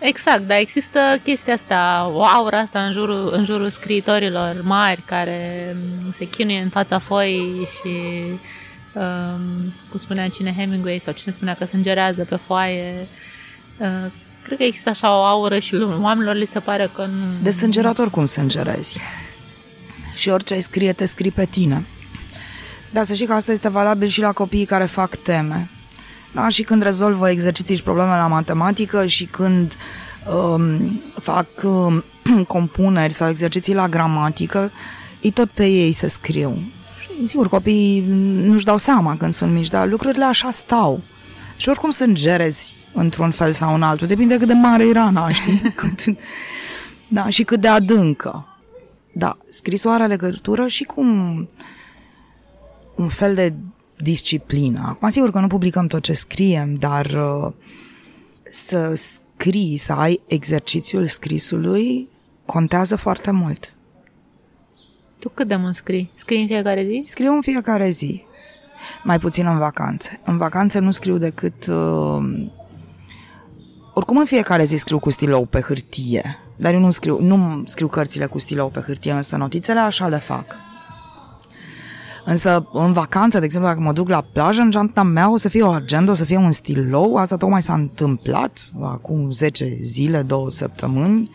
Exact, 0.00 0.46
dar 0.46 0.58
există 0.58 0.98
chestia 1.22 1.52
asta, 1.52 2.10
o 2.12 2.24
aură 2.24 2.56
asta 2.56 2.84
în 2.84 2.92
jurul, 2.92 3.30
în 3.32 3.44
jurul 3.44 3.68
scriitorilor 3.68 4.60
mari 4.62 5.02
care 5.02 5.76
se 6.12 6.28
chinuie 6.28 6.60
în 6.60 6.68
fața 6.68 6.98
foii 6.98 7.68
și 7.80 7.88
um, 8.92 9.72
cum 9.88 9.98
spunea 9.98 10.28
cine 10.28 10.54
Hemingway 10.56 10.98
sau 10.98 11.12
cine 11.12 11.32
spunea 11.32 11.54
că 11.54 11.64
sângerează 11.64 12.24
pe 12.24 12.36
foaie. 12.36 13.06
Uh, 13.78 14.10
cred 14.42 14.58
că 14.58 14.64
există 14.64 14.88
așa 14.90 15.18
o 15.18 15.22
aură 15.22 15.58
și 15.58 15.74
oamenilor 16.00 16.34
li 16.34 16.46
se 16.46 16.60
pare 16.60 16.90
că 16.94 17.06
nu... 17.06 17.24
De 17.42 17.50
sângerat 17.50 17.98
oricum 17.98 18.26
sângerezi 18.26 18.98
și 20.14 20.28
orice 20.28 20.54
ai 20.54 20.60
scrie, 20.60 20.92
te 20.92 21.06
scrii 21.06 21.30
pe 21.30 21.44
tine. 21.44 21.86
Dar 22.90 23.04
să 23.04 23.14
știi 23.14 23.26
că 23.26 23.32
asta 23.32 23.52
este 23.52 23.68
valabil 23.68 24.08
și 24.08 24.20
la 24.20 24.32
copiii 24.32 24.64
care 24.64 24.84
fac 24.84 25.14
teme. 25.14 25.70
Da? 26.32 26.48
Și 26.48 26.62
când 26.62 26.82
rezolvă 26.82 27.30
exerciții 27.30 27.76
și 27.76 27.82
probleme 27.82 28.16
la 28.16 28.26
matematică 28.26 29.06
și 29.06 29.24
când 29.24 29.76
um, 30.34 31.00
fac 31.20 31.46
um, 31.62 32.04
compuneri 32.54 33.12
sau 33.12 33.28
exerciții 33.28 33.74
la 33.74 33.88
gramatică, 33.88 34.72
ei 35.20 35.30
tot 35.30 35.50
pe 35.50 35.66
ei 35.66 35.92
se 35.92 36.08
scriu. 36.08 36.62
Și, 37.00 37.26
sigur, 37.26 37.48
copiii 37.48 38.04
nu-și 38.44 38.64
dau 38.64 38.78
seama 38.78 39.16
când 39.16 39.32
sunt 39.32 39.52
mici, 39.52 39.68
dar 39.68 39.88
lucrurile 39.88 40.24
așa 40.24 40.50
stau. 40.50 41.00
Și 41.56 41.68
oricum 41.68 41.90
sunt 41.90 42.14
gerezi 42.14 42.76
într-un 42.92 43.30
fel 43.30 43.52
sau 43.52 43.74
în 43.74 43.82
altul, 43.82 44.06
depinde 44.06 44.36
cât 44.36 44.46
de 44.46 44.52
mare 44.52 44.86
e 44.86 44.92
rana, 44.92 45.30
știi? 45.30 45.60
cât, 45.76 46.04
da, 47.08 47.28
și 47.28 47.44
cât 47.44 47.60
de 47.60 47.68
adâncă. 47.68 48.46
Da, 49.12 49.36
scrisul 49.50 49.90
are 49.90 50.06
legătură 50.06 50.66
și 50.66 50.84
cu 50.84 51.00
un, 51.00 51.46
un 52.94 53.08
fel 53.08 53.34
de 53.34 53.54
disciplină. 53.96 54.84
Acum, 54.88 55.08
sigur 55.08 55.30
că 55.30 55.40
nu 55.40 55.46
publicăm 55.46 55.86
tot 55.86 56.02
ce 56.02 56.12
scriem, 56.12 56.74
dar 56.74 57.06
uh, 57.06 57.52
să 58.42 58.94
scrii, 58.94 59.76
să 59.76 59.92
ai 59.92 60.20
exercițiul 60.26 61.06
scrisului, 61.06 62.08
contează 62.46 62.96
foarte 62.96 63.30
mult. 63.30 63.74
Tu 65.18 65.28
cât 65.28 65.48
de 65.48 65.56
mult 65.56 65.74
scrii? 65.74 66.10
Scrii 66.14 66.40
în 66.40 66.46
fiecare 66.46 66.86
zi? 66.86 67.02
Scriu 67.06 67.32
în 67.32 67.40
fiecare 67.40 67.90
zi. 67.90 68.23
Mai 69.02 69.18
puțin 69.18 69.46
în 69.46 69.58
vacanțe. 69.58 70.20
În 70.24 70.38
vacanțe 70.38 70.78
nu 70.78 70.90
scriu 70.90 71.16
decât... 71.16 71.66
Uh, 71.66 72.48
oricum 73.94 74.16
în 74.16 74.24
fiecare 74.24 74.64
zi 74.64 74.76
scriu 74.76 74.98
cu 74.98 75.10
stilou 75.10 75.44
pe 75.44 75.60
hârtie. 75.60 76.38
Dar 76.56 76.72
eu 76.72 76.80
nu 76.80 76.90
scriu, 76.90 77.18
nu 77.20 77.62
scriu 77.66 77.86
cărțile 77.86 78.26
cu 78.26 78.38
stilou 78.38 78.68
pe 78.68 78.80
hârtie, 78.86 79.12
însă 79.12 79.36
notițele 79.36 79.80
așa 79.80 80.08
le 80.08 80.18
fac. 80.18 80.56
Însă, 82.24 82.68
în 82.72 82.92
vacanță, 82.92 83.38
de 83.38 83.44
exemplu, 83.44 83.70
dacă 83.70 83.80
mă 83.80 83.92
duc 83.92 84.08
la 84.08 84.24
plajă, 84.32 84.60
în 84.60 84.70
geanta 84.70 85.02
mea 85.02 85.32
o 85.32 85.36
să 85.36 85.48
fie 85.48 85.62
o 85.62 85.70
agenda, 85.70 86.10
o 86.10 86.14
să 86.14 86.24
fie 86.24 86.36
un 86.36 86.52
stilou. 86.52 87.16
Asta 87.16 87.36
tocmai 87.36 87.62
s-a 87.62 87.72
întâmplat 87.72 88.70
acum 88.82 89.30
10 89.30 89.78
zile, 89.82 90.22
două 90.22 90.50
săptămâni. 90.50 91.30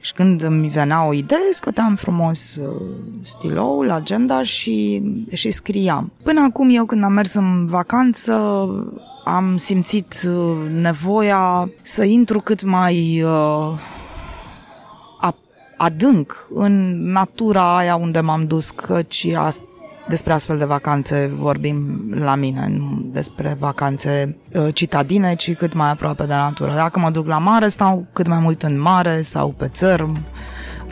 Și 0.00 0.12
când 0.12 0.42
îmi 0.42 0.68
venea 0.68 1.06
o 1.06 1.12
idee, 1.12 1.52
scoteam 1.52 1.96
frumos 1.96 2.56
uh, 2.56 2.80
stiloul, 3.22 3.90
agenda 3.90 4.42
și, 4.42 5.02
și 5.32 5.50
scriam. 5.50 6.12
Până 6.22 6.40
acum, 6.40 6.68
eu 6.70 6.84
când 6.84 7.04
am 7.04 7.12
mers 7.12 7.34
în 7.34 7.66
vacanță, 7.66 8.32
am 9.24 9.56
simțit 9.56 10.22
uh, 10.26 10.70
nevoia 10.80 11.70
să 11.82 12.04
intru 12.04 12.40
cât 12.40 12.62
mai... 12.62 13.22
Uh, 13.22 13.78
adânc 15.82 16.46
în 16.54 17.04
natura 17.10 17.76
aia 17.76 17.96
unde 17.96 18.20
m-am 18.20 18.46
dus, 18.46 18.70
căci 18.70 19.26
asta 19.34 19.62
despre 20.10 20.32
astfel 20.32 20.58
de 20.58 20.64
vacanțe 20.64 21.30
vorbim 21.38 22.10
la 22.18 22.34
mine, 22.34 22.66
nu 22.68 23.08
despre 23.12 23.56
vacanțe 23.58 24.36
uh, 24.52 24.68
citadine, 24.74 25.34
ci 25.34 25.54
cât 25.54 25.72
mai 25.72 25.90
aproape 25.90 26.24
de 26.24 26.34
natură. 26.34 26.72
Dacă 26.74 26.98
mă 26.98 27.10
duc 27.10 27.26
la 27.26 27.38
mare, 27.38 27.68
stau 27.68 28.06
cât 28.12 28.26
mai 28.26 28.38
mult 28.38 28.62
în 28.62 28.80
mare 28.80 29.22
sau 29.22 29.48
pe 29.48 29.68
țărm, 29.68 30.26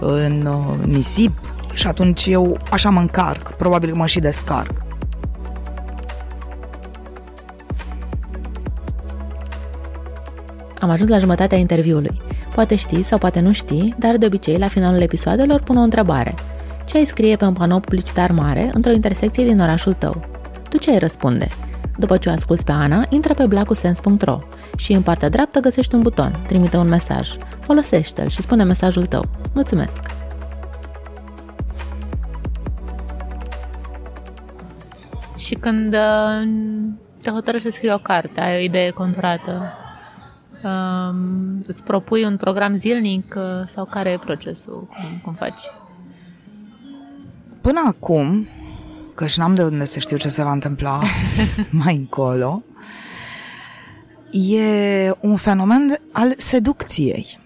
în 0.01 0.47
uh, 0.47 0.87
nisip 0.87 1.39
și 1.73 1.87
atunci 1.87 2.27
eu 2.27 2.59
așa 2.71 2.91
mă 2.91 3.01
încarc, 3.01 3.57
probabil 3.57 3.91
că 3.91 3.97
mă 3.97 4.07
și 4.07 4.19
descarc. 4.19 4.73
Am 10.79 10.91
ajuns 10.91 11.09
la 11.09 11.19
jumătatea 11.19 11.59
interviului. 11.59 12.21
Poate 12.55 12.77
știi 12.77 13.03
sau 13.03 13.19
poate 13.19 13.41
nu 13.41 13.53
știi, 13.53 13.95
dar 13.99 14.17
de 14.17 14.27
obicei 14.27 14.59
la 14.59 14.69
finalul 14.69 15.01
episoadelor 15.01 15.61
pun 15.61 15.77
o 15.77 15.81
întrebare. 15.81 16.35
Ce 16.89 16.97
ai 16.97 17.05
scrie 17.05 17.37
pe 17.37 17.45
un 17.45 17.53
panou 17.53 17.81
publicitar 17.81 18.31
mare 18.31 18.71
într-o 18.73 18.93
intersecție 18.93 19.45
din 19.45 19.61
orașul 19.61 19.95
tău? 19.95 20.25
Tu 20.69 20.79
ce 20.79 20.91
ai 20.91 20.99
răspunde? 20.99 21.49
După 21.99 22.17
ce 22.17 22.29
o 22.29 22.33
asculți 22.33 22.65
pe 22.65 22.73
Ana, 22.73 23.07
intră 23.09 23.35
pe 23.35 23.47
blacusens.ro 23.47 24.41
și 24.77 24.93
în 24.93 25.03
partea 25.03 25.29
dreaptă 25.29 25.61
găsești 25.61 25.95
un 25.95 26.03
buton, 26.03 26.43
trimite 26.47 26.77
un 26.77 26.89
mesaj. 26.89 27.37
Folosește-l 27.61 28.29
și 28.29 28.43
spune 28.43 28.65
mesajul 28.65 29.07
tău. 29.07 29.25
Mulțumesc! 29.55 30.01
Și 35.37 35.55
când 35.55 35.95
uh, 35.95 36.49
te 37.23 37.31
hotărăști 37.31 37.67
să 37.69 37.75
scrii 37.75 37.93
o 37.93 37.99
carte, 37.99 38.41
ai 38.41 38.57
o 38.57 38.61
idee 38.61 38.91
conturată, 38.91 39.73
Um, 40.65 41.61
îți 41.67 41.85
propui 41.85 42.25
un 42.25 42.37
program 42.37 42.75
zilnic 42.75 43.35
uh, 43.37 43.43
sau 43.67 43.85
care 43.85 44.11
e 44.11 44.19
procesul? 44.19 44.87
Cum, 44.87 45.21
cum 45.23 45.33
faci? 45.33 45.63
Până 47.69 47.83
acum, 47.87 48.47
că 49.15 49.27
și 49.27 49.39
n-am 49.39 49.55
de 49.55 49.63
unde 49.63 49.85
să 49.85 49.99
știu 49.99 50.17
ce 50.17 50.29
se 50.29 50.43
va 50.43 50.53
întâmpla 50.53 51.03
mai 51.85 51.95
încolo, 51.95 52.63
e 54.31 55.11
un 55.21 55.37
fenomen 55.37 56.01
al 56.13 56.35
seducției. 56.37 57.39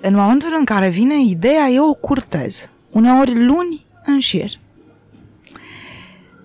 În 0.00 0.14
momentul 0.14 0.54
în 0.58 0.64
care 0.64 0.88
vine 0.88 1.22
ideea, 1.22 1.68
eu 1.68 1.88
o 1.88 1.94
curtez. 1.94 2.68
Uneori 2.90 3.44
luni 3.44 3.86
în 4.04 4.18
șir. 4.18 4.50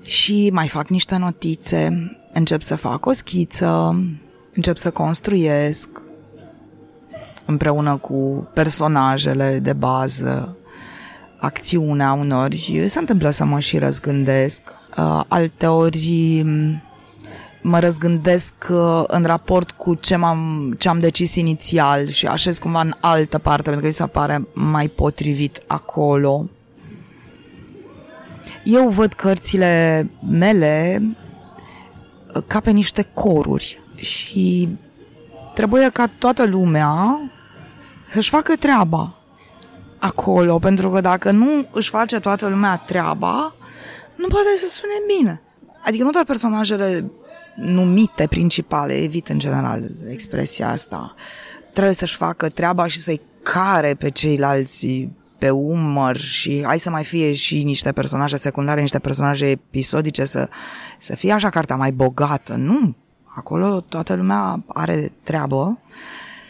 Și 0.01 0.49
mai 0.53 0.67
fac 0.67 0.89
niște 0.89 1.17
notițe, 1.17 2.11
încep 2.33 2.61
să 2.61 2.75
fac 2.75 3.05
o 3.05 3.11
schiță, 3.11 4.03
încep 4.53 4.77
să 4.77 4.91
construiesc, 4.91 5.89
împreună 7.45 7.97
cu 7.97 8.49
personajele 8.53 9.59
de 9.59 9.73
bază, 9.73 10.58
acțiunea 11.39 12.11
unori, 12.11 12.85
se 12.87 12.99
întâmplă 12.99 13.29
să 13.29 13.45
mă 13.45 13.59
și 13.59 13.77
răzgândesc. 13.77 14.61
Uh, 14.97 15.21
alteori 15.27 16.45
mă 17.61 17.79
răzgândesc 17.79 18.53
uh, 18.69 19.03
în 19.07 19.23
raport 19.23 19.71
cu 19.71 19.95
ce, 19.95 20.15
m-am, 20.15 20.75
ce 20.77 20.89
am 20.89 20.99
decis 20.99 21.35
inițial 21.35 22.07
și 22.07 22.27
așez 22.27 22.57
cumva 22.57 22.81
în 22.81 22.93
altă 22.99 23.37
parte 23.37 23.61
pentru 23.61 23.81
că 23.81 23.87
îi 23.87 23.93
se 23.93 24.05
pare 24.05 24.47
mai 24.53 24.87
potrivit 24.87 25.61
acolo. 25.67 26.49
Eu 28.63 28.89
văd 28.89 29.13
cărțile 29.13 30.07
mele 30.29 31.01
uh, 32.35 32.43
ca 32.47 32.59
pe 32.59 32.71
niște 32.71 33.07
coruri 33.13 33.81
și 33.95 34.69
trebuie 35.53 35.89
ca 35.89 36.09
toată 36.17 36.45
lumea 36.45 37.19
să-și 38.09 38.29
facă 38.29 38.55
treaba 38.55 39.18
acolo, 39.99 40.59
pentru 40.59 40.89
că 40.89 41.01
dacă 41.01 41.31
nu 41.31 41.67
își 41.71 41.89
face 41.89 42.19
toată 42.19 42.47
lumea 42.47 42.77
treaba, 42.77 43.55
nu 44.15 44.27
poate 44.27 44.47
să 44.57 44.67
sune 44.67 45.17
bine. 45.17 45.41
Adică 45.85 46.03
nu 46.03 46.09
doar 46.09 46.25
personajele 46.25 47.11
numite 47.55 48.27
principale, 48.27 48.93
evit 48.93 49.27
în 49.27 49.39
general 49.39 49.89
expresia 50.09 50.69
asta, 50.69 51.15
trebuie 51.73 51.93
să-și 51.93 52.15
facă 52.15 52.49
treaba 52.49 52.87
și 52.87 52.97
să-i 52.97 53.21
care 53.43 53.93
pe 53.93 54.09
ceilalți 54.09 55.09
pe 55.37 55.49
umăr 55.49 56.17
și 56.17 56.63
hai 56.65 56.79
să 56.79 56.89
mai 56.89 57.03
fie 57.03 57.33
și 57.33 57.63
niște 57.63 57.91
personaje 57.91 58.35
secundare, 58.35 58.81
niște 58.81 58.99
personaje 58.99 59.49
episodice, 59.49 60.25
să, 60.25 60.49
să 60.99 61.15
fie 61.15 61.31
așa 61.31 61.49
cartea 61.49 61.75
mai 61.75 61.91
bogată. 61.91 62.55
Nu, 62.55 62.95
acolo 63.35 63.79
toată 63.79 64.13
lumea 64.13 64.63
are 64.67 65.11
treabă 65.23 65.79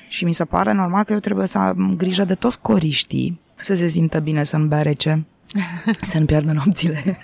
și 0.09 0.25
mi 0.25 0.33
se 0.33 0.45
pare 0.45 0.71
normal 0.71 1.03
că 1.03 1.13
eu 1.13 1.19
trebuie 1.19 1.47
să 1.47 1.57
am 1.57 1.93
grijă 1.97 2.23
de 2.23 2.35
toți 2.35 2.59
coriștii, 2.59 3.39
să 3.55 3.75
se 3.75 3.87
simtă 3.87 4.19
bine, 4.19 4.43
să 4.43 4.57
nu 4.57 4.65
bea 4.65 4.81
rece, 4.81 5.25
să 6.01 6.19
nu 6.19 6.25
pierdă 6.25 6.51
nopțile, 6.51 7.17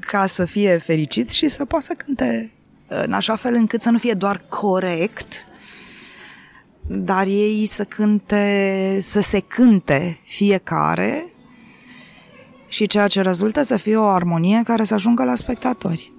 ca 0.00 0.26
să 0.26 0.44
fie 0.44 0.76
fericiți 0.76 1.36
și 1.36 1.48
să 1.48 1.64
poată 1.64 1.84
să 1.84 1.94
cânte 1.96 2.52
în 2.88 3.12
așa 3.12 3.36
fel 3.36 3.54
încât 3.54 3.80
să 3.80 3.90
nu 3.90 3.98
fie 3.98 4.14
doar 4.14 4.44
corect, 4.48 5.46
dar 6.86 7.26
ei 7.26 7.66
să 7.66 7.84
cânte, 7.84 8.98
să 9.02 9.20
se 9.20 9.40
cânte 9.40 10.18
fiecare 10.24 11.24
și 12.68 12.86
ceea 12.86 13.06
ce 13.06 13.20
rezultă 13.20 13.62
să 13.62 13.76
fie 13.76 13.96
o 13.96 14.06
armonie 14.06 14.62
care 14.64 14.84
să 14.84 14.94
ajungă 14.94 15.24
la 15.24 15.34
spectatori 15.34 16.12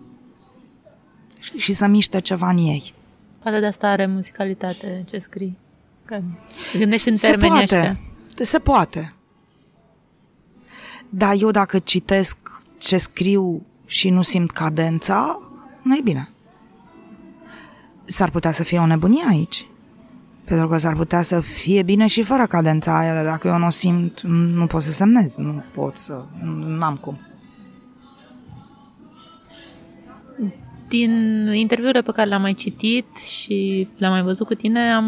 și, 1.39 1.57
și 1.57 1.73
să 1.73 1.87
miște 1.87 2.21
ceva 2.21 2.49
în 2.49 2.57
ei. 2.57 2.93
Poate 3.45 3.59
de 3.59 3.65
asta 3.65 3.87
are 3.87 4.05
muzicalitate 4.05 5.03
ce 5.07 5.19
scrii. 5.19 5.57
Că 6.05 6.21
gândești 6.77 7.09
în 7.09 7.15
termeni 7.15 7.41
se 7.41 7.47
poate, 7.47 7.75
ăștia. 7.75 8.45
Se 8.45 8.59
poate. 8.59 9.13
Dar 11.09 11.35
eu 11.39 11.51
dacă 11.51 11.79
citesc 11.79 12.37
ce 12.77 12.97
scriu 12.97 13.65
și 13.85 14.09
nu 14.09 14.21
simt 14.21 14.51
cadența, 14.51 15.39
nu 15.81 15.95
e 15.95 16.01
bine. 16.03 16.29
S-ar 18.03 18.29
putea 18.29 18.51
să 18.51 18.63
fie 18.63 18.79
o 18.79 18.85
nebunie 18.85 19.23
aici. 19.29 19.67
Pentru 20.43 20.67
că 20.67 20.77
s-ar 20.77 20.95
putea 20.95 21.21
să 21.21 21.41
fie 21.41 21.83
bine 21.83 22.07
și 22.07 22.23
fără 22.23 22.45
cadența 22.45 22.97
aia, 22.97 23.13
dar 23.13 23.25
dacă 23.25 23.47
eu 23.47 23.57
nu 23.57 23.65
o 23.65 23.69
simt, 23.69 24.21
nu 24.21 24.67
pot 24.67 24.81
să 24.81 24.91
semnez, 24.91 25.35
nu 25.35 25.63
pot 25.73 25.97
să, 25.97 26.25
nu 26.41 26.85
am 26.85 26.95
cum. 26.95 27.19
Din 30.87 31.11
interviurile 31.53 32.01
pe 32.01 32.11
care 32.11 32.27
le-am 32.27 32.41
mai 32.41 32.53
citit 32.53 33.17
și 33.17 33.87
le-am 33.97 34.11
mai 34.11 34.21
văzut 34.21 34.47
cu 34.47 34.53
tine, 34.53 34.91
am, 34.91 35.05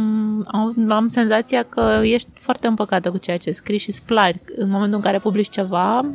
am, 0.51 0.91
am 0.91 1.07
senzația 1.07 1.63
că 1.63 2.01
ești 2.03 2.27
foarte 2.33 2.67
împăcată 2.67 3.11
cu 3.11 3.17
ceea 3.17 3.37
ce 3.37 3.51
scrii 3.51 3.77
și 3.77 3.89
îți 3.89 4.03
place. 4.03 4.41
În 4.55 4.69
momentul 4.69 4.95
în 4.95 5.03
care 5.03 5.19
publici 5.19 5.49
ceva, 5.49 6.05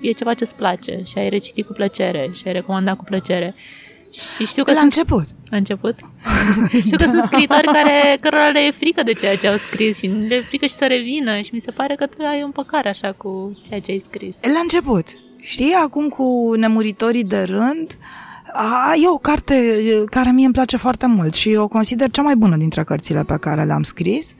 e 0.00 0.12
ceva 0.12 0.34
ce 0.34 0.44
îți 0.44 0.56
place 0.56 1.00
și 1.04 1.18
ai 1.18 1.28
recitit 1.28 1.66
cu 1.66 1.72
plăcere 1.72 2.30
și 2.32 2.42
ai 2.46 2.52
recomandat 2.52 2.96
cu 2.96 3.04
plăcere. 3.04 3.54
Și 4.12 4.46
știu 4.46 4.64
că 4.64 4.70
la 4.70 4.78
sunt... 4.78 4.92
început. 4.92 5.26
La 5.50 5.56
început? 5.56 5.94
știu 6.86 6.96
că 6.96 7.04
sunt 7.04 7.22
scriitori 7.22 7.66
care, 7.66 8.18
cărora 8.20 8.48
le 8.48 8.60
e 8.60 8.70
frică 8.70 9.02
de 9.02 9.12
ceea 9.12 9.36
ce 9.36 9.48
au 9.48 9.56
scris 9.56 9.98
și 9.98 10.06
le 10.06 10.34
e 10.34 10.40
frică 10.40 10.66
și 10.66 10.74
să 10.74 10.86
revină 10.86 11.40
și 11.40 11.50
mi 11.52 11.60
se 11.60 11.70
pare 11.70 11.94
că 11.94 12.06
tu 12.06 12.22
ai 12.22 12.42
o 12.42 12.44
împăcare 12.44 12.88
așa 12.88 13.12
cu 13.12 13.58
ceea 13.68 13.80
ce 13.80 13.90
ai 13.90 13.98
scris. 13.98 14.36
La 14.42 14.58
început. 14.62 15.06
Știi, 15.40 15.72
acum 15.82 16.08
cu 16.08 16.54
Nemuritorii 16.56 17.24
de 17.24 17.42
rând, 17.42 17.98
a, 18.52 18.92
e 18.94 19.08
o 19.14 19.18
carte 19.18 19.54
care 20.10 20.30
mie 20.30 20.44
îmi 20.44 20.54
place 20.54 20.76
foarte 20.76 21.06
mult 21.06 21.34
și 21.34 21.54
o 21.58 21.68
consider 21.68 22.10
cea 22.10 22.22
mai 22.22 22.36
bună 22.36 22.56
dintre 22.56 22.84
cărțile 22.84 23.24
pe 23.24 23.36
care 23.40 23.64
le-am 23.64 23.82
scris. 23.82 24.34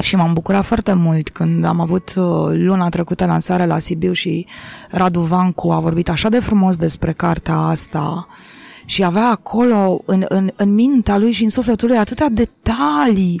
Și 0.00 0.16
m-am 0.16 0.32
bucurat 0.32 0.64
foarte 0.64 0.92
mult 0.92 1.28
când 1.28 1.64
am 1.64 1.80
avut 1.80 2.14
uh, 2.16 2.24
luna 2.50 2.88
trecută 2.88 3.26
lansare 3.26 3.66
la 3.66 3.78
Sibiu 3.78 4.12
și 4.12 4.46
Radu 4.90 5.20
Vancu 5.20 5.70
a 5.70 5.80
vorbit 5.80 6.08
așa 6.08 6.28
de 6.28 6.40
frumos 6.40 6.76
despre 6.76 7.12
cartea 7.12 7.56
asta 7.56 8.26
și 8.84 9.04
avea 9.04 9.28
acolo 9.28 10.02
în, 10.06 10.24
în, 10.28 10.50
în 10.56 10.74
mintea 10.74 11.18
lui 11.18 11.32
și 11.32 11.42
în 11.42 11.48
sufletul 11.48 11.88
lui 11.88 11.96
atâtea 11.96 12.28
detalii 12.28 13.40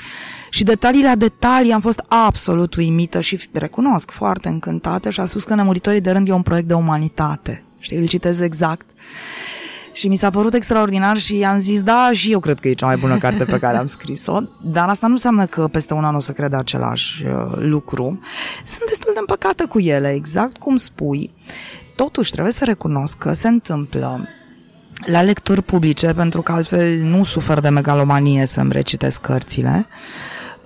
și 0.50 0.64
detaliile 0.64 1.08
a 1.08 1.16
detalii 1.16 1.72
am 1.72 1.80
fost 1.80 2.04
absolut 2.08 2.74
uimită 2.74 3.20
și 3.20 3.48
recunosc 3.52 4.10
foarte 4.10 4.48
încântată 4.48 5.10
și 5.10 5.20
a 5.20 5.24
spus 5.24 5.44
că 5.44 5.54
Nemuritorii 5.54 6.00
de 6.00 6.10
rând 6.10 6.28
e 6.28 6.32
un 6.32 6.42
proiect 6.42 6.68
de 6.68 6.74
umanitate. 6.74 7.64
Știi, 7.82 7.96
îl 7.96 8.06
citez 8.06 8.40
exact. 8.40 8.90
Și 9.92 10.08
mi 10.08 10.16
s-a 10.16 10.30
părut 10.30 10.54
extraordinar 10.54 11.18
și 11.18 11.44
am 11.44 11.58
zis, 11.58 11.82
da, 11.82 12.10
și 12.12 12.32
eu 12.32 12.40
cred 12.40 12.60
că 12.60 12.68
e 12.68 12.72
cea 12.72 12.86
mai 12.86 12.96
bună 12.96 13.18
carte 13.18 13.44
pe 13.44 13.58
care 13.58 13.76
am 13.76 13.86
scris-o, 13.86 14.40
dar 14.64 14.88
asta 14.88 15.06
nu 15.06 15.12
înseamnă 15.12 15.46
că 15.46 15.68
peste 15.68 15.94
un 15.94 16.04
an 16.04 16.14
o 16.14 16.20
să 16.20 16.32
cred 16.32 16.52
același 16.52 17.24
uh, 17.24 17.52
lucru. 17.56 18.20
Sunt 18.64 18.88
destul 18.88 19.10
de 19.14 19.18
împăcată 19.20 19.66
cu 19.66 19.78
ele, 19.78 20.12
exact 20.12 20.56
cum 20.56 20.76
spui. 20.76 21.34
Totuși, 21.96 22.30
trebuie 22.30 22.52
să 22.52 22.64
recunosc 22.64 23.18
că 23.18 23.32
se 23.32 23.48
întâmplă 23.48 24.28
la 25.06 25.22
lecturi 25.22 25.62
publice, 25.62 26.12
pentru 26.12 26.42
că 26.42 26.52
altfel 26.52 26.98
nu 26.98 27.24
sufer 27.24 27.60
de 27.60 27.68
megalomanie 27.68 28.46
să-mi 28.46 28.72
recitesc 28.72 29.20
cărțile. 29.20 29.86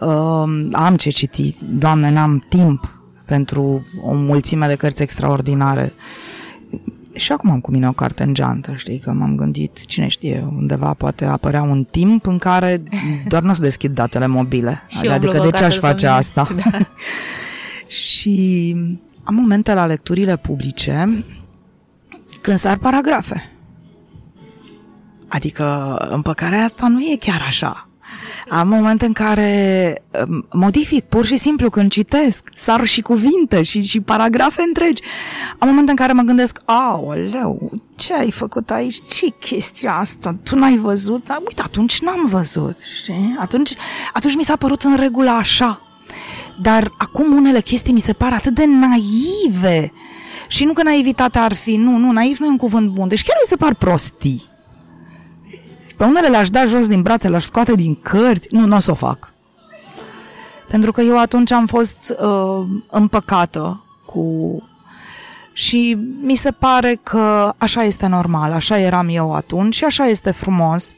Uh, 0.01 0.69
am 0.73 0.97
ce 0.97 1.11
citi, 1.11 1.55
doamne, 1.65 2.11
n-am 2.11 2.45
timp 2.49 3.01
pentru 3.25 3.87
o 4.03 4.15
mulțime 4.15 4.67
de 4.67 4.75
cărți 4.75 5.03
extraordinare 5.03 5.93
și 7.17 7.33
acum 7.33 7.51
am 7.51 7.61
cu 7.61 7.71
mine 7.71 7.89
o 7.89 7.93
carte 7.93 8.23
în 8.23 8.35
geantă, 8.35 8.75
știi, 8.77 8.99
că 8.99 9.13
m-am 9.13 9.37
gândit, 9.37 9.85
cine 9.85 10.09
știe, 10.09 10.45
undeva 10.57 10.95
poate 10.95 11.25
apărea 11.25 11.63
un 11.63 11.85
timp 11.85 12.27
în 12.27 12.39
care 12.39 12.83
doar 13.29 13.43
nu 13.43 13.51
o 13.51 13.53
să 13.53 13.63
deschid 13.63 13.95
datele 13.95 14.27
mobile. 14.27 14.83
și 14.89 15.07
adică 15.07 15.39
de 15.39 15.51
ce 15.51 15.65
aș 15.65 15.77
face 15.77 16.07
mine. 16.07 16.19
asta? 16.19 16.49
Da. 16.57 16.79
și 17.87 18.77
am 19.25 19.35
momente 19.35 19.75
la 19.75 19.87
lecturile 19.87 20.37
publice 20.37 21.25
când 22.41 22.59
sar 22.59 22.77
paragrafe. 22.77 23.51
Adică 25.29 25.97
împăcarea 26.11 26.65
asta 26.65 26.89
nu 26.89 27.01
e 27.01 27.17
chiar 27.21 27.45
așa. 27.47 27.89
Am 28.49 28.69
momente 28.69 29.07
în 29.07 29.13
care 29.13 30.03
um, 30.29 30.47
modific 30.53 31.05
pur 31.05 31.25
și 31.25 31.37
simplu 31.37 31.71
când 31.71 31.91
citesc, 31.91 32.45
sar 32.55 32.85
și 32.85 33.01
cuvinte 33.01 33.63
și, 33.63 33.83
și 33.83 34.01
paragrafe 34.01 34.63
întregi. 34.67 35.03
Am 35.59 35.69
momente 35.69 35.91
în 35.91 35.97
care 35.97 36.13
mă 36.13 36.23
gândesc, 36.23 36.59
aoleu, 36.65 37.71
ce 37.97 38.15
ai 38.15 38.31
făcut 38.31 38.71
aici? 38.71 38.97
ce 39.09 39.27
chestia 39.41 39.95
asta? 39.95 40.37
Tu 40.43 40.57
n-ai 40.57 40.77
văzut? 40.77 41.25
Da, 41.25 41.39
uite, 41.47 41.63
atunci 41.63 42.01
n-am 42.01 42.27
văzut, 42.27 42.79
știi? 42.97 43.37
Atunci, 43.41 43.75
atunci 44.13 44.37
mi 44.37 44.45
s-a 44.45 44.57
părut 44.57 44.83
în 44.83 44.97
regulă 44.97 45.31
așa. 45.31 45.81
Dar 46.63 46.93
acum 46.99 47.37
unele 47.37 47.61
chestii 47.61 47.93
mi 47.93 48.01
se 48.01 48.13
par 48.13 48.33
atât 48.33 48.55
de 48.55 48.65
naive. 48.65 49.93
Și 50.49 50.65
nu 50.65 50.73
că 50.73 50.83
naivitatea 50.83 51.43
ar 51.43 51.55
fi, 51.55 51.77
nu, 51.77 51.97
nu, 51.97 52.11
naiv 52.11 52.39
nu 52.39 52.47
e 52.47 52.51
un 52.51 52.57
cuvânt 52.57 52.89
bun. 52.89 53.09
Deci 53.09 53.23
chiar 53.23 53.37
mi 53.43 53.49
se 53.49 53.57
par 53.57 53.75
prostii. 53.75 54.43
Pe 55.97 56.05
unele 56.05 56.29
le-aș 56.29 56.51
da 56.51 56.65
jos 56.65 56.89
din 56.89 57.03
brațe, 57.03 57.29
le-aș 57.29 57.45
scoate 57.45 57.75
din 57.75 57.95
cărți. 57.95 58.49
Nu, 58.51 58.67
nu 58.67 58.77
o 58.77 58.79
să 58.79 58.91
o 58.91 58.95
fac. 58.95 59.35
Pentru 60.69 60.93
că 60.93 61.01
eu 61.01 61.19
atunci 61.19 61.51
am 61.51 61.67
fost 61.67 62.15
uh, 62.23 62.67
împăcată 62.91 63.85
cu... 64.07 64.63
Și 65.53 65.99
mi 66.21 66.35
se 66.35 66.51
pare 66.51 67.01
că 67.03 67.55
așa 67.59 67.83
este 67.83 68.07
normal, 68.07 68.53
așa 68.53 68.79
eram 68.79 69.09
eu 69.11 69.33
atunci 69.35 69.75
și 69.75 69.85
așa 69.85 70.05
este 70.05 70.31
frumos 70.31 70.95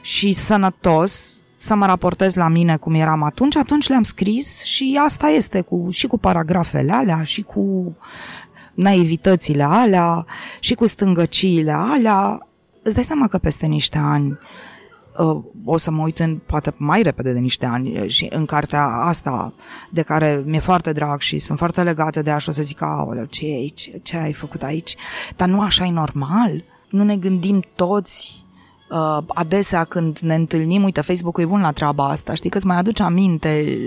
și 0.00 0.32
sănătos 0.32 1.42
să 1.56 1.74
mă 1.74 1.86
raportez 1.86 2.34
la 2.34 2.48
mine 2.48 2.76
cum 2.76 2.94
eram 2.94 3.22
atunci, 3.22 3.56
atunci 3.56 3.88
le-am 3.88 4.02
scris 4.02 4.62
și 4.62 5.00
asta 5.04 5.28
este 5.28 5.60
cu, 5.60 5.88
și 5.90 6.06
cu 6.06 6.18
paragrafele 6.18 6.92
alea 6.92 7.22
și 7.24 7.42
cu 7.42 7.96
naivitățile 8.74 9.62
alea 9.62 10.26
și 10.60 10.74
cu 10.74 10.86
stângăciile 10.86 11.72
alea 11.72 12.46
îți 12.82 12.94
dai 12.94 13.04
seama 13.04 13.28
că 13.28 13.38
peste 13.38 13.66
niște 13.66 13.98
ani 13.98 14.38
uh, 15.18 15.42
o 15.64 15.76
să 15.76 15.90
mă 15.90 16.02
uit 16.02 16.18
în, 16.18 16.36
poate 16.46 16.72
mai 16.76 17.02
repede 17.02 17.32
de 17.32 17.38
niște 17.38 17.66
ani 17.66 18.00
uh, 18.00 18.08
și 18.08 18.26
în 18.30 18.44
cartea 18.44 18.86
asta 18.86 19.54
de 19.90 20.02
care 20.02 20.42
mi-e 20.46 20.60
foarte 20.60 20.92
drag 20.92 21.20
și 21.20 21.38
sunt 21.38 21.58
foarte 21.58 21.82
legate 21.82 22.22
de 22.22 22.30
ea 22.30 22.38
și 22.38 22.48
o 22.48 22.52
să 22.52 22.62
zic, 22.62 22.82
aoleu, 22.82 23.24
ce 23.24 23.46
e 23.46 23.54
aici? 23.54 23.90
Ce 24.02 24.16
ai 24.16 24.32
făcut 24.32 24.62
aici? 24.62 24.96
Dar 25.36 25.48
nu 25.48 25.60
așa 25.60 25.84
e 25.84 25.90
normal? 25.90 26.64
Nu 26.90 27.02
ne 27.02 27.16
gândim 27.16 27.64
toți 27.74 28.44
uh, 28.90 29.18
adesea 29.28 29.84
când 29.84 30.18
ne 30.18 30.34
întâlnim, 30.34 30.82
uite, 30.82 31.00
Facebook-ul 31.00 31.42
e 31.42 31.46
bun 31.46 31.60
la 31.60 31.72
treaba 31.72 32.08
asta, 32.08 32.34
știi 32.34 32.50
că 32.50 32.56
îți 32.56 32.66
mai 32.66 32.76
aduce 32.76 33.02
aminte 33.02 33.78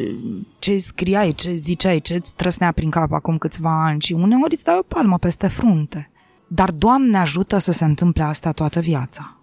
ce 0.59 0.77
scriai, 0.77 1.33
ce 1.33 1.53
ziceai, 1.53 1.99
ce 1.99 2.13
îți 2.13 2.33
trăsnea 2.33 2.71
prin 2.71 2.89
cap 2.89 3.11
acum 3.11 3.37
câțiva 3.37 3.85
ani 3.85 4.01
și 4.01 4.13
uneori 4.13 4.53
îți 4.53 4.63
dai 4.63 4.77
o 4.79 4.95
palmă 4.95 5.17
peste 5.17 5.47
frunte. 5.47 6.09
Dar 6.47 6.71
Doamne 6.71 7.17
ajută 7.17 7.57
să 7.57 7.71
se 7.71 7.85
întâmple 7.85 8.23
asta 8.23 8.51
toată 8.51 8.79
viața. 8.79 9.37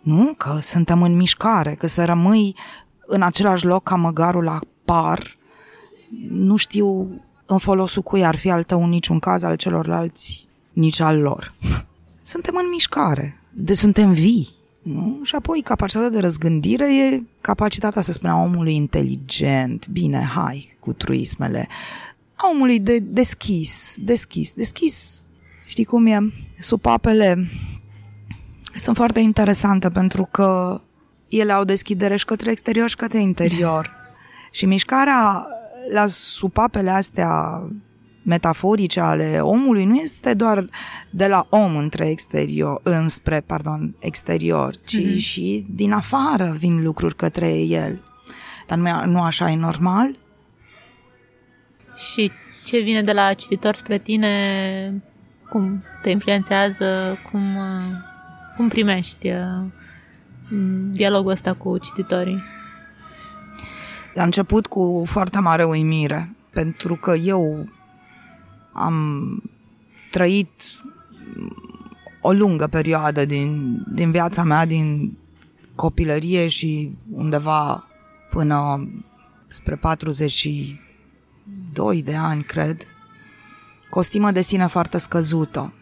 Nu? 0.00 0.34
Că 0.36 0.58
suntem 0.62 1.02
în 1.02 1.16
mișcare, 1.16 1.74
că 1.74 1.86
să 1.86 2.04
rămâi 2.04 2.54
în 3.06 3.22
același 3.22 3.64
loc 3.64 3.82
ca 3.82 3.94
măgarul 3.94 4.44
la 4.44 4.58
par, 4.84 5.36
nu 6.30 6.56
știu 6.56 7.20
în 7.46 7.58
folosul 7.58 8.02
cui 8.02 8.24
ar 8.24 8.36
fi 8.36 8.50
al 8.50 8.62
tău 8.62 8.82
în 8.82 8.88
niciun 8.88 9.18
caz, 9.18 9.42
al 9.42 9.56
celorlalți, 9.56 10.48
nici 10.72 11.00
al 11.00 11.20
lor. 11.20 11.54
Suntem 12.22 12.54
în 12.56 12.68
mișcare, 12.70 13.40
de 13.52 13.74
suntem 13.74 14.12
vii. 14.12 14.48
Nu? 14.82 15.20
Și 15.22 15.34
apoi 15.34 15.60
capacitatea 15.60 16.08
de 16.08 16.20
răzgândire 16.20 16.96
e 16.96 17.22
capacitatea, 17.40 18.02
să 18.02 18.12
spunem, 18.12 18.34
a 18.34 18.42
omului 18.42 18.74
inteligent, 18.74 19.88
bine, 19.88 20.30
hai, 20.34 20.76
cu 20.80 20.92
truismele, 20.92 21.68
a 22.34 22.48
omului 22.48 22.78
de 22.78 22.98
deschis, 22.98 23.96
deschis, 23.98 24.54
deschis. 24.54 25.24
Știi 25.68 25.84
cum 25.84 26.06
e? 26.06 26.32
Supapele 26.58 27.48
sunt 28.76 28.96
foarte 28.96 29.20
interesante 29.20 29.88
pentru 29.88 30.28
că 30.30 30.80
ele 31.28 31.52
au 31.52 31.64
deschidere 31.64 32.16
și 32.16 32.24
către 32.24 32.50
exterior 32.50 32.88
și 32.88 32.96
către 32.96 33.20
interior. 33.20 33.90
Și 34.52 34.66
mișcarea 34.66 35.46
la 35.92 36.06
supapele 36.06 36.90
astea 36.90 37.62
metaforice 38.22 39.00
ale 39.00 39.38
omului 39.40 39.84
nu 39.84 39.94
este 39.94 40.34
doar 40.34 40.68
de 41.10 41.26
la 41.26 41.46
om 41.50 41.76
între 41.76 42.08
exterior, 42.08 42.80
înspre, 42.82 43.40
pardon, 43.46 43.96
exterior, 44.00 44.74
ci 44.84 45.00
mm-hmm. 45.00 45.16
și 45.16 45.66
din 45.70 45.92
afară 45.92 46.56
vin 46.58 46.82
lucruri 46.82 47.16
către 47.16 47.58
el. 47.58 48.02
Dar 48.66 48.78
nu, 48.78 49.04
nu 49.04 49.22
așa 49.22 49.50
e 49.50 49.56
normal? 49.56 50.18
Și 51.96 52.30
ce 52.64 52.78
vine 52.78 53.02
de 53.02 53.12
la 53.12 53.32
cititor 53.32 53.74
spre 53.74 53.98
tine, 53.98 55.02
cum 55.48 55.82
te 56.02 56.10
influențează, 56.10 57.18
cum, 57.30 57.42
cum 58.56 58.68
primești 58.68 59.30
uh, 59.30 59.64
dialogul 60.90 61.30
ăsta 61.30 61.54
cu 61.54 61.78
cititorii? 61.78 62.42
La 64.14 64.22
început 64.22 64.66
cu 64.66 65.04
foarte 65.06 65.38
mare 65.38 65.64
uimire, 65.64 66.36
pentru 66.50 66.94
că 66.94 67.14
eu 67.14 67.68
am 68.72 68.96
trăit 70.10 70.50
o 72.20 72.32
lungă 72.32 72.66
perioadă 72.66 73.24
din, 73.24 73.82
din 73.92 74.10
viața 74.10 74.44
mea, 74.44 74.66
din 74.66 75.16
copilărie 75.74 76.48
și 76.48 76.96
undeva 77.12 77.86
până 78.30 78.88
spre 79.48 79.76
42 79.76 82.02
de 82.02 82.14
ani, 82.14 82.42
cred, 82.42 82.86
costimă 83.90 84.30
de 84.30 84.40
sine 84.40 84.66
foarte 84.66 84.98
scăzută 84.98 85.72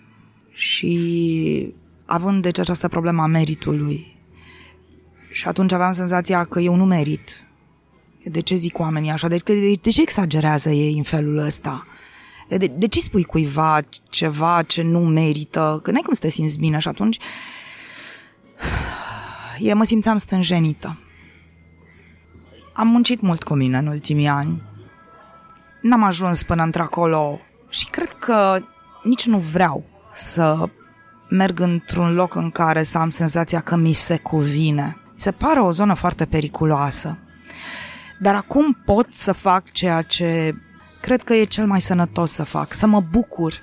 și 0.52 1.74
având 2.06 2.42
deci 2.42 2.58
această 2.58 2.88
problemă 2.88 3.22
a 3.22 3.26
meritului. 3.26 4.16
Și 5.30 5.48
atunci 5.48 5.72
aveam 5.72 5.92
senzația 5.92 6.44
că 6.44 6.60
eu 6.60 6.74
nu 6.74 6.84
merit. 6.84 7.46
De 8.24 8.40
ce 8.40 8.54
zic 8.54 8.78
oamenii 8.78 9.10
așa? 9.10 9.28
De, 9.28 9.36
de, 9.44 9.74
de 9.82 9.90
ce 9.90 10.00
exagerează 10.00 10.70
ei 10.70 10.96
în 10.96 11.02
felul 11.02 11.38
ăsta? 11.38 11.86
De, 12.48 12.66
de 12.66 12.86
ce 12.86 13.00
spui 13.00 13.24
cuiva 13.24 13.80
ceva 14.08 14.62
ce 14.62 14.82
nu 14.82 14.98
merită? 14.98 15.80
Că 15.82 15.90
n-ai 15.90 16.02
cum 16.04 16.12
să 16.12 16.20
te 16.20 16.30
simți 16.30 16.58
bine 16.58 16.78
și 16.78 16.88
atunci 16.88 17.18
eu 19.58 19.76
mă 19.76 19.84
simțeam 19.84 20.16
stânjenită. 20.16 20.98
Am 22.72 22.88
muncit 22.88 23.20
mult 23.20 23.42
cu 23.42 23.54
mine 23.54 23.78
în 23.78 23.86
ultimii 23.86 24.28
ani. 24.28 24.62
N-am 25.82 26.02
ajuns 26.02 26.42
până 26.42 26.62
într-acolo 26.62 27.40
și 27.68 27.86
cred 27.86 28.12
că 28.18 28.58
nici 29.02 29.26
nu 29.26 29.38
vreau 29.38 29.84
să 30.14 30.68
merg 31.28 31.60
într-un 31.60 32.14
loc 32.14 32.34
în 32.34 32.50
care 32.50 32.82
să 32.82 32.98
am 32.98 33.10
senzația 33.10 33.60
că 33.60 33.76
mi 33.76 33.92
se 33.92 34.16
cuvine. 34.16 34.96
Se 35.16 35.30
pare 35.30 35.60
o 35.60 35.70
zonă 35.70 35.94
foarte 35.94 36.24
periculoasă. 36.24 37.18
Dar 38.18 38.34
acum 38.34 38.76
pot 38.84 39.06
să 39.12 39.32
fac 39.32 39.70
ceea 39.72 40.02
ce 40.02 40.54
cred 41.00 41.22
că 41.22 41.34
e 41.34 41.44
cel 41.44 41.66
mai 41.66 41.80
sănătos 41.80 42.32
să 42.32 42.44
fac, 42.44 42.72
să 42.72 42.86
mă 42.86 43.00
bucur 43.00 43.54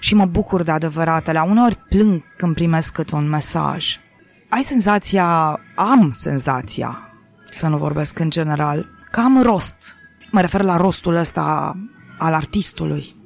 și 0.00 0.14
mă 0.14 0.24
bucur 0.24 0.62
de 0.62 0.70
adevăratele. 0.70 1.40
Uneori 1.40 1.76
plâng 1.88 2.22
când 2.36 2.54
primesc 2.54 2.92
câte 2.92 3.14
un 3.14 3.28
mesaj. 3.28 3.96
Ai 4.48 4.62
senzația, 4.62 5.60
am 5.74 6.12
senzația, 6.12 6.98
să 7.50 7.68
nu 7.68 7.76
vorbesc 7.76 8.18
în 8.18 8.30
general, 8.30 8.88
că 9.10 9.20
am 9.20 9.42
rost. 9.42 9.96
Mă 10.30 10.40
refer 10.40 10.62
la 10.62 10.76
rostul 10.76 11.14
ăsta 11.14 11.76
al 12.18 12.34
artistului. 12.34 13.21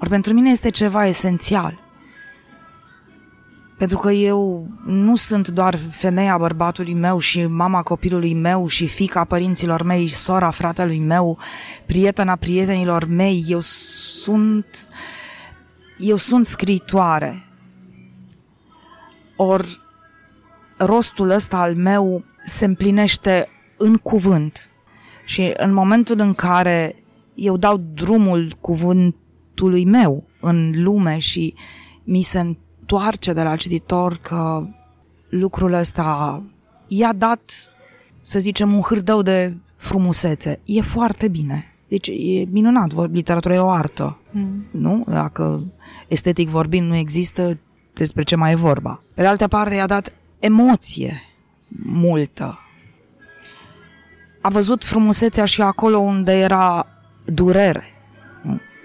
Ori 0.00 0.10
pentru 0.10 0.32
mine 0.32 0.50
este 0.50 0.70
ceva 0.70 1.06
esențial. 1.06 1.82
Pentru 3.78 3.98
că 3.98 4.12
eu 4.12 4.68
nu 4.84 5.16
sunt 5.16 5.48
doar 5.48 5.78
femeia 5.90 6.38
bărbatului 6.38 6.94
meu 6.94 7.18
și 7.18 7.46
mama 7.46 7.82
copilului 7.82 8.34
meu 8.34 8.66
și 8.66 8.86
fica 8.86 9.24
părinților 9.24 9.82
mei, 9.82 10.08
sora 10.08 10.50
fratelui 10.50 10.98
meu, 10.98 11.38
prietena 11.86 12.36
prietenilor 12.36 13.04
mei. 13.04 13.44
Eu 13.48 13.60
sunt 13.60 14.66
eu 15.98 16.16
sunt 16.16 16.46
scriitoare. 16.46 17.44
Or 19.36 19.66
rostul 20.78 21.30
ăsta 21.30 21.56
al 21.56 21.74
meu 21.74 22.24
se 22.46 22.64
împlinește 22.64 23.48
în 23.76 23.96
cuvânt. 23.96 24.70
Și 25.24 25.52
în 25.56 25.72
momentul 25.72 26.20
în 26.20 26.34
care 26.34 26.96
eu 27.34 27.56
dau 27.56 27.76
drumul 27.76 28.52
cuvântului 29.54 29.84
meu 29.84 30.24
în 30.40 30.72
lume 30.82 31.18
și 31.18 31.54
mi 32.04 32.22
se 32.22 32.40
întoarce 32.40 33.32
de 33.32 33.42
la 33.42 33.56
cititor 33.56 34.16
că 34.16 34.66
lucrul 35.30 35.72
ăsta 35.72 36.42
i-a 36.86 37.12
dat, 37.12 37.40
să 38.20 38.38
zicem, 38.38 38.72
un 38.72 38.80
hârdău 38.80 39.22
de 39.22 39.56
frumusețe. 39.76 40.60
E 40.64 40.80
foarte 40.80 41.28
bine. 41.28 41.74
Deci 41.88 42.08
e 42.08 42.44
minunat, 42.50 43.10
literatura 43.12 43.54
e 43.54 43.58
o 43.58 43.68
artă, 43.68 44.18
mm. 44.30 44.64
nu? 44.70 45.04
Dacă 45.08 45.62
estetic 46.08 46.48
vorbind 46.48 46.88
nu 46.88 46.96
există, 46.96 47.58
despre 47.92 48.22
ce 48.22 48.36
mai 48.36 48.52
e 48.52 48.56
vorba. 48.56 49.02
Pe 49.14 49.22
de 49.22 49.26
altă 49.26 49.48
parte 49.48 49.74
i-a 49.74 49.86
dat 49.86 50.12
emoție 50.38 51.22
multă. 51.82 52.58
A 54.40 54.48
văzut 54.48 54.84
frumusețea 54.84 55.44
și 55.44 55.62
acolo 55.62 55.98
unde 55.98 56.32
era 56.32 56.86
durere, 57.24 57.84
nu? 57.84 57.93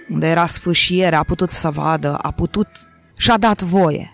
Unde 0.09 0.27
era 0.27 0.45
sfâșiere, 0.45 1.15
a 1.15 1.23
putut 1.23 1.49
să 1.49 1.69
vadă, 1.69 2.15
a 2.15 2.31
putut 2.31 2.67
și-a 3.17 3.37
dat 3.37 3.61
voie. 3.61 4.13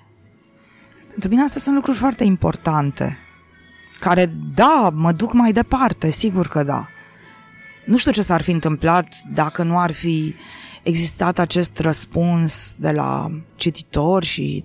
Pentru 1.09 1.29
mine 1.29 1.41
astea 1.41 1.61
sunt 1.61 1.75
lucruri 1.75 1.97
foarte 1.97 2.23
importante, 2.23 3.17
care, 3.99 4.25
da, 4.53 4.89
mă 4.93 5.11
duc 5.11 5.33
mai 5.33 5.51
departe, 5.51 6.11
sigur 6.11 6.47
că 6.47 6.63
da. 6.63 6.87
Nu 7.85 7.97
știu 7.97 8.11
ce 8.11 8.21
s-ar 8.21 8.41
fi 8.41 8.51
întâmplat 8.51 9.07
dacă 9.33 9.63
nu 9.63 9.79
ar 9.79 9.91
fi 9.91 10.35
existat 10.83 11.39
acest 11.39 11.79
răspuns 11.79 12.73
de 12.77 12.91
la 12.91 13.31
cititori 13.55 14.25
și 14.25 14.63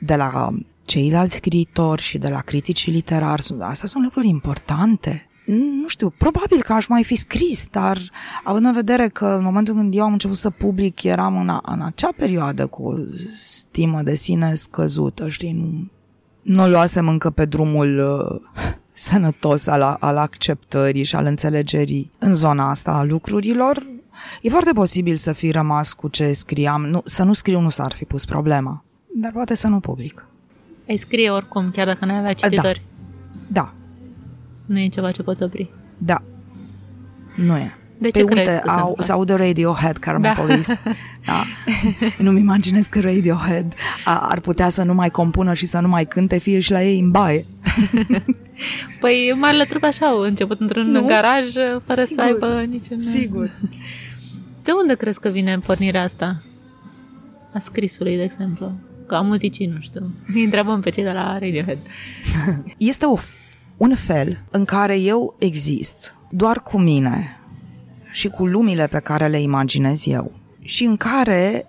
de 0.00 0.16
la 0.16 0.50
ceilalți 0.84 1.34
scriitori 1.34 2.02
și 2.02 2.18
de 2.18 2.28
la 2.28 2.40
criticii 2.40 2.92
literari. 2.92 3.42
Astea 3.60 3.88
sunt 3.88 4.04
lucruri 4.04 4.28
importante 4.28 5.26
nu 5.44 5.88
știu, 5.88 6.10
probabil 6.10 6.62
că 6.62 6.72
aș 6.72 6.86
mai 6.86 7.04
fi 7.04 7.14
scris, 7.14 7.66
dar 7.70 7.98
având 8.44 8.66
în 8.66 8.72
vedere 8.72 9.08
că 9.08 9.26
în 9.26 9.42
momentul 9.42 9.74
când 9.74 9.94
eu 9.94 10.02
am 10.02 10.12
început 10.12 10.36
să 10.36 10.50
public 10.50 11.02
eram 11.02 11.36
în, 11.36 11.48
a, 11.48 11.60
în 11.64 11.82
acea 11.82 12.12
perioadă 12.16 12.66
cu 12.66 12.82
o 12.82 12.94
stimă 13.44 14.02
de 14.02 14.14
sine 14.14 14.54
scăzută, 14.54 15.28
știi, 15.28 15.52
nu, 15.52 15.90
nu 16.42 16.68
luasem 16.68 17.08
încă 17.08 17.30
pe 17.30 17.44
drumul 17.44 17.98
uh, 17.98 18.64
sănătos 18.92 19.66
al, 19.66 19.96
al 20.00 20.16
acceptării 20.16 21.02
și 21.02 21.16
al 21.16 21.24
înțelegerii 21.24 22.10
în 22.18 22.34
zona 22.34 22.70
asta 22.70 22.90
a 22.90 23.02
lucrurilor, 23.02 23.86
e 24.42 24.50
foarte 24.50 24.72
posibil 24.72 25.16
să 25.16 25.32
fi 25.32 25.50
rămas 25.50 25.92
cu 25.92 26.08
ce 26.08 26.32
scriam. 26.32 26.82
Nu, 26.82 27.00
să 27.04 27.22
nu 27.22 27.32
scriu 27.32 27.60
nu 27.60 27.68
s-ar 27.68 27.92
fi 27.96 28.04
pus 28.04 28.24
problema, 28.24 28.84
dar 29.14 29.32
poate 29.32 29.54
să 29.54 29.68
nu 29.68 29.80
public. 29.80 30.26
Ai 30.88 30.96
scrie 30.96 31.30
oricum, 31.30 31.70
chiar 31.70 31.86
dacă 31.86 32.04
nu 32.04 32.12
avea 32.12 32.32
cititori. 32.32 32.82
Da, 33.48 33.60
da 33.60 33.74
nu 34.72 34.78
e 34.78 34.88
ceva 34.88 35.10
ce 35.10 35.22
poți 35.22 35.42
opri. 35.42 35.70
Da. 35.98 36.22
Nu 37.34 37.56
e. 37.56 37.76
De 37.98 38.10
ce 38.10 38.24
păi 38.24 38.38
uite, 38.38 38.58
au, 38.58 38.96
se 39.00 39.12
aude 39.12 39.34
Radiohead, 39.34 39.96
Carmen 39.96 40.32
da. 40.34 40.42
Police. 40.42 40.80
Da. 41.26 41.44
Nu-mi 42.24 42.40
imaginez 42.40 42.86
că 42.86 43.00
Radiohead 43.00 43.74
ar 44.04 44.40
putea 44.40 44.68
să 44.68 44.82
nu 44.82 44.94
mai 44.94 45.10
compună 45.10 45.54
și 45.54 45.66
să 45.66 45.78
nu 45.78 45.88
mai 45.88 46.04
cânte, 46.04 46.38
fie 46.38 46.60
și 46.60 46.70
la 46.70 46.82
ei 46.82 46.98
în 46.98 47.10
baie. 47.10 47.44
Păi 49.00 49.34
marile 49.40 49.64
trupe 49.64 49.86
așa 49.86 50.06
au 50.06 50.20
început 50.20 50.60
într-un 50.60 50.90
nu? 50.90 51.06
garaj 51.06 51.52
fără 51.84 52.00
Sigur. 52.00 52.14
să 52.14 52.20
aibă 52.20 52.64
niciun... 52.68 53.02
Sigur. 53.02 53.50
De 54.62 54.70
unde 54.80 54.94
crezi 54.94 55.20
că 55.20 55.28
vine 55.28 55.58
pornirea 55.58 56.02
asta? 56.02 56.42
A 57.52 57.58
scrisului, 57.58 58.16
de 58.16 58.22
exemplu. 58.22 58.72
Ca 59.06 59.20
muzicii, 59.20 59.66
nu 59.66 59.80
știu. 59.80 60.10
Îi 60.34 60.44
întrebăm 60.44 60.80
pe 60.80 60.90
cei 60.90 61.02
de 61.02 61.10
la 61.10 61.38
Radiohead. 61.38 61.78
Este 62.76 63.04
o, 63.06 63.18
un 63.82 63.94
fel 63.94 64.44
în 64.50 64.64
care 64.64 64.98
eu 64.98 65.34
exist 65.38 66.14
doar 66.30 66.62
cu 66.62 66.78
mine 66.78 67.40
și 68.12 68.28
cu 68.28 68.46
lumile 68.46 68.86
pe 68.86 68.98
care 68.98 69.28
le 69.28 69.40
imaginez 69.40 70.06
eu 70.06 70.32
și 70.60 70.84
în 70.84 70.96
care 70.96 71.66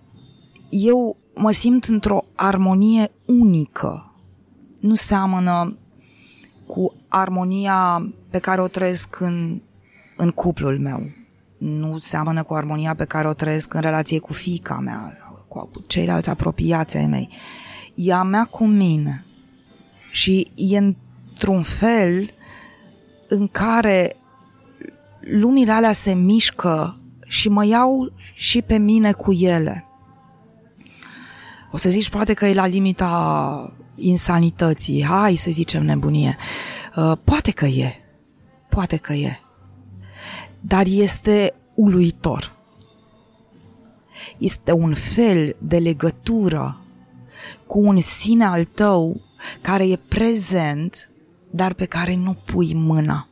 eu 0.69 1.17
mă 1.35 1.51
simt 1.51 1.83
într-o 1.83 2.25
armonie 2.35 3.11
unică. 3.25 4.13
Nu 4.79 4.95
seamănă 4.95 5.77
cu 6.67 6.93
armonia 7.07 8.11
pe 8.29 8.39
care 8.39 8.61
o 8.61 8.67
trăiesc 8.67 9.19
în, 9.19 9.61
în 10.17 10.31
cuplul 10.31 10.79
meu. 10.79 11.09
Nu 11.57 11.97
seamănă 11.97 12.43
cu 12.43 12.53
armonia 12.53 12.95
pe 12.95 13.05
care 13.05 13.27
o 13.27 13.33
trăiesc 13.33 13.73
în 13.73 13.81
relație 13.81 14.19
cu 14.19 14.33
fica 14.33 14.79
mea, 14.79 15.17
cu, 15.47 15.59
cu 15.59 15.83
ceilalți 15.87 16.29
apropiați 16.29 16.97
ai 16.97 17.05
mei. 17.05 17.29
E 17.95 18.13
a 18.13 18.23
mea 18.23 18.45
cu 18.45 18.65
mine. 18.65 19.23
Și 20.11 20.51
e 20.55 20.95
într-un 21.43 21.63
fel 21.63 22.29
în 23.27 23.47
care 23.47 24.15
lumile 25.19 25.71
alea 25.71 25.93
se 25.93 26.13
mișcă 26.13 26.99
și 27.27 27.49
mă 27.49 27.65
iau 27.65 28.11
și 28.33 28.61
pe 28.61 28.77
mine 28.77 29.11
cu 29.11 29.33
ele. 29.33 29.85
O 31.71 31.77
să 31.77 31.89
zici 31.89 32.09
poate 32.09 32.33
că 32.33 32.45
e 32.45 32.53
la 32.53 32.65
limita 32.65 33.73
insanității, 33.95 35.03
hai 35.03 35.35
să 35.35 35.51
zicem 35.51 35.85
nebunie. 35.85 36.37
Uh, 36.95 37.11
poate 37.23 37.51
că 37.51 37.65
e, 37.65 37.95
poate 38.69 38.97
că 38.97 39.13
e. 39.13 39.39
Dar 40.59 40.85
este 40.87 41.53
uluitor. 41.73 42.51
Este 44.37 44.71
un 44.71 44.93
fel 44.93 45.55
de 45.59 45.77
legătură 45.77 46.77
cu 47.67 47.79
un 47.79 48.01
sine 48.01 48.45
al 48.45 48.65
tău 48.65 49.21
care 49.61 49.87
e 49.87 49.99
prezent, 50.07 51.07
dar 51.55 51.73
pe 51.73 51.85
care 51.85 52.15
nu 52.15 52.33
pui 52.33 52.73
mâna. 52.73 53.27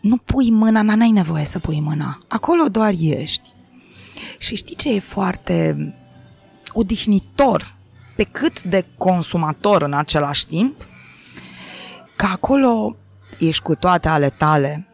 Nu 0.00 0.16
pui 0.16 0.50
mâna, 0.50 0.82
n-ai 0.82 1.10
nevoie 1.10 1.44
să 1.44 1.58
pui 1.58 1.80
mâna. 1.80 2.18
Acolo 2.28 2.68
doar 2.68 2.92
ești. 2.98 3.50
Și 4.38 4.56
știi 4.56 4.76
ce 4.76 4.94
e 4.94 4.98
foarte 4.98 5.94
odihnitor, 6.72 7.76
pe 8.16 8.24
cât 8.24 8.62
de 8.62 8.84
consumator 8.98 9.82
în 9.82 9.92
același 9.92 10.46
timp? 10.46 10.86
Că 12.16 12.26
acolo 12.26 12.96
ești 13.38 13.62
cu 13.62 13.74
toate 13.74 14.08
ale 14.08 14.30
tale, 14.30 14.86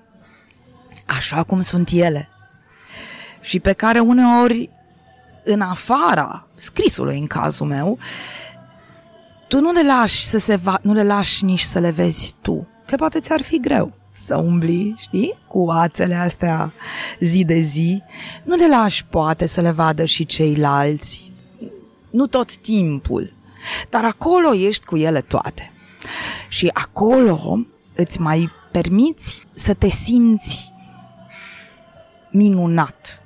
așa 1.06 1.42
cum 1.42 1.60
sunt 1.60 1.90
ele. 1.92 2.28
Și 3.40 3.60
pe 3.60 3.72
care 3.72 3.98
uneori, 3.98 4.70
în 5.44 5.60
afara 5.60 6.46
scrisului 6.56 7.18
în 7.18 7.26
cazul 7.26 7.66
meu, 7.66 7.98
tu 9.48 9.60
nu 9.60 9.72
le 9.72 9.82
lași 9.82 10.24
să 10.24 10.38
se 10.38 10.56
va, 10.56 10.78
nu 10.82 10.92
le 10.92 11.02
lași 11.02 11.44
nici 11.44 11.60
să 11.60 11.78
le 11.78 11.90
vezi 11.90 12.34
tu, 12.42 12.68
că 12.90 12.96
poate 12.96 13.20
ți-ar 13.20 13.42
fi 13.42 13.60
greu 13.60 13.92
să 14.12 14.36
umbli, 14.36 14.94
știi, 14.98 15.34
cu 15.48 15.68
ațele 15.70 16.14
astea 16.14 16.72
zi 17.20 17.44
de 17.44 17.60
zi. 17.60 18.02
Nu 18.44 18.56
le 18.56 18.68
lași 18.68 19.04
poate 19.04 19.46
să 19.46 19.60
le 19.60 19.70
vadă 19.70 20.04
și 20.04 20.26
ceilalți, 20.26 21.32
nu 22.10 22.26
tot 22.26 22.56
timpul, 22.56 23.32
dar 23.90 24.04
acolo 24.04 24.54
ești 24.54 24.84
cu 24.84 24.96
ele 24.96 25.20
toate. 25.20 25.72
Și 26.48 26.70
acolo 26.72 27.58
îți 27.94 28.20
mai 28.20 28.50
permiți 28.72 29.46
să 29.54 29.74
te 29.74 29.88
simți 29.88 30.72
minunat. 32.30 33.22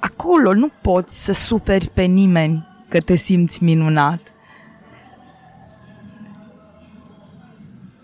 Acolo 0.00 0.54
nu 0.54 0.70
poți 0.82 1.24
să 1.24 1.32
superi 1.32 1.88
pe 1.88 2.02
nimeni 2.02 2.66
că 2.88 3.00
te 3.00 3.16
simți 3.16 3.62
minunat. 3.62 4.20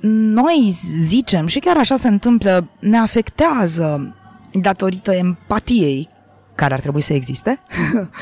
Noi 0.07 0.76
zicem, 1.00 1.46
și 1.46 1.59
chiar 1.59 1.76
așa 1.76 1.96
se 1.96 2.09
întâmplă, 2.09 2.68
ne 2.78 2.96
afectează 2.96 4.14
datorită 4.52 5.12
empatiei 5.12 6.09
care 6.55 6.74
ar 6.74 6.80
trebui 6.80 7.00
să 7.00 7.12
existe, 7.12 7.61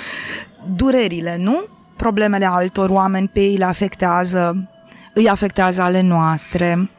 durerile, 0.77 1.37
nu? 1.37 1.65
Problemele 1.97 2.47
altor 2.47 2.91
oameni 2.91 3.29
pe 3.29 3.41
ei 3.41 3.57
le 3.57 3.65
afectează, 3.65 4.71
îi 5.15 5.29
afectează 5.29 5.83
ale 5.83 6.01
noastre. 6.01 6.91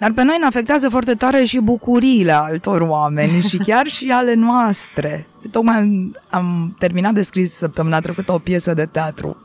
Dar 0.00 0.12
pe 0.12 0.22
noi 0.22 0.36
ne 0.38 0.46
afectează 0.46 0.88
foarte 0.88 1.14
tare 1.14 1.44
și 1.44 1.58
bucuriile 1.58 2.32
altor 2.32 2.80
oameni 2.80 3.42
și 3.42 3.56
chiar 3.68 3.86
și 3.86 4.10
ale 4.10 4.34
noastre. 4.34 5.26
Tocmai 5.50 6.10
am 6.30 6.76
terminat 6.78 7.12
de 7.12 7.22
scris 7.22 7.52
săptămâna 7.52 8.00
trecută 8.00 8.32
o 8.32 8.38
piesă 8.38 8.74
de 8.74 8.86
teatru 8.86 9.36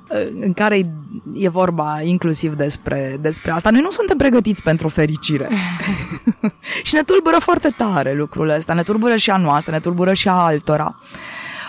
în 0.42 0.54
care 0.54 0.90
e 1.34 1.50
vorba 1.50 2.02
inclusiv 2.04 2.54
despre, 2.54 3.18
despre 3.22 3.52
asta. 3.52 3.70
Noi 3.70 3.82
nu 3.82 3.92
suntem 3.92 4.18
pregătiți 4.18 4.62
pentru 4.62 4.88
fericire. 4.88 5.50
și 6.84 6.94
ne 6.94 7.02
tulbură 7.02 7.38
foarte 7.40 7.70
tare 7.78 8.14
lucrul 8.14 8.50
ăsta, 8.50 8.74
ne 8.74 8.84
tulbură 8.84 9.16
și 9.16 9.30
a 9.30 9.38
noastră, 9.38 9.72
ne 9.72 9.80
tulbură 9.80 10.14
și 10.14 10.28
a 10.28 10.34
altora. 10.34 11.00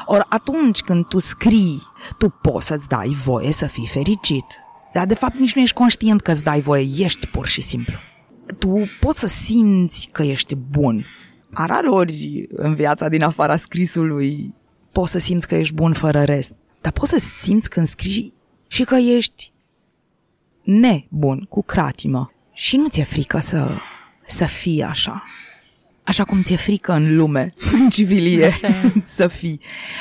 Ori 0.04 0.26
atunci 0.28 0.80
când 0.80 1.06
tu 1.06 1.18
scrii, 1.18 1.82
tu 2.18 2.28
poți 2.28 2.66
să-ți 2.66 2.88
dai 2.88 3.16
voie 3.24 3.52
să 3.52 3.66
fii 3.66 3.88
fericit. 3.92 4.44
Dar 4.92 5.06
de 5.06 5.14
fapt 5.14 5.34
nici 5.34 5.54
nu 5.54 5.62
ești 5.62 5.74
conștient 5.74 6.20
că 6.20 6.30
îți 6.30 6.42
dai 6.42 6.60
voie, 6.60 6.86
ești 6.98 7.26
pur 7.26 7.46
și 7.46 7.60
simplu. 7.60 7.94
Tu 8.58 8.88
poți 9.00 9.18
să 9.18 9.26
simți 9.26 10.08
că 10.12 10.22
ești 10.22 10.54
bun. 10.54 11.04
A 11.52 11.80
ori 11.90 12.46
în 12.48 12.74
viața 12.74 13.08
din 13.08 13.22
afara 13.22 13.56
scrisului 13.56 14.54
poți 14.92 15.12
să 15.12 15.18
simți 15.18 15.48
că 15.48 15.54
ești 15.54 15.74
bun 15.74 15.92
fără 15.92 16.22
rest. 16.22 16.52
Dar 16.80 16.92
poți 16.92 17.10
să 17.10 17.18
simți 17.18 17.70
când 17.70 17.86
scrii 17.86 18.34
și 18.66 18.84
că 18.84 18.94
ești 18.94 19.52
nebun, 20.62 21.46
cu 21.48 21.62
cratimă. 21.62 22.30
Și 22.52 22.76
nu 22.76 22.88
ți-e 22.88 23.04
frică 23.04 23.38
să, 23.38 23.70
să 24.26 24.44
fii 24.44 24.82
așa 24.82 25.22
așa 26.06 26.24
cum 26.24 26.42
ți-e 26.42 26.56
frică 26.56 26.92
în 26.92 27.16
lume, 27.16 27.54
în 27.80 27.90
civilie, 27.90 28.50
să 29.04 29.28
fii. 29.28 29.60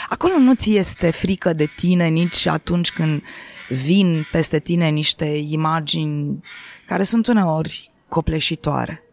Acolo 0.09 0.37
nu 0.37 0.53
ți 0.53 0.75
este 0.75 1.11
frică 1.11 1.53
de 1.53 1.69
tine 1.75 2.07
nici 2.07 2.45
atunci 2.45 2.91
când 2.91 3.23
vin 3.69 4.25
peste 4.31 4.59
tine 4.59 4.87
niște 4.87 5.25
imagini 5.49 6.39
care 6.85 7.03
sunt 7.03 7.27
uneori 7.27 7.91
copleșitoare. 8.15 9.03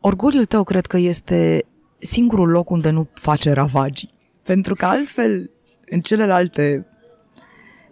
Orgoliul 0.00 0.44
tău 0.44 0.64
cred 0.64 0.86
că 0.86 0.96
este 0.96 1.64
singurul 1.98 2.48
loc 2.50 2.70
unde 2.70 2.90
nu 2.90 3.08
face 3.14 3.52
ravagii. 3.52 4.10
Pentru 4.42 4.74
că 4.74 4.86
altfel, 4.86 5.50
în 5.86 6.00
celelalte 6.00 6.86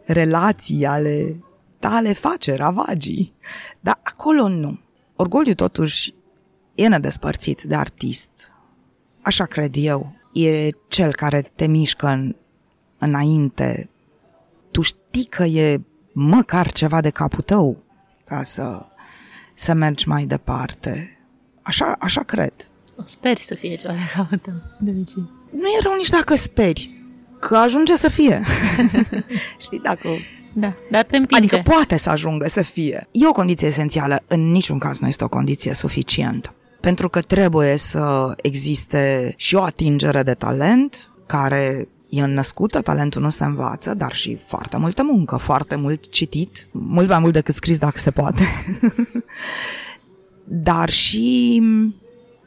relații 0.04 0.86
ale 0.86 1.42
tale 1.78 2.12
face 2.12 2.54
ravagii. 2.54 3.34
Dar 3.80 4.00
acolo 4.02 4.48
nu. 4.48 4.80
Orgoliul 5.16 5.54
totuși 5.54 6.14
e 6.74 6.88
nedespărțit 6.88 7.62
de 7.62 7.74
artist. 7.74 8.50
Așa 9.22 9.44
cred 9.44 9.74
eu. 9.76 10.16
E 10.32 10.68
cel 10.88 11.14
care 11.14 11.42
te 11.54 11.66
mișcă 11.66 12.06
în, 12.06 12.36
înainte. 12.98 13.90
Tu 14.70 14.80
știi 14.82 15.24
că 15.24 15.44
e 15.44 15.80
măcar 16.12 16.72
ceva 16.72 17.00
de 17.00 17.10
capul 17.10 17.42
tău 17.42 17.82
ca 18.24 18.42
să, 18.42 18.86
să 19.54 19.72
mergi 19.72 20.08
mai 20.08 20.24
departe. 20.24 21.18
Așa, 21.62 21.96
așa 21.98 22.22
cred. 22.22 22.52
O 22.96 23.02
speri 23.04 23.40
să 23.40 23.54
fie 23.54 23.76
ceva 23.76 23.92
de 23.92 23.98
capul 24.14 24.38
tău, 24.38 24.54
de 24.78 24.90
obicei. 24.90 25.30
Nu 25.50 25.66
e 25.66 25.82
rău 25.82 25.94
nici 25.96 26.08
dacă 26.08 26.36
speri, 26.36 26.90
că 27.40 27.56
ajunge 27.56 27.96
să 27.96 28.08
fie. 28.08 28.42
Știi, 29.64 29.80
dacă 29.82 30.08
da, 30.52 30.74
dar 30.90 31.04
te 31.04 31.16
împinge. 31.16 31.56
Adică 31.56 31.70
poate 31.70 31.96
să 31.96 32.10
ajungă 32.10 32.48
să 32.48 32.62
fie. 32.62 33.08
E 33.10 33.28
o 33.28 33.32
condiție 33.32 33.68
esențială. 33.68 34.22
În 34.26 34.50
niciun 34.50 34.78
caz 34.78 34.98
nu 34.98 35.06
este 35.06 35.24
o 35.24 35.28
condiție 35.28 35.74
suficientă 35.74 36.54
pentru 36.82 37.08
că 37.08 37.20
trebuie 37.20 37.76
să 37.76 38.32
existe 38.42 39.34
și 39.36 39.54
o 39.54 39.62
atingere 39.62 40.22
de 40.22 40.34
talent 40.34 41.10
care 41.26 41.88
e 42.12 42.24
născută, 42.24 42.80
talentul 42.80 43.22
nu 43.22 43.28
se 43.28 43.44
învață, 43.44 43.94
dar 43.94 44.12
și 44.12 44.38
foarte 44.46 44.76
multă 44.76 45.02
muncă, 45.02 45.36
foarte 45.36 45.76
mult 45.76 46.10
citit, 46.10 46.68
mult 46.72 47.08
mai 47.08 47.18
mult 47.18 47.32
decât 47.32 47.54
scris 47.54 47.78
dacă 47.78 47.98
se 47.98 48.10
poate. 48.10 48.42
dar 50.44 50.90
și 50.90 51.62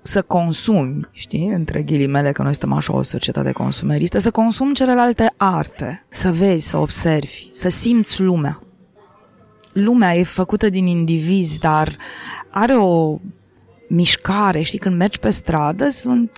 să 0.02 0.22
consumi, 0.22 1.08
știi, 1.12 1.48
între 1.48 1.82
ghilimele 1.82 2.32
că 2.32 2.42
noi 2.42 2.52
suntem 2.52 2.78
așa 2.78 2.94
o 2.94 3.02
societate 3.02 3.52
consumeristă, 3.52 4.20
să 4.20 4.32
consumi 4.32 4.74
celelalte 4.74 5.34
arte, 5.38 6.06
să 6.10 6.32
vezi, 6.32 6.68
să 6.68 6.78
observi, 6.78 7.50
să 7.52 7.70
simți 7.70 8.22
lumea. 8.22 8.64
Lumea 9.74 10.16
e 10.16 10.24
făcută 10.24 10.70
din 10.70 10.86
indivizi, 10.86 11.60
dar 11.60 11.98
are 12.52 12.74
o 12.74 13.20
mișcare, 13.90 14.62
știi, 14.62 14.80
când 14.80 14.96
mergi 14.98 15.20
pe 15.20 15.30
stradă 15.30 15.90
sunt 15.90 16.32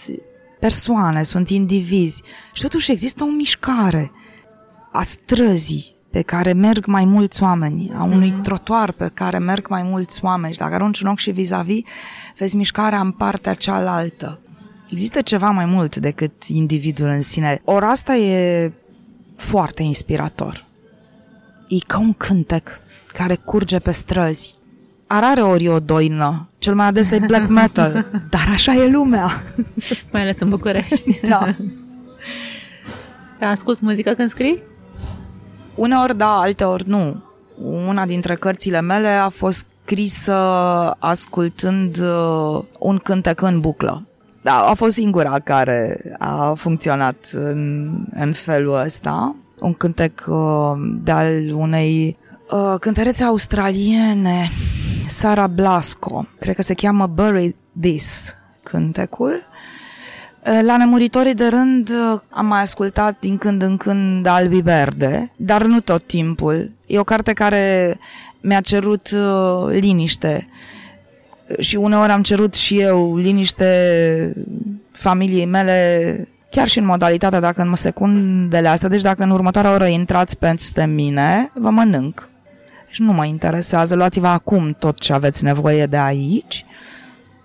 persoane, 0.59 1.23
sunt 1.23 1.49
indivizi 1.49 2.23
și 2.53 2.61
totuși 2.61 2.91
există 2.91 3.23
o 3.23 3.27
mișcare 3.27 4.11
a 4.91 5.03
străzii 5.03 5.95
pe 6.11 6.21
care 6.21 6.53
merg 6.53 6.85
mai 6.85 7.05
mulți 7.05 7.43
oameni, 7.43 7.91
a 7.95 8.03
unui 8.03 8.31
mm-hmm. 8.31 8.41
trotuar 8.41 8.91
pe 8.91 9.11
care 9.13 9.37
merg 9.37 9.67
mai 9.67 9.83
mulți 9.83 10.19
oameni 10.23 10.53
și 10.53 10.59
dacă 10.59 10.73
arunci 10.73 10.99
un 10.99 11.09
ochi 11.09 11.17
și 11.17 11.31
vis-a-vis, 11.31 11.83
vezi 12.37 12.55
mișcarea 12.55 12.99
în 12.99 13.11
partea 13.11 13.53
cealaltă. 13.53 14.39
Există 14.91 15.21
ceva 15.21 15.49
mai 15.49 15.65
mult 15.65 15.95
decât 15.95 16.43
individul 16.43 17.07
în 17.07 17.21
sine. 17.21 17.61
Ori 17.63 17.85
asta 17.85 18.15
e 18.15 18.71
foarte 19.35 19.83
inspirator. 19.83 20.65
e 21.67 21.77
ca 21.87 21.99
un 21.99 22.13
cântec 22.13 22.79
care 23.13 23.35
curge 23.35 23.79
pe 23.79 23.91
străzi. 23.91 24.55
Arare 25.07 25.41
ori 25.41 25.67
o 25.67 25.79
doină, 25.79 26.49
cel 26.57 26.75
mai 26.75 26.87
adesea 26.87 27.17
e 27.17 27.25
black 27.25 27.47
metal, 27.47 28.05
dar 28.33 28.47
așa 28.51 28.73
e 28.73 28.87
lumea. 28.87 29.43
Mai 30.11 30.21
ales 30.21 30.39
în 30.39 30.49
București. 30.49 31.19
Da. 31.29 31.55
Asculți 33.39 33.83
muzică 33.83 34.13
când 34.13 34.29
scrii? 34.29 34.63
Uneori 35.75 36.17
da, 36.17 36.39
alteori 36.39 36.89
nu. 36.89 37.23
Una 37.87 38.05
dintre 38.05 38.35
cărțile 38.35 38.81
mele 38.81 39.07
a 39.07 39.29
fost 39.29 39.65
scrisă 39.83 40.33
ascultând 40.99 41.97
uh, 41.97 42.63
un 42.79 42.97
cântec 42.97 43.41
în 43.41 43.59
buclă. 43.59 44.07
Da, 44.41 44.53
a 44.53 44.73
fost 44.73 44.95
singura 44.95 45.39
care 45.39 45.99
a 46.17 46.53
funcționat 46.53 47.29
în, 47.33 47.89
în 48.13 48.33
felul 48.33 48.81
ăsta. 48.85 49.35
Un 49.59 49.73
cântec 49.73 50.25
uh, 50.27 50.71
de-al 51.03 51.51
unei 51.53 52.17
uh, 52.51 52.75
cântărețe 52.79 53.23
australiene, 53.23 54.51
Sara 55.07 55.47
Blasco. 55.47 56.25
Cred 56.39 56.55
că 56.55 56.61
se 56.61 56.73
cheamă 56.73 57.07
Bury 57.07 57.55
This 57.81 58.35
cântecul. 58.63 59.47
Uh, 60.47 60.59
la 60.63 60.77
Nemuritorii 60.77 61.33
de 61.33 61.47
rând 61.47 61.89
uh, 61.89 62.19
am 62.29 62.45
mai 62.45 62.61
ascultat 62.61 63.19
din 63.19 63.37
când 63.37 63.61
în 63.61 63.77
când 63.77 64.25
Albi 64.25 64.61
Verde, 64.61 65.31
dar 65.35 65.63
nu 65.63 65.79
tot 65.79 66.03
timpul. 66.03 66.71
E 66.87 66.99
o 66.99 67.03
carte 67.03 67.33
care 67.33 67.97
mi-a 68.41 68.61
cerut 68.61 69.09
uh, 69.09 69.79
liniște 69.79 70.47
și 71.59 71.75
uneori 71.75 72.11
am 72.11 72.21
cerut 72.21 72.53
și 72.53 72.79
eu 72.79 73.15
liniște 73.15 74.33
familiei 74.91 75.45
mele, 75.45 76.27
chiar 76.49 76.67
și 76.67 76.79
în 76.79 76.85
modalitatea 76.85 77.39
dacă 77.39 77.61
în 77.61 77.75
secundele 77.75 78.67
astea, 78.67 78.89
deci 78.89 79.01
dacă 79.01 79.23
în 79.23 79.29
următoarea 79.29 79.73
oră 79.73 79.85
intrați 79.85 80.37
peste 80.37 80.85
mine, 80.85 81.51
vă 81.53 81.69
mănânc. 81.69 82.29
Și 82.97 83.03
nu 83.03 83.11
mă 83.11 83.25
interesează, 83.25 83.95
luați-vă 83.95 84.27
acum 84.27 84.75
tot 84.79 84.99
ce 84.99 85.13
aveți 85.13 85.43
nevoie 85.43 85.85
de 85.85 85.97
aici 85.97 86.65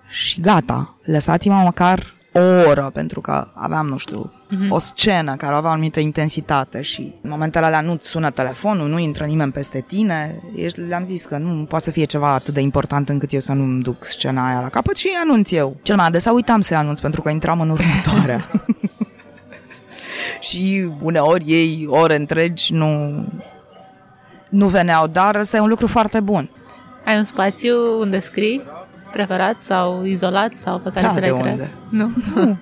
și 0.09 0.41
gata, 0.41 0.97
lăsați-mă 1.03 1.61
măcar 1.63 2.13
o 2.31 2.69
oră, 2.69 2.89
pentru 2.93 3.21
că 3.21 3.47
aveam, 3.53 3.87
nu 3.87 3.97
știu, 3.97 4.33
uh-huh. 4.33 4.69
o 4.69 4.79
scenă 4.79 5.35
care 5.35 5.55
avea 5.55 5.69
o 5.69 5.73
anumită 5.73 5.99
intensitate 5.99 6.81
și 6.81 7.13
în 7.21 7.29
momentele 7.29 7.65
alea 7.65 7.81
nu-ți 7.81 8.07
sună 8.07 8.29
telefonul, 8.29 8.89
nu 8.89 8.99
intră 8.99 9.25
nimeni 9.25 9.51
peste 9.51 9.83
tine, 9.87 10.41
ești, 10.55 10.79
le-am 10.79 11.05
zis 11.05 11.23
că 11.23 11.37
nu 11.37 11.63
poate 11.63 11.83
să 11.83 11.91
fie 11.91 12.05
ceva 12.05 12.33
atât 12.33 12.53
de 12.53 12.61
important 12.61 13.09
încât 13.09 13.33
eu 13.33 13.39
să 13.39 13.53
nu-mi 13.53 13.81
duc 13.81 14.05
scena 14.05 14.47
aia 14.47 14.61
la 14.61 14.69
capăt 14.69 14.95
și 14.95 15.09
anunț 15.23 15.51
eu. 15.51 15.77
Cel 15.81 15.95
mai 15.95 16.05
adesea 16.05 16.31
uitam 16.31 16.61
să 16.61 16.75
anunț 16.75 16.99
pentru 16.99 17.21
că 17.21 17.29
intram 17.29 17.61
în 17.61 17.69
următoarea. 17.69 18.51
și 20.49 20.89
uneori 21.01 21.43
ei 21.47 21.85
ore 21.89 22.15
întregi 22.15 22.73
nu, 22.73 23.23
nu 24.53 24.67
veneau, 24.67 25.07
dar 25.07 25.35
ăsta 25.35 25.57
e 25.57 25.59
un 25.59 25.67
lucru 25.67 25.87
foarte 25.87 26.19
bun. 26.19 26.49
Ai 27.05 27.17
un 27.17 27.23
spațiu 27.23 27.99
unde 27.99 28.19
scrii? 28.19 28.61
preferat 29.13 29.59
sau 29.59 30.03
izolat 30.03 30.53
sau 30.53 30.79
pe 30.79 30.89
care 30.93 31.05
da, 31.05 31.13
să 31.13 31.19
le 31.19 31.29
unde? 31.29 31.71
Nu. 31.89 32.11
nu. 32.35 32.57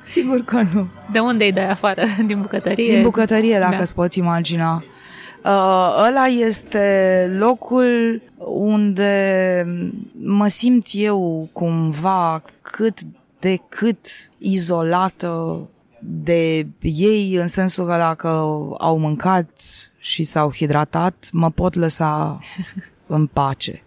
Sigur 0.00 0.44
că 0.44 0.62
nu. 0.72 0.88
De 1.12 1.18
unde 1.18 1.44
e 1.44 1.70
afară? 1.70 2.02
Din 2.26 2.40
bucătărie? 2.40 2.94
Din 2.94 3.02
bucătărie, 3.02 3.58
dacă 3.58 3.74
da. 3.74 3.80
îți 3.80 3.94
poți 3.94 4.18
imagina. 4.18 4.84
Uh, 5.44 6.06
ăla 6.08 6.26
este 6.26 7.36
locul 7.38 8.22
unde 8.38 9.64
mă 10.12 10.48
simt 10.48 10.86
eu 10.92 11.48
cumva 11.52 12.42
cât 12.62 12.98
de 13.40 13.60
cât 13.68 14.06
izolată 14.38 15.60
de 16.00 16.66
ei, 16.80 17.34
în 17.40 17.48
sensul 17.48 17.86
că 17.86 17.94
dacă 17.98 18.28
au 18.78 18.98
mâncat 18.98 19.50
și 20.06 20.22
s-au 20.22 20.52
hidratat, 20.52 21.28
mă 21.32 21.50
pot 21.50 21.74
lăsa 21.74 22.38
în 23.16 23.26
pace 23.26 23.80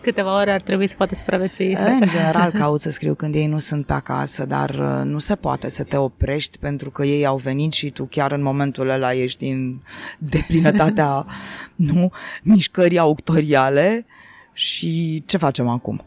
câteva 0.00 0.40
ore 0.40 0.50
ar 0.50 0.60
trebui 0.60 0.86
să 0.86 0.94
poată 0.96 1.14
supraviețui. 1.14 1.72
În 1.72 2.08
general 2.08 2.50
caut 2.50 2.80
să 2.80 2.90
scriu 2.90 3.14
când 3.14 3.34
ei 3.34 3.46
nu 3.46 3.58
sunt 3.58 3.86
pe 3.86 3.92
acasă, 3.92 4.44
dar 4.44 4.70
uh, 4.70 5.00
nu 5.04 5.18
se 5.18 5.34
poate 5.34 5.70
să 5.70 5.82
te 5.82 5.96
oprești 5.96 6.58
pentru 6.58 6.90
că 6.90 7.04
ei 7.04 7.26
au 7.26 7.36
venit 7.36 7.72
și 7.72 7.90
tu 7.90 8.04
chiar 8.04 8.32
în 8.32 8.42
momentul 8.42 8.88
ăla 8.88 9.12
ești 9.12 9.48
în 9.48 9.78
deplinătatea 10.18 11.24
nu, 11.90 12.10
mișcării 12.42 12.98
auctoriale 12.98 14.06
și 14.52 15.22
ce 15.26 15.36
facem 15.36 15.68
acum? 15.68 16.04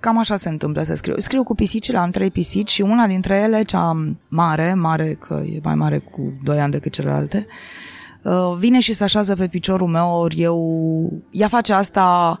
Cam 0.00 0.18
așa 0.18 0.36
se 0.36 0.48
întâmplă 0.48 0.82
să 0.82 0.94
scriu. 0.94 1.14
Scriu 1.18 1.42
cu 1.44 1.54
pisicile, 1.54 1.98
am 1.98 2.10
trei 2.10 2.30
pisici 2.30 2.70
și 2.70 2.82
una 2.82 3.06
dintre 3.06 3.36
ele, 3.36 3.62
cea 3.62 4.14
mare, 4.28 4.74
mare 4.74 5.12
că 5.12 5.42
e 5.54 5.60
mai 5.62 5.74
mare 5.74 5.98
cu 5.98 6.32
doi 6.44 6.60
ani 6.60 6.70
decât 6.70 6.92
celelalte, 6.92 7.46
uh, 8.22 8.56
vine 8.58 8.80
și 8.80 8.92
se 8.92 9.04
așează 9.04 9.34
pe 9.34 9.46
piciorul 9.46 9.88
meu, 9.88 10.08
ori 10.08 10.40
eu... 10.40 11.22
Ea 11.30 11.48
face 11.48 11.72
asta 11.72 12.38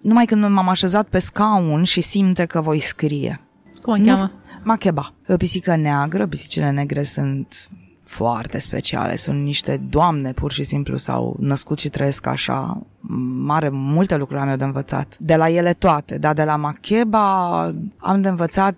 numai 0.00 0.24
când 0.24 0.48
m-am 0.48 0.68
așezat 0.68 1.08
pe 1.08 1.18
scaun 1.18 1.84
și 1.84 2.00
simte 2.00 2.44
că 2.44 2.60
voi 2.60 2.80
scrie. 2.80 3.40
Cum 3.82 4.00
o 4.00 4.04
cheamă? 4.04 4.32
Macheba. 4.62 5.12
E 5.26 5.32
o 5.32 5.36
pisică 5.36 5.76
neagră, 5.76 6.26
pisicile 6.26 6.70
negre 6.70 7.02
sunt 7.02 7.68
foarte 8.04 8.58
speciale, 8.58 9.16
sunt 9.16 9.42
niște 9.42 9.76
doamne 9.90 10.32
pur 10.32 10.52
și 10.52 10.62
simplu 10.62 10.96
s-au 10.96 11.36
născut 11.40 11.78
și 11.78 11.88
trăiesc 11.88 12.26
așa, 12.26 12.86
mare, 13.44 13.68
multe 13.72 14.16
lucruri 14.16 14.40
am 14.40 14.48
eu 14.48 14.56
de 14.56 14.64
învățat. 14.64 15.16
De 15.18 15.36
la 15.36 15.50
ele 15.50 15.72
toate, 15.72 16.18
dar 16.18 16.34
de 16.34 16.44
la 16.44 16.56
Macheba 16.56 17.60
am 17.98 18.20
de 18.20 18.28
învățat 18.28 18.76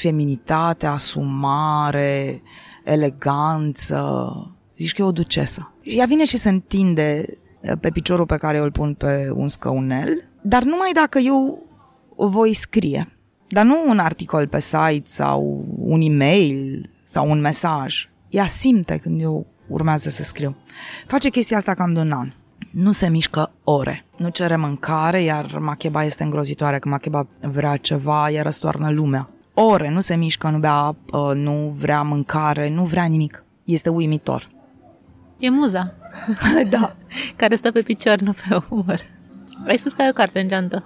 feminitate, 0.00 0.86
asumare, 0.86 2.42
eleganță, 2.84 4.32
zici 4.76 4.92
că 4.92 5.02
e 5.02 5.04
o 5.04 5.12
ducesă. 5.12 5.72
Ea 5.82 6.06
vine 6.06 6.24
și 6.24 6.36
se 6.36 6.48
întinde 6.48 7.24
pe 7.80 7.90
piciorul 7.90 8.26
pe 8.26 8.36
care 8.36 8.56
eu 8.56 8.64
îl 8.64 8.72
pun 8.72 8.94
pe 8.94 9.30
un 9.34 9.48
scăunel 9.48 10.32
dar 10.42 10.62
numai 10.62 10.90
dacă 10.92 11.18
eu 11.18 11.66
o 12.16 12.28
voi 12.28 12.54
scrie. 12.54 13.16
Dar 13.48 13.64
nu 13.64 13.84
un 13.88 13.98
articol 13.98 14.48
pe 14.48 14.60
site 14.60 15.02
sau 15.04 15.64
un 15.78 16.00
e-mail 16.00 16.90
sau 17.04 17.30
un 17.30 17.40
mesaj. 17.40 18.08
Ea 18.28 18.46
simte 18.46 18.96
când 18.96 19.20
eu 19.20 19.46
urmează 19.68 20.08
să 20.08 20.22
scriu. 20.22 20.56
Face 21.06 21.28
chestia 21.28 21.56
asta 21.56 21.74
cam 21.74 21.92
de 21.92 22.00
un 22.00 22.12
an. 22.12 22.32
Nu 22.72 22.92
se 22.92 23.08
mișcă 23.08 23.50
ore. 23.64 24.04
Nu 24.16 24.28
cere 24.28 24.56
mâncare, 24.56 25.22
iar 25.22 25.58
Macheba 25.58 26.04
este 26.04 26.22
îngrozitoare. 26.22 26.78
Că 26.78 26.88
Macheba 26.88 27.26
vrea 27.40 27.76
ceva, 27.76 28.30
ea 28.30 28.42
răstoarnă 28.42 28.90
lumea. 28.90 29.28
Ore, 29.54 29.90
nu 29.90 30.00
se 30.00 30.14
mișcă, 30.14 30.48
nu 30.48 30.58
bea 30.58 30.74
apă, 30.74 31.32
nu 31.36 31.76
vrea 31.78 32.02
mâncare, 32.02 32.68
nu 32.68 32.84
vrea 32.84 33.04
nimic. 33.04 33.44
Este 33.64 33.88
uimitor. 33.88 34.50
E 35.38 35.50
muza. 35.50 35.94
da. 36.70 36.96
Care 37.36 37.56
stă 37.56 37.70
pe 37.70 37.82
picior, 37.82 38.18
nu 38.20 38.32
pe 38.32 38.62
umăr. 38.68 39.00
Ai 39.66 39.76
spus 39.76 39.92
că 39.92 40.02
ai 40.02 40.08
o 40.08 40.12
carte 40.12 40.40
în 40.40 40.48
geantă. 40.48 40.84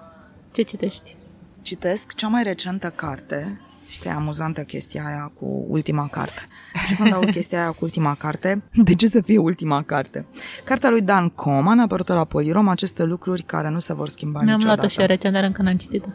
Ce 0.53 0.62
citești? 0.62 1.16
Citesc 1.62 2.14
cea 2.14 2.28
mai 2.28 2.43
recentă 2.43 2.91
carte 2.91 3.61
și 3.89 4.01
că 4.01 4.09
e 4.09 4.11
amuzantă 4.11 4.62
chestia 4.62 5.05
aia 5.07 5.32
cu 5.39 5.64
ultima 5.68 6.09
carte. 6.09 6.41
Și 6.87 6.95
când 6.95 7.12
aud 7.12 7.30
chestia 7.30 7.61
aia 7.61 7.70
cu 7.70 7.78
ultima 7.80 8.14
carte, 8.14 8.62
de 8.84 8.95
ce 8.95 9.07
să 9.07 9.22
fie 9.22 9.39
ultima 9.39 9.82
carte? 9.82 10.26
Cartea 10.64 10.91
lui 10.91 11.01
Dan 11.01 11.28
Coman, 11.28 11.78
apărută 11.78 12.14
la 12.14 12.24
Polirom, 12.24 12.68
aceste 12.68 13.03
lucruri 13.03 13.43
care 13.43 13.68
nu 13.68 13.78
se 13.78 13.95
vor 13.95 14.09
schimba 14.09 14.41
Mi-am 14.41 14.55
niciodată. 14.55 14.80
luat-o 14.80 14.93
și 14.93 15.01
eu 15.01 15.07
recent, 15.07 15.34
dar 15.34 15.43
încă 15.43 15.62
n-am 15.62 15.76
citit-o. 15.76 16.09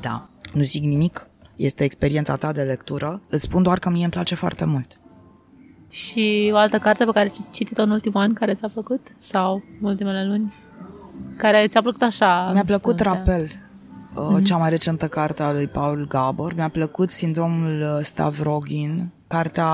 Da, 0.00 0.28
nu 0.52 0.62
zic 0.62 0.82
nimic, 0.82 1.28
este 1.56 1.84
experiența 1.84 2.36
ta 2.36 2.52
de 2.52 2.62
lectură, 2.62 3.22
îți 3.28 3.42
spun 3.44 3.62
doar 3.62 3.78
că 3.78 3.90
mie 3.90 4.02
îmi 4.02 4.12
place 4.12 4.34
foarte 4.34 4.64
mult. 4.64 5.00
Și 5.88 6.50
o 6.52 6.56
altă 6.56 6.78
carte 6.78 7.04
pe 7.04 7.10
care 7.12 7.24
ai 7.32 7.46
citit-o 7.50 7.82
în 7.82 7.90
ultimul 7.90 8.20
an 8.20 8.32
care 8.32 8.54
ți-a 8.54 8.68
plăcut? 8.68 9.00
Sau 9.18 9.62
ultimele 9.80 10.26
luni? 10.26 10.54
Care 11.36 11.66
ți-a 11.68 11.82
plăcut 11.82 12.02
așa? 12.02 12.50
Mi-a 12.52 12.64
plăcut 12.64 12.98
știu, 12.98 13.10
Rapel, 13.10 13.48
mm-hmm. 14.16 14.44
cea 14.44 14.56
mai 14.56 14.70
recentă 14.70 15.08
carte 15.08 15.42
a 15.42 15.52
lui 15.52 15.66
Paul 15.66 16.06
Gabor. 16.08 16.54
Mi-a 16.54 16.68
plăcut 16.68 17.10
Sindromul 17.10 17.80
uh, 17.80 18.04
Stavrogin, 18.04 19.12
cartea 19.26 19.68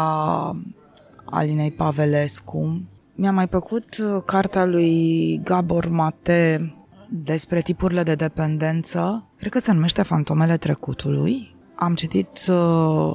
Alinei 1.24 1.70
Pavelescu. 1.70 2.82
Mi-a 3.14 3.32
mai 3.32 3.49
plăcut 3.49 3.97
uh, 3.99 4.22
cartea 4.26 4.64
lui 4.64 5.40
Gabor 5.45 5.88
Mate 5.88 6.74
despre 7.11 7.61
tipurile 7.61 8.03
de 8.03 8.14
dependență. 8.14 9.28
Cred 9.38 9.53
că 9.53 9.59
se 9.59 9.72
numește 9.72 10.03
Fantomele 10.03 10.57
Trecutului. 10.57 11.55
Am 11.74 11.95
citit 11.95 12.47
uh, 12.49 13.14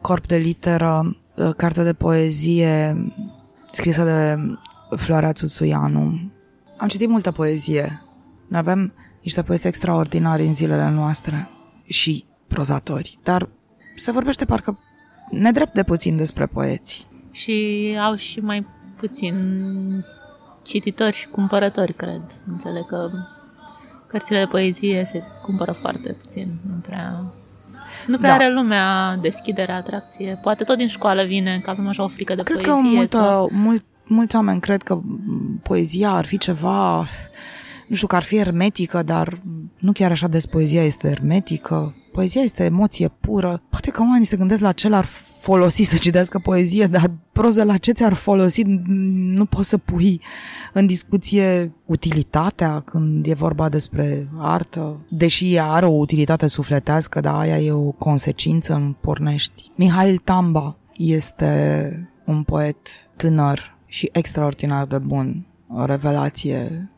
Corp 0.00 0.26
de 0.26 0.36
literă, 0.36 1.16
uh, 1.36 1.50
carte 1.56 1.82
de 1.82 1.92
poezie 1.92 2.96
scrisă 3.72 4.04
de 4.04 4.36
Florea 4.96 5.32
Țuțuianu, 5.32 6.30
am 6.76 6.88
citit 6.88 7.08
multă 7.08 7.30
poezie. 7.30 8.02
Noi 8.48 8.58
avem 8.58 8.92
niște 9.26 9.42
poeți 9.42 9.66
extraordinari 9.66 10.46
în 10.46 10.54
zilele 10.54 10.90
noastre 10.90 11.48
și 11.84 12.24
prozatori. 12.46 13.18
Dar 13.22 13.48
se 13.96 14.10
vorbește 14.10 14.44
parcă 14.44 14.78
nedrept 15.30 15.74
de 15.74 15.82
puțin 15.82 16.16
despre 16.16 16.46
poeți. 16.46 17.06
Și 17.30 17.96
au 18.00 18.16
și 18.16 18.40
mai 18.40 18.66
puțin 18.96 19.34
cititori 20.62 21.16
și 21.16 21.26
cumpărători, 21.26 21.92
cred. 21.92 22.22
Înțeleg 22.46 22.86
că 22.86 23.10
cărțile 24.06 24.38
de 24.38 24.46
poezie 24.46 25.04
se 25.04 25.22
cumpără 25.42 25.72
foarte 25.72 26.12
puțin. 26.12 26.58
Nu 26.64 26.80
prea, 26.86 27.32
nu 28.06 28.18
prea 28.18 28.30
da. 28.30 28.34
are 28.34 28.52
lumea 28.52 29.16
deschidere, 29.20 29.72
atracție. 29.72 30.38
Poate 30.42 30.64
tot 30.64 30.76
din 30.76 30.88
școală 30.88 31.22
vine, 31.22 31.60
că 31.62 31.70
avem 31.70 31.88
așa 31.88 32.02
o 32.02 32.08
frică 32.08 32.34
de 32.34 32.42
cred 32.42 32.62
poezie. 32.62 32.80
Cred 32.80 32.90
că 32.90 32.96
multă, 32.96 33.18
sau... 33.18 33.50
mult 33.52 33.84
mulți 34.08 34.36
oameni 34.36 34.60
cred 34.60 34.82
că 34.82 35.00
poezia 35.62 36.10
ar 36.10 36.24
fi 36.24 36.38
ceva, 36.38 37.06
nu 37.86 37.94
știu, 37.94 38.06
că 38.06 38.16
ar 38.16 38.22
fi 38.22 38.36
ermetică, 38.36 39.02
dar 39.02 39.42
nu 39.78 39.92
chiar 39.92 40.10
așa 40.10 40.28
des 40.28 40.46
poezia 40.46 40.84
este 40.84 41.08
ermetică. 41.08 41.94
Poezia 42.12 42.42
este 42.42 42.64
emoție 42.64 43.08
pură. 43.08 43.62
Poate 43.68 43.90
că 43.90 44.00
oamenii 44.02 44.26
se 44.26 44.36
gândesc 44.36 44.60
la 44.60 44.72
ce 44.72 44.88
ar 44.94 45.04
folosi 45.40 45.82
să 45.82 45.96
citească 45.96 46.38
poezie, 46.38 46.86
dar 46.86 47.10
proză 47.32 47.62
la 47.62 47.76
ce 47.76 47.92
ți-ar 47.92 48.12
folosi 48.12 48.62
nu 49.36 49.44
poți 49.44 49.68
să 49.68 49.78
pui 49.78 50.20
în 50.72 50.86
discuție 50.86 51.72
utilitatea 51.84 52.80
când 52.80 53.26
e 53.26 53.34
vorba 53.34 53.68
despre 53.68 54.28
artă, 54.38 55.06
deși 55.08 55.54
ea 55.54 55.64
are 55.64 55.86
o 55.86 55.96
utilitate 55.96 56.46
sufletească, 56.46 57.20
dar 57.20 57.34
aia 57.34 57.58
e 57.58 57.72
o 57.72 57.90
consecință 57.90 58.74
în 58.74 58.94
pornești. 59.00 59.70
Mihail 59.74 60.16
Tamba 60.16 60.76
este 60.96 62.10
un 62.24 62.42
poet 62.42 62.76
tânăr 63.16 63.76
și 63.86 64.08
extraordinar 64.12 64.86
de 64.86 64.98
bun, 64.98 65.46
o 65.68 65.84
revelație 65.84 66.90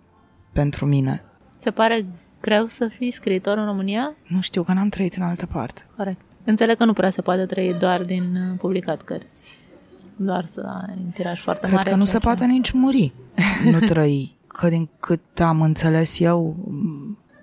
pentru 0.60 0.86
mine. 0.86 1.24
Se 1.56 1.70
pare 1.70 2.06
greu 2.40 2.66
să 2.66 2.88
fii 2.88 3.10
scriitor 3.10 3.58
în 3.58 3.64
România? 3.64 4.14
Nu 4.26 4.40
știu, 4.40 4.62
că 4.62 4.72
n-am 4.72 4.88
trăit 4.88 5.14
în 5.14 5.22
altă 5.22 5.46
parte. 5.46 5.86
Corect. 5.96 6.20
Înțeleg 6.44 6.76
că 6.76 6.84
nu 6.84 6.92
prea 6.92 7.10
se 7.10 7.22
poate 7.22 7.46
trăi 7.46 7.76
doar 7.78 8.02
din 8.02 8.22
uh, 8.22 8.58
publicat 8.58 9.02
cărți. 9.02 9.56
Doar 10.16 10.44
să 10.44 10.60
ai 10.60 10.94
un 11.04 11.10
tiraj 11.10 11.40
foarte 11.40 11.60
Cred 11.66 11.74
mare. 11.74 11.90
că 11.90 11.96
nu 11.96 12.04
se 12.04 12.18
poate 12.18 12.44
nici 12.44 12.70
muri, 12.70 13.12
nu 13.72 13.78
trăi. 13.78 14.36
Că 14.46 14.68
din 14.68 14.88
cât 15.00 15.40
am 15.40 15.62
înțeles 15.62 16.20
eu, 16.20 16.56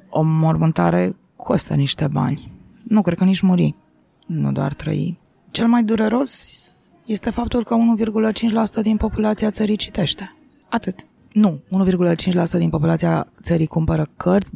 o 0.10 0.22
mormântare 0.22 1.16
costă 1.36 1.76
niște 1.76 2.08
bani. 2.08 2.52
Nu 2.84 3.02
cred 3.02 3.18
că 3.18 3.24
nici 3.24 3.42
muri, 3.42 3.76
nu 4.26 4.52
doar 4.52 4.74
trăi. 4.74 5.20
Cel 5.52 5.68
mai 5.68 5.84
dureros 5.84 6.50
este 7.06 7.30
faptul 7.30 7.64
că 7.64 7.76
1,5% 8.78 8.82
din 8.82 8.98
populația 8.98 9.50
țării 9.50 9.76
citește. 9.76 10.36
Atât. 10.70 11.06
Nu, 11.36 11.62
1,5% 11.72 12.58
din 12.58 12.70
populația 12.70 13.28
țării 13.42 13.68
cumpără 13.68 14.10
cărți, 14.18 14.52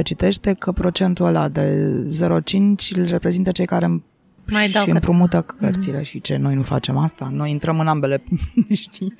2% 0.00 0.02
citește, 0.02 0.52
că 0.52 0.72
procentul 0.72 1.26
ăla 1.26 1.48
de 1.48 1.94
0,5 2.10 2.96
îl 2.96 3.04
reprezintă 3.06 3.50
cei 3.50 3.66
care 3.66 4.02
Mai 4.50 4.68
dau 4.68 4.84
și 4.84 4.90
împrumută 4.90 5.42
cărțile 5.42 6.00
mm-hmm. 6.00 6.04
și 6.04 6.20
ce, 6.20 6.36
noi 6.36 6.54
nu 6.54 6.62
facem 6.62 6.96
asta, 6.96 7.28
noi 7.32 7.50
intrăm 7.50 7.80
în 7.80 7.86
ambele, 7.86 8.22
știi, 8.72 9.14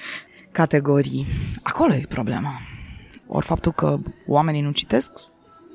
categorii. 0.53 1.27
Acolo 1.63 1.95
e 1.95 2.03
problema. 2.09 2.53
Ori 3.27 3.47
faptul 3.47 3.73
că 3.73 3.99
oamenii 4.27 4.61
nu 4.61 4.71
citesc 4.71 5.13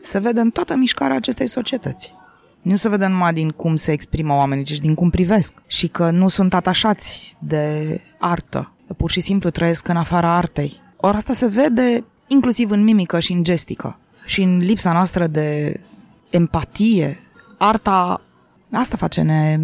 se 0.04 0.20
vede 0.20 0.40
în 0.40 0.50
toată 0.50 0.76
mișcarea 0.76 1.16
acestei 1.16 1.48
societăți. 1.48 2.14
Nu 2.62 2.76
se 2.76 2.90
vede 2.90 3.08
numai 3.08 3.34
din 3.34 3.50
cum 3.50 3.76
se 3.76 3.92
exprimă 3.92 4.34
oamenii, 4.34 4.64
ci 4.64 4.80
din 4.80 4.94
cum 4.94 5.10
privesc. 5.10 5.54
Și 5.68 5.88
că 5.88 6.10
nu 6.10 6.28
sunt 6.28 6.54
atașați 6.54 7.36
de 7.40 8.02
artă. 8.20 8.74
Pur 8.98 9.12
și 9.12 9.20
simplu 9.20 9.50
trăiesc 9.50 9.88
în 9.88 9.98
afara 9.98 10.36
artei. 10.36 10.84
Ori 10.98 11.18
asta 11.18 11.34
se 11.34 11.48
vede 11.48 12.04
inclusiv 12.28 12.70
în 12.70 12.84
mimică 12.84 13.20
și 13.20 13.32
în 13.32 13.44
gestică. 13.44 14.00
Și 14.26 14.42
în 14.42 14.58
lipsa 14.58 14.92
noastră 14.92 15.28
de 15.28 15.80
empatie. 16.30 17.20
Arta 17.58 18.22
asta 18.72 18.98
face, 18.98 19.22
ne, 19.22 19.60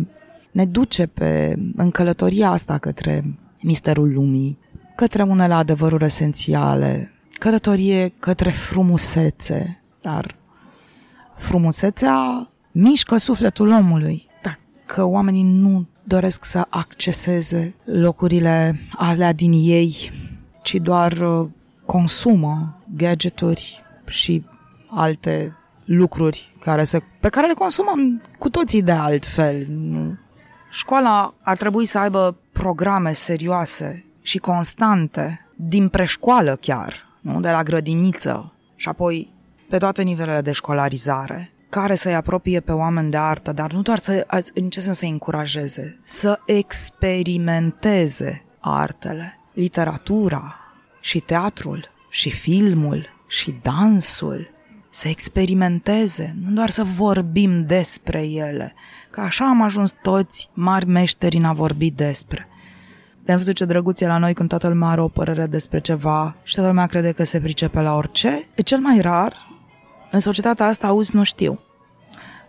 ne 0.52 0.66
duce 0.66 1.06
pe, 1.06 1.56
în 1.76 1.92
călătoria 1.92 2.50
asta 2.50 2.78
către 2.78 3.38
misterul 3.62 4.14
lumii, 4.14 4.58
către 4.96 5.22
unele 5.22 5.54
adevăruri 5.54 6.06
esențiale, 6.06 7.12
călătorie 7.40 8.14
către 8.20 8.50
frumusețe, 8.50 9.82
dar 10.02 10.36
frumusețea 11.38 12.50
mișcă 12.72 13.18
sufletul 13.18 13.70
omului. 13.70 14.28
Dacă 14.42 15.06
oamenii 15.06 15.44
nu 15.44 15.88
doresc 16.04 16.46
să 16.46 16.66
acceseze 16.70 17.76
locurile 17.84 18.80
alea 18.98 19.34
din 19.34 19.52
ei, 19.52 20.12
ci 20.62 20.76
doar 20.76 21.12
uh, 21.12 21.47
consumă 21.86 22.82
gadgeturi 22.95 23.84
și 24.07 24.45
alte 24.89 25.55
lucruri 25.86 26.55
care 26.59 26.84
se, 26.84 27.03
pe 27.20 27.30
care 27.30 27.47
le 27.47 27.53
consumăm 27.53 28.22
cu 28.39 28.49
toții 28.49 28.82
de 28.82 28.91
altfel. 28.91 29.68
Școala 30.72 31.34
ar 31.41 31.57
trebui 31.57 31.86
să 31.86 31.97
aibă 31.97 32.38
programe 32.51 33.14
serioase 33.14 34.05
și 34.22 34.38
constante, 34.38 35.45
din 35.55 35.88
preșcoală 35.88 36.55
chiar, 36.55 37.05
nu? 37.22 37.39
de 37.39 37.49
la 37.49 37.64
grădiniță 37.64 38.53
și 38.76 38.88
apoi 38.88 39.34
pe 39.70 39.78
toate 39.78 40.01
nivelele 40.01 40.41
de 40.41 40.51
școlarizare, 40.51 41.51
care 41.70 41.95
să-i 41.95 42.16
apropie 42.16 42.59
pe 42.59 42.72
oameni 42.72 43.12
de 43.12 43.18
artă, 43.18 43.51
dar 43.51 43.72
nu 43.72 43.82
doar 43.82 43.97
să, 43.97 44.28
în 44.53 44.70
ce 44.70 44.82
sens 44.82 44.97
să 44.97 45.05
încurajeze, 45.05 45.97
să 46.03 46.39
experimenteze 46.45 48.45
artele, 48.59 49.41
literatura 49.54 50.56
și 50.99 51.20
teatrul 51.20 51.89
și 52.10 52.30
filmul 52.30 53.06
și 53.28 53.56
dansul, 53.62 54.49
să 54.89 55.08
experimenteze, 55.08 56.36
nu 56.45 56.52
doar 56.52 56.70
să 56.70 56.84
vorbim 56.84 57.66
despre 57.66 58.22
ele, 58.26 58.74
că 59.10 59.22
așa 59.22 59.45
am 59.45 59.62
ajuns 59.62 59.93
toți 60.02 60.49
mari 60.54 60.86
meșteri 60.86 61.38
în 61.38 61.43
a 61.43 61.54
vorbi 61.54 61.91
despre. 61.91 62.47
De-am 63.24 63.38
văzut 63.38 63.56
ce 63.56 63.66
drăguț 63.66 64.02
e 64.02 64.08
la 64.08 64.18
noi 64.18 64.34
când 64.34 64.49
toată 64.49 64.68
lumea 64.68 64.89
are 64.89 65.02
o 65.02 65.08
părere 65.08 65.45
despre 65.45 65.80
ceva 65.80 66.36
și 66.43 66.54
toată 66.54 66.70
lumea 66.70 66.86
crede 66.86 67.12
că 67.12 67.24
se 67.24 67.39
pricepe 67.39 67.82
la 67.82 67.95
orice. 67.95 68.47
E 68.56 68.62
cel 68.62 68.80
mai 68.80 69.02
rar, 69.02 69.47
în 70.12 70.20
societatea 70.20 70.66
asta 70.66 70.88
auzi 70.88 71.16
nu 71.16 71.24
știu. 71.24 71.60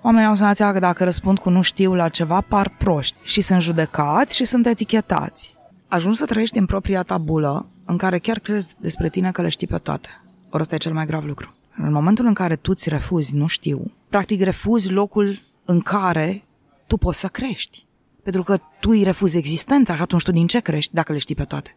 Oamenii 0.03 0.29
au 0.29 0.35
senzația 0.35 0.73
că 0.73 0.79
dacă 0.79 1.05
răspund 1.05 1.39
cu 1.39 1.51
nu 1.51 1.63
știu 1.63 1.95
la 1.95 2.09
ceva, 2.09 2.41
par 2.41 2.69
proști 2.79 3.17
și 3.23 3.41
sunt 3.41 3.63
judecați 3.63 4.37
și 4.37 4.45
sunt 4.45 4.67
etichetați. 4.67 5.55
Ajungi 5.93 6.19
să 6.19 6.25
trăiești 6.25 6.59
în 6.59 6.67
propria 6.67 7.03
tabulă 7.03 7.69
în 7.85 7.97
care 7.97 8.19
chiar 8.19 8.39
crezi 8.39 8.69
despre 8.79 9.09
tine 9.09 9.31
că 9.31 9.43
le 9.43 9.49
știi 9.49 9.67
pe 9.67 9.79
toate. 9.79 10.09
Ori 10.51 10.63
ăsta 10.63 10.75
e 10.75 10.79
cel 10.79 10.93
mai 10.93 11.07
grav 11.07 11.25
lucru. 11.25 11.55
În 11.77 11.93
momentul 11.93 12.27
în 12.27 12.35
care 12.35 12.57
tu 12.57 12.71
îți 12.71 12.89
refuzi 12.89 13.35
nu 13.35 13.47
știu, 13.47 13.93
practic 14.09 14.43
refuzi 14.43 14.93
locul 14.93 15.43
în 15.65 15.81
care 15.81 16.45
tu 16.87 16.97
poți 16.97 17.19
să 17.19 17.27
crești. 17.27 17.87
Pentru 18.23 18.43
că 18.43 18.57
tu 18.81 18.91
îi 18.91 19.03
refuzi 19.03 19.37
existența 19.37 19.95
și 19.97 20.03
atunci 20.03 20.23
tu 20.23 20.33
din 20.33 20.47
ce 20.47 20.61
crești 20.61 20.95
dacă 20.95 21.13
le 21.13 21.19
știi 21.19 21.35
pe 21.35 21.45
toate? 21.45 21.77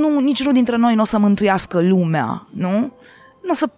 Nu, 0.00 0.20
niciunul 0.20 0.52
dintre 0.52 0.76
noi 0.76 0.94
nu 0.94 1.02
o 1.02 1.04
să 1.04 1.18
mântuiască 1.18 1.80
lumea, 1.80 2.46
nu? 2.50 2.78
Nu 3.42 3.50
o 3.50 3.54
să 3.54 3.70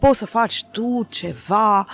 poți 0.00 0.18
să 0.18 0.26
faci 0.26 0.64
tu 0.70 1.06
ceva 1.08 1.86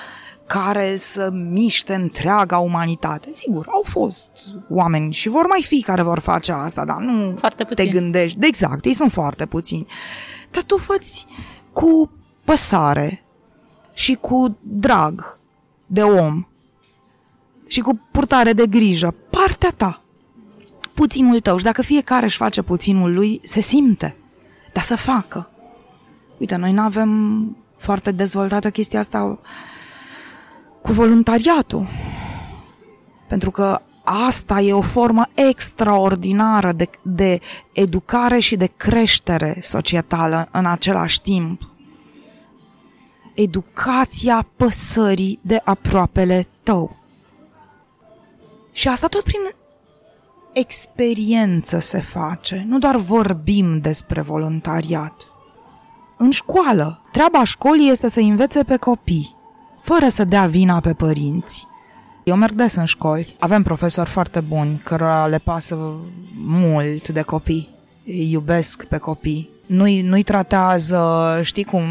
care 0.53 0.97
să 0.97 1.31
miște 1.33 1.95
întreaga 1.95 2.59
umanitate. 2.59 3.29
Sigur, 3.33 3.67
au 3.69 3.83
fost 3.85 4.29
oameni 4.69 5.13
și 5.13 5.29
vor 5.29 5.47
mai 5.47 5.65
fi 5.67 5.83
care 5.83 6.03
vor 6.03 6.19
face 6.19 6.53
asta, 6.53 6.85
dar 6.85 6.97
nu 6.97 7.35
foarte 7.39 7.65
te 7.65 7.87
gândești. 7.87 8.39
Exact, 8.41 8.85
ei 8.85 8.93
sunt 8.93 9.13
foarte 9.13 9.47
puțini. 9.47 9.87
Dar 10.51 10.63
tu 10.63 10.77
făți 10.77 11.27
cu 11.73 12.11
păsare 12.45 13.25
și 13.95 14.15
cu 14.15 14.59
drag 14.63 15.39
de 15.87 16.03
om 16.03 16.47
și 17.67 17.81
cu 17.81 18.09
purtare 18.13 18.53
de 18.53 18.67
grijă, 18.67 19.15
partea 19.31 19.71
ta, 19.77 20.03
puținul 20.95 21.41
tău. 21.41 21.57
Și 21.57 21.65
dacă 21.65 21.83
fiecare 21.83 22.25
își 22.25 22.37
face 22.37 22.63
puținul 22.63 23.15
lui, 23.15 23.41
se 23.45 23.61
simte. 23.61 24.17
Dar 24.73 24.83
să 24.83 24.97
facă. 24.97 25.51
Uite, 26.39 26.57
noi 26.57 26.73
nu 26.73 26.83
avem 26.83 27.57
foarte 27.77 28.11
dezvoltată 28.11 28.71
chestia 28.71 29.01
asta 29.01 29.39
cu 30.83 30.93
voluntariatul. 30.93 31.87
Pentru 33.29 33.51
că 33.51 33.81
asta 34.05 34.61
e 34.61 34.73
o 34.73 34.81
formă 34.81 35.27
extraordinară 35.35 36.73
de, 36.73 36.91
de 37.03 37.41
educare 37.73 38.39
și 38.39 38.57
de 38.57 38.67
creștere 38.77 39.59
societală 39.63 40.49
în 40.53 40.67
același 40.67 41.23
timp. 41.23 41.63
Educația 43.35 44.47
păsării 44.57 45.39
de 45.43 45.61
aproapele 45.65 46.49
tău. 46.63 46.97
Și 48.73 48.89
asta 48.89 49.07
tot 49.07 49.23
prin 49.23 49.41
experiență 50.53 51.79
se 51.79 52.01
face, 52.01 52.65
nu 52.69 52.79
doar 52.79 52.97
vorbim 52.97 53.79
despre 53.79 54.21
voluntariat. 54.21 55.27
În 56.17 56.31
școală, 56.31 57.03
treaba 57.13 57.45
școlii 57.45 57.91
este 57.91 58.09
să 58.09 58.21
învețe 58.21 58.65
pe 58.65 58.77
copii, 58.77 59.37
fără 59.93 60.09
să 60.09 60.25
dea 60.25 60.47
vina 60.47 60.81
pe 60.81 60.93
părinți. 60.93 61.67
Eu 62.25 62.37
merg 62.37 62.55
des 62.55 62.75
în 62.75 62.85
școli, 62.85 63.37
avem 63.39 63.63
profesori 63.63 64.11
foarte 64.11 64.41
buni, 64.41 64.81
cărora 64.85 65.27
le 65.27 65.39
pasă 65.39 65.77
mult 66.35 67.09
de 67.09 67.23
copii, 67.23 67.69
îi 68.07 68.31
iubesc 68.31 68.85
pe 68.85 68.97
copii. 68.97 69.51
Nu-i, 69.67 70.03
nu-i 70.03 70.23
tratează, 70.23 71.41
știi 71.43 71.65
cum 71.65 71.85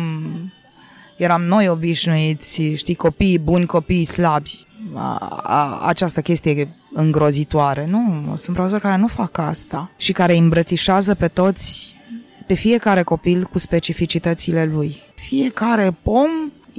eram 1.18 1.42
noi 1.42 1.68
obișnuiți, 1.68 2.62
știi, 2.62 2.96
copii 2.96 3.40
buni, 3.40 3.66
copii 3.66 4.04
slabi. 4.04 4.68
A, 4.94 5.16
a, 5.44 5.80
această 5.86 6.22
chestie 6.22 6.76
îngrozitoare. 6.94 7.86
Nu, 7.86 8.34
sunt 8.36 8.56
profesori 8.56 8.82
care 8.82 8.98
nu 8.98 9.08
fac 9.08 9.38
asta 9.38 9.92
și 9.98 10.12
care 10.12 10.36
îmbrățișează 10.36 11.16
pe 11.16 11.28
toți, 11.28 11.96
pe 12.48 12.54
fiecare 12.54 13.04
copil 13.04 13.44
cu 13.44 13.58
specificitățile 13.58 14.66
lui. 14.66 14.96
Fiecare 15.16 15.98
pom 16.02 16.30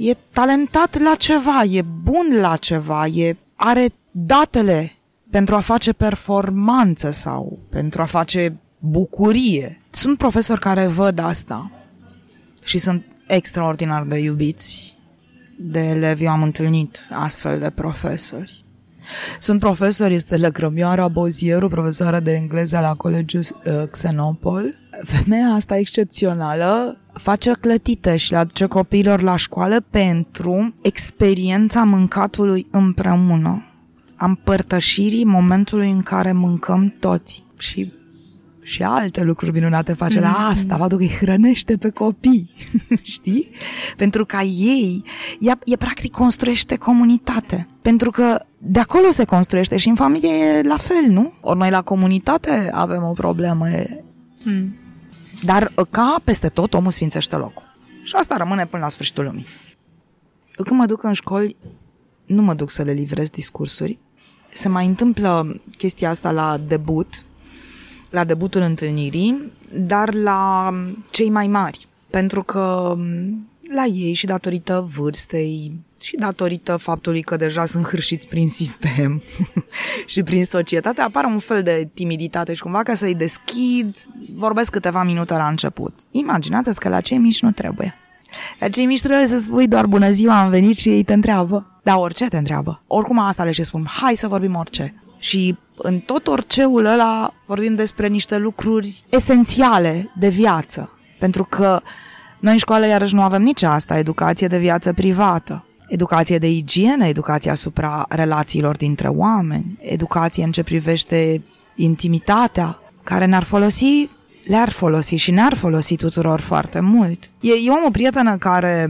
e 0.09 0.17
talentat 0.31 0.97
la 0.99 1.15
ceva, 1.15 1.63
e 1.63 1.81
bun 1.81 2.39
la 2.39 2.57
ceva, 2.57 3.05
e, 3.05 3.37
are 3.55 3.87
datele 4.11 4.91
pentru 5.29 5.55
a 5.55 5.59
face 5.59 5.93
performanță 5.93 7.11
sau 7.11 7.59
pentru 7.69 8.01
a 8.01 8.05
face 8.05 8.59
bucurie. 8.79 9.81
Sunt 9.89 10.17
profesori 10.17 10.59
care 10.59 10.87
văd 10.87 11.19
asta 11.19 11.71
și 12.63 12.77
sunt 12.77 13.05
extraordinar 13.27 14.03
de 14.03 14.17
iubiți 14.17 14.97
de 15.57 15.79
elevi. 15.79 16.23
Eu 16.23 16.31
am 16.31 16.43
întâlnit 16.43 17.07
astfel 17.11 17.59
de 17.59 17.69
profesori. 17.69 18.60
Sunt 19.39 19.59
profesori, 19.59 20.13
este 20.13 20.37
Lăcrămioara 20.37 21.07
Bozieru, 21.07 21.67
profesoară 21.67 22.19
de 22.19 22.31
engleză 22.31 22.79
la 22.79 22.93
Colegiul 22.93 23.43
uh, 23.65 23.73
Xenopol. 23.91 24.73
Femeia 25.03 25.47
asta 25.47 25.77
excepțională 25.77 26.97
face 27.13 27.51
clătite 27.51 28.17
și 28.17 28.31
le 28.31 28.37
aduce 28.37 28.65
copiilor 28.65 29.21
la 29.21 29.35
școală 29.35 29.85
pentru 29.89 30.75
experiența 30.81 31.83
mâncatului 31.83 32.67
împreună, 32.71 33.65
a 34.15 34.25
împărtășirii 34.25 35.25
momentului 35.25 35.91
în 35.91 36.01
care 36.01 36.31
mâncăm 36.31 36.95
toți. 36.99 37.43
Și 37.57 37.91
și 38.61 38.83
alte 38.83 39.21
lucruri 39.21 39.51
minunate 39.51 39.93
face, 39.93 40.17
mm-hmm. 40.17 40.21
la 40.21 40.47
asta 40.47 40.77
vadă 40.77 40.95
că 40.95 41.01
îi 41.01 41.17
hrănește 41.19 41.77
pe 41.77 41.89
copii, 41.89 42.51
știi? 43.01 43.49
Pentru 43.97 44.25
ca 44.25 44.41
ei, 44.41 45.03
ea, 45.39 45.59
e 45.65 45.75
practic 45.75 46.11
construiește 46.11 46.75
comunitate. 46.75 47.65
Pentru 47.81 48.11
că 48.11 48.45
de 48.57 48.79
acolo 48.79 49.11
se 49.11 49.25
construiește 49.25 49.77
și 49.77 49.87
în 49.87 49.95
familie 49.95 50.29
e 50.29 50.61
la 50.61 50.77
fel, 50.77 51.05
nu? 51.07 51.33
Ori 51.41 51.57
noi 51.57 51.69
la 51.69 51.81
comunitate 51.81 52.69
avem 52.73 53.03
o 53.03 53.11
problemă. 53.11 53.65
Mm. 54.43 54.75
Dar 55.43 55.71
ca 55.89 56.21
peste 56.23 56.49
tot, 56.49 56.73
omul 56.73 56.91
sfințește 56.91 57.35
locul. 57.35 57.63
Și 58.03 58.15
asta 58.15 58.37
rămâne 58.37 58.65
până 58.65 58.83
la 58.83 58.89
sfârșitul 58.89 59.23
lumii. 59.23 59.45
Când 60.55 60.79
mă 60.79 60.85
duc 60.85 61.03
în 61.03 61.13
școli, 61.13 61.55
nu 62.25 62.41
mă 62.41 62.53
duc 62.53 62.69
să 62.69 62.81
le 62.81 62.91
livrez 62.91 63.29
discursuri. 63.29 63.99
Se 64.53 64.69
mai 64.69 64.85
întâmplă 64.85 65.61
chestia 65.77 66.09
asta 66.09 66.31
la 66.31 66.57
debut, 66.67 67.25
la 68.11 68.23
debutul 68.23 68.61
întâlnirii, 68.61 69.51
dar 69.73 70.13
la 70.13 70.73
cei 71.09 71.29
mai 71.29 71.47
mari. 71.47 71.87
Pentru 72.09 72.43
că 72.43 72.95
la 73.73 73.85
ei 73.85 74.13
și 74.13 74.25
datorită 74.25 74.89
vârstei 74.95 75.71
și 76.01 76.15
datorită 76.15 76.77
faptului 76.77 77.21
că 77.21 77.35
deja 77.35 77.65
sunt 77.65 77.87
hârșiți 77.87 78.27
prin 78.27 78.49
sistem 78.49 79.21
și 80.05 80.23
prin 80.23 80.45
societate, 80.45 81.01
apare 81.01 81.27
un 81.27 81.39
fel 81.39 81.63
de 81.63 81.89
timiditate 81.93 82.53
și 82.53 82.61
cumva 82.61 82.83
ca 82.83 82.95
să-i 82.95 83.15
deschid, 83.15 83.95
vorbesc 84.33 84.71
câteva 84.71 85.03
minute 85.03 85.33
la 85.33 85.47
început. 85.47 85.99
Imaginează-ți 86.11 86.79
că 86.79 86.89
la 86.89 87.01
cei 87.01 87.17
mici 87.17 87.41
nu 87.41 87.51
trebuie. 87.51 87.95
La 88.59 88.69
cei 88.69 88.85
mici 88.85 89.01
trebuie 89.01 89.27
să 89.27 89.39
spui 89.39 89.67
doar 89.67 89.85
bună 89.85 90.11
ziua, 90.11 90.41
am 90.41 90.49
venit 90.49 90.77
și 90.77 90.89
ei 90.89 91.03
te 91.03 91.13
întreabă. 91.13 91.79
Da, 91.83 91.97
orice 91.97 92.27
te 92.27 92.37
întreabă. 92.37 92.83
Oricum 92.87 93.19
asta 93.19 93.43
le 93.43 93.51
și 93.51 93.63
spun, 93.63 93.85
hai 93.85 94.15
să 94.15 94.27
vorbim 94.27 94.55
orice. 94.55 95.03
Și 95.19 95.57
în 95.83 95.99
tot 95.99 96.27
oriceul 96.27 96.85
ăla 96.85 97.33
vorbim 97.45 97.75
despre 97.75 98.07
niște 98.07 98.37
lucruri 98.37 99.03
esențiale 99.09 100.11
de 100.19 100.27
viață. 100.27 100.89
Pentru 101.19 101.43
că 101.43 101.81
noi 102.39 102.51
în 102.51 102.57
școală 102.57 102.85
iarăși 102.85 103.15
nu 103.15 103.21
avem 103.21 103.41
nici 103.41 103.63
asta, 103.63 103.97
educație 103.97 104.47
de 104.47 104.57
viață 104.57 104.93
privată. 104.93 105.65
Educație 105.87 106.37
de 106.37 106.49
igienă, 106.49 107.05
educație 107.05 107.51
asupra 107.51 108.05
relațiilor 108.09 108.77
dintre 108.77 109.07
oameni, 109.07 109.77
educație 109.81 110.43
în 110.43 110.51
ce 110.51 110.63
privește 110.63 111.41
intimitatea, 111.75 112.79
care 113.03 113.25
ne-ar 113.25 113.43
folosi, 113.43 114.09
le-ar 114.45 114.69
folosi 114.69 115.15
și 115.15 115.31
ne-ar 115.31 115.53
folosi 115.53 115.95
tuturor 115.95 116.39
foarte 116.39 116.79
mult. 116.79 117.29
Eu, 117.39 117.55
eu 117.65 117.73
am 117.73 117.85
o 117.87 117.91
prietenă 117.91 118.37
care 118.37 118.89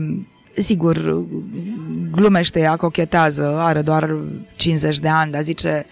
sigur, 0.54 1.24
glumește 2.10 2.60
ea, 2.60 2.76
cochetează, 2.76 3.56
are 3.58 3.82
doar 3.82 4.16
50 4.56 4.98
de 4.98 5.08
ani, 5.08 5.32
dar 5.32 5.42
zice, 5.42 5.86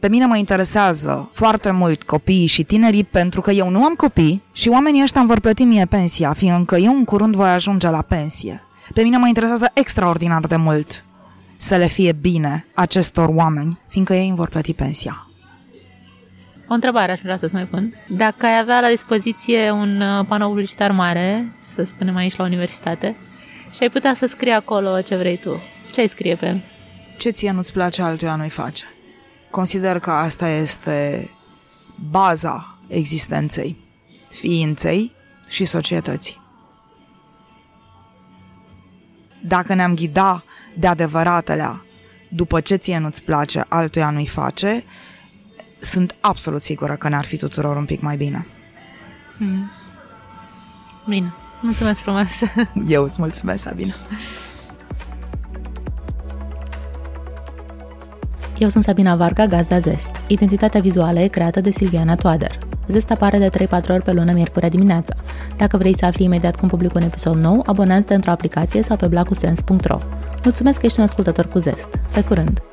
pe 0.00 0.08
mine 0.08 0.26
mă 0.26 0.36
interesează 0.36 1.30
foarte 1.32 1.70
mult 1.70 2.02
copiii 2.02 2.46
și 2.46 2.64
tinerii 2.64 3.04
pentru 3.04 3.40
că 3.40 3.50
eu 3.50 3.70
nu 3.70 3.84
am 3.84 3.94
copii 3.94 4.42
și 4.52 4.68
oamenii 4.68 5.02
ăștia 5.02 5.20
îmi 5.20 5.28
vor 5.28 5.40
plăti 5.40 5.64
mie 5.64 5.84
pensia, 5.84 6.32
fiindcă 6.32 6.76
eu 6.76 6.92
în 6.92 7.04
curând 7.04 7.34
voi 7.34 7.48
ajunge 7.48 7.88
la 7.90 8.02
pensie. 8.02 8.62
Pe 8.94 9.02
mine 9.02 9.16
mă 9.16 9.28
interesează 9.28 9.70
extraordinar 9.74 10.46
de 10.46 10.56
mult 10.56 11.04
să 11.56 11.76
le 11.76 11.86
fie 11.86 12.12
bine 12.12 12.66
acestor 12.74 13.28
oameni, 13.32 13.78
fiindcă 13.88 14.14
ei 14.14 14.28
îmi 14.28 14.36
vor 14.36 14.48
plăti 14.48 14.74
pensia. 14.74 15.26
O 16.68 16.74
întrebare 16.74 17.12
aș 17.12 17.20
vrea 17.22 17.36
să-ți 17.36 17.54
mai 17.54 17.64
pun. 17.64 17.94
Dacă 18.08 18.46
ai 18.46 18.58
avea 18.58 18.80
la 18.80 18.88
dispoziție 18.88 19.70
un 19.70 20.00
uh, 20.00 20.24
panou 20.28 20.48
publicitar 20.48 20.90
mare, 20.90 21.52
să 21.74 21.82
spunem 21.82 22.16
aici 22.16 22.36
la 22.36 22.44
universitate, 22.44 23.16
și 23.70 23.78
ai 23.82 23.88
putea 23.88 24.14
să 24.14 24.26
scrii 24.26 24.52
acolo 24.52 25.00
ce 25.00 25.16
vrei 25.16 25.36
tu, 25.36 25.62
ce 25.92 26.00
ai 26.00 26.06
scrie 26.06 26.34
pe 26.34 26.46
el? 26.46 26.60
Ce 27.16 27.30
ție 27.30 27.50
nu-ți 27.50 27.72
place, 27.72 28.02
altuia 28.02 28.34
nu-i 28.34 28.48
face. 28.48 28.84
Consider 29.50 29.98
că 29.98 30.10
asta 30.10 30.48
este 30.48 31.30
baza 32.10 32.78
existenței, 32.86 33.76
ființei 34.28 35.14
și 35.48 35.64
societății. 35.64 36.40
Dacă 39.42 39.74
ne-am 39.74 39.94
ghida 39.94 40.44
de 40.76 40.86
adevăratele 40.86 41.82
după 42.28 42.60
ce 42.60 42.74
ție 42.74 42.98
nu-ți 42.98 43.22
place, 43.22 43.64
altuia 43.68 44.10
nu-i 44.10 44.26
face, 44.26 44.84
sunt 45.78 46.14
absolut 46.20 46.62
sigură 46.62 46.96
că 46.96 47.08
ne-ar 47.08 47.24
fi 47.24 47.36
tuturor 47.36 47.76
un 47.76 47.84
pic 47.84 48.00
mai 48.00 48.16
bine. 48.16 48.46
Hmm. 49.36 49.70
Bine. 51.08 51.32
Mulțumesc 51.60 52.00
frumos! 52.00 52.28
Eu 52.86 53.02
îți 53.02 53.16
mulțumesc, 53.18 53.62
Sabina! 53.62 53.94
Eu 58.58 58.68
sunt 58.68 58.84
Sabina 58.84 59.16
Varga, 59.16 59.46
gazda 59.46 59.78
Zest. 59.78 60.10
Identitatea 60.26 60.80
vizuală 60.80 61.20
e 61.20 61.26
creată 61.26 61.60
de 61.60 61.70
Silviana 61.70 62.14
Toader. 62.14 62.58
Zest 62.88 63.10
apare 63.10 63.38
de 63.38 63.66
3-4 63.66 63.68
ori 63.88 64.02
pe 64.02 64.12
lună, 64.12 64.32
miercurea 64.32 64.68
dimineața. 64.68 65.14
Dacă 65.56 65.76
vrei 65.76 65.96
să 65.96 66.04
afli 66.04 66.24
imediat 66.24 66.56
cum 66.56 66.68
public 66.68 66.94
un 66.94 67.02
episod 67.02 67.36
nou, 67.36 67.62
abonează-te 67.66 68.14
într-o 68.14 68.30
aplicație 68.30 68.82
sau 68.82 68.96
pe 68.96 69.06
blacusens.ro. 69.06 69.98
Mulțumesc 70.42 70.80
că 70.80 70.86
ești 70.86 70.98
un 70.98 71.04
ascultător 71.04 71.46
cu 71.46 71.58
Zest. 71.58 72.00
Pe 72.12 72.24
curând! 72.24 72.67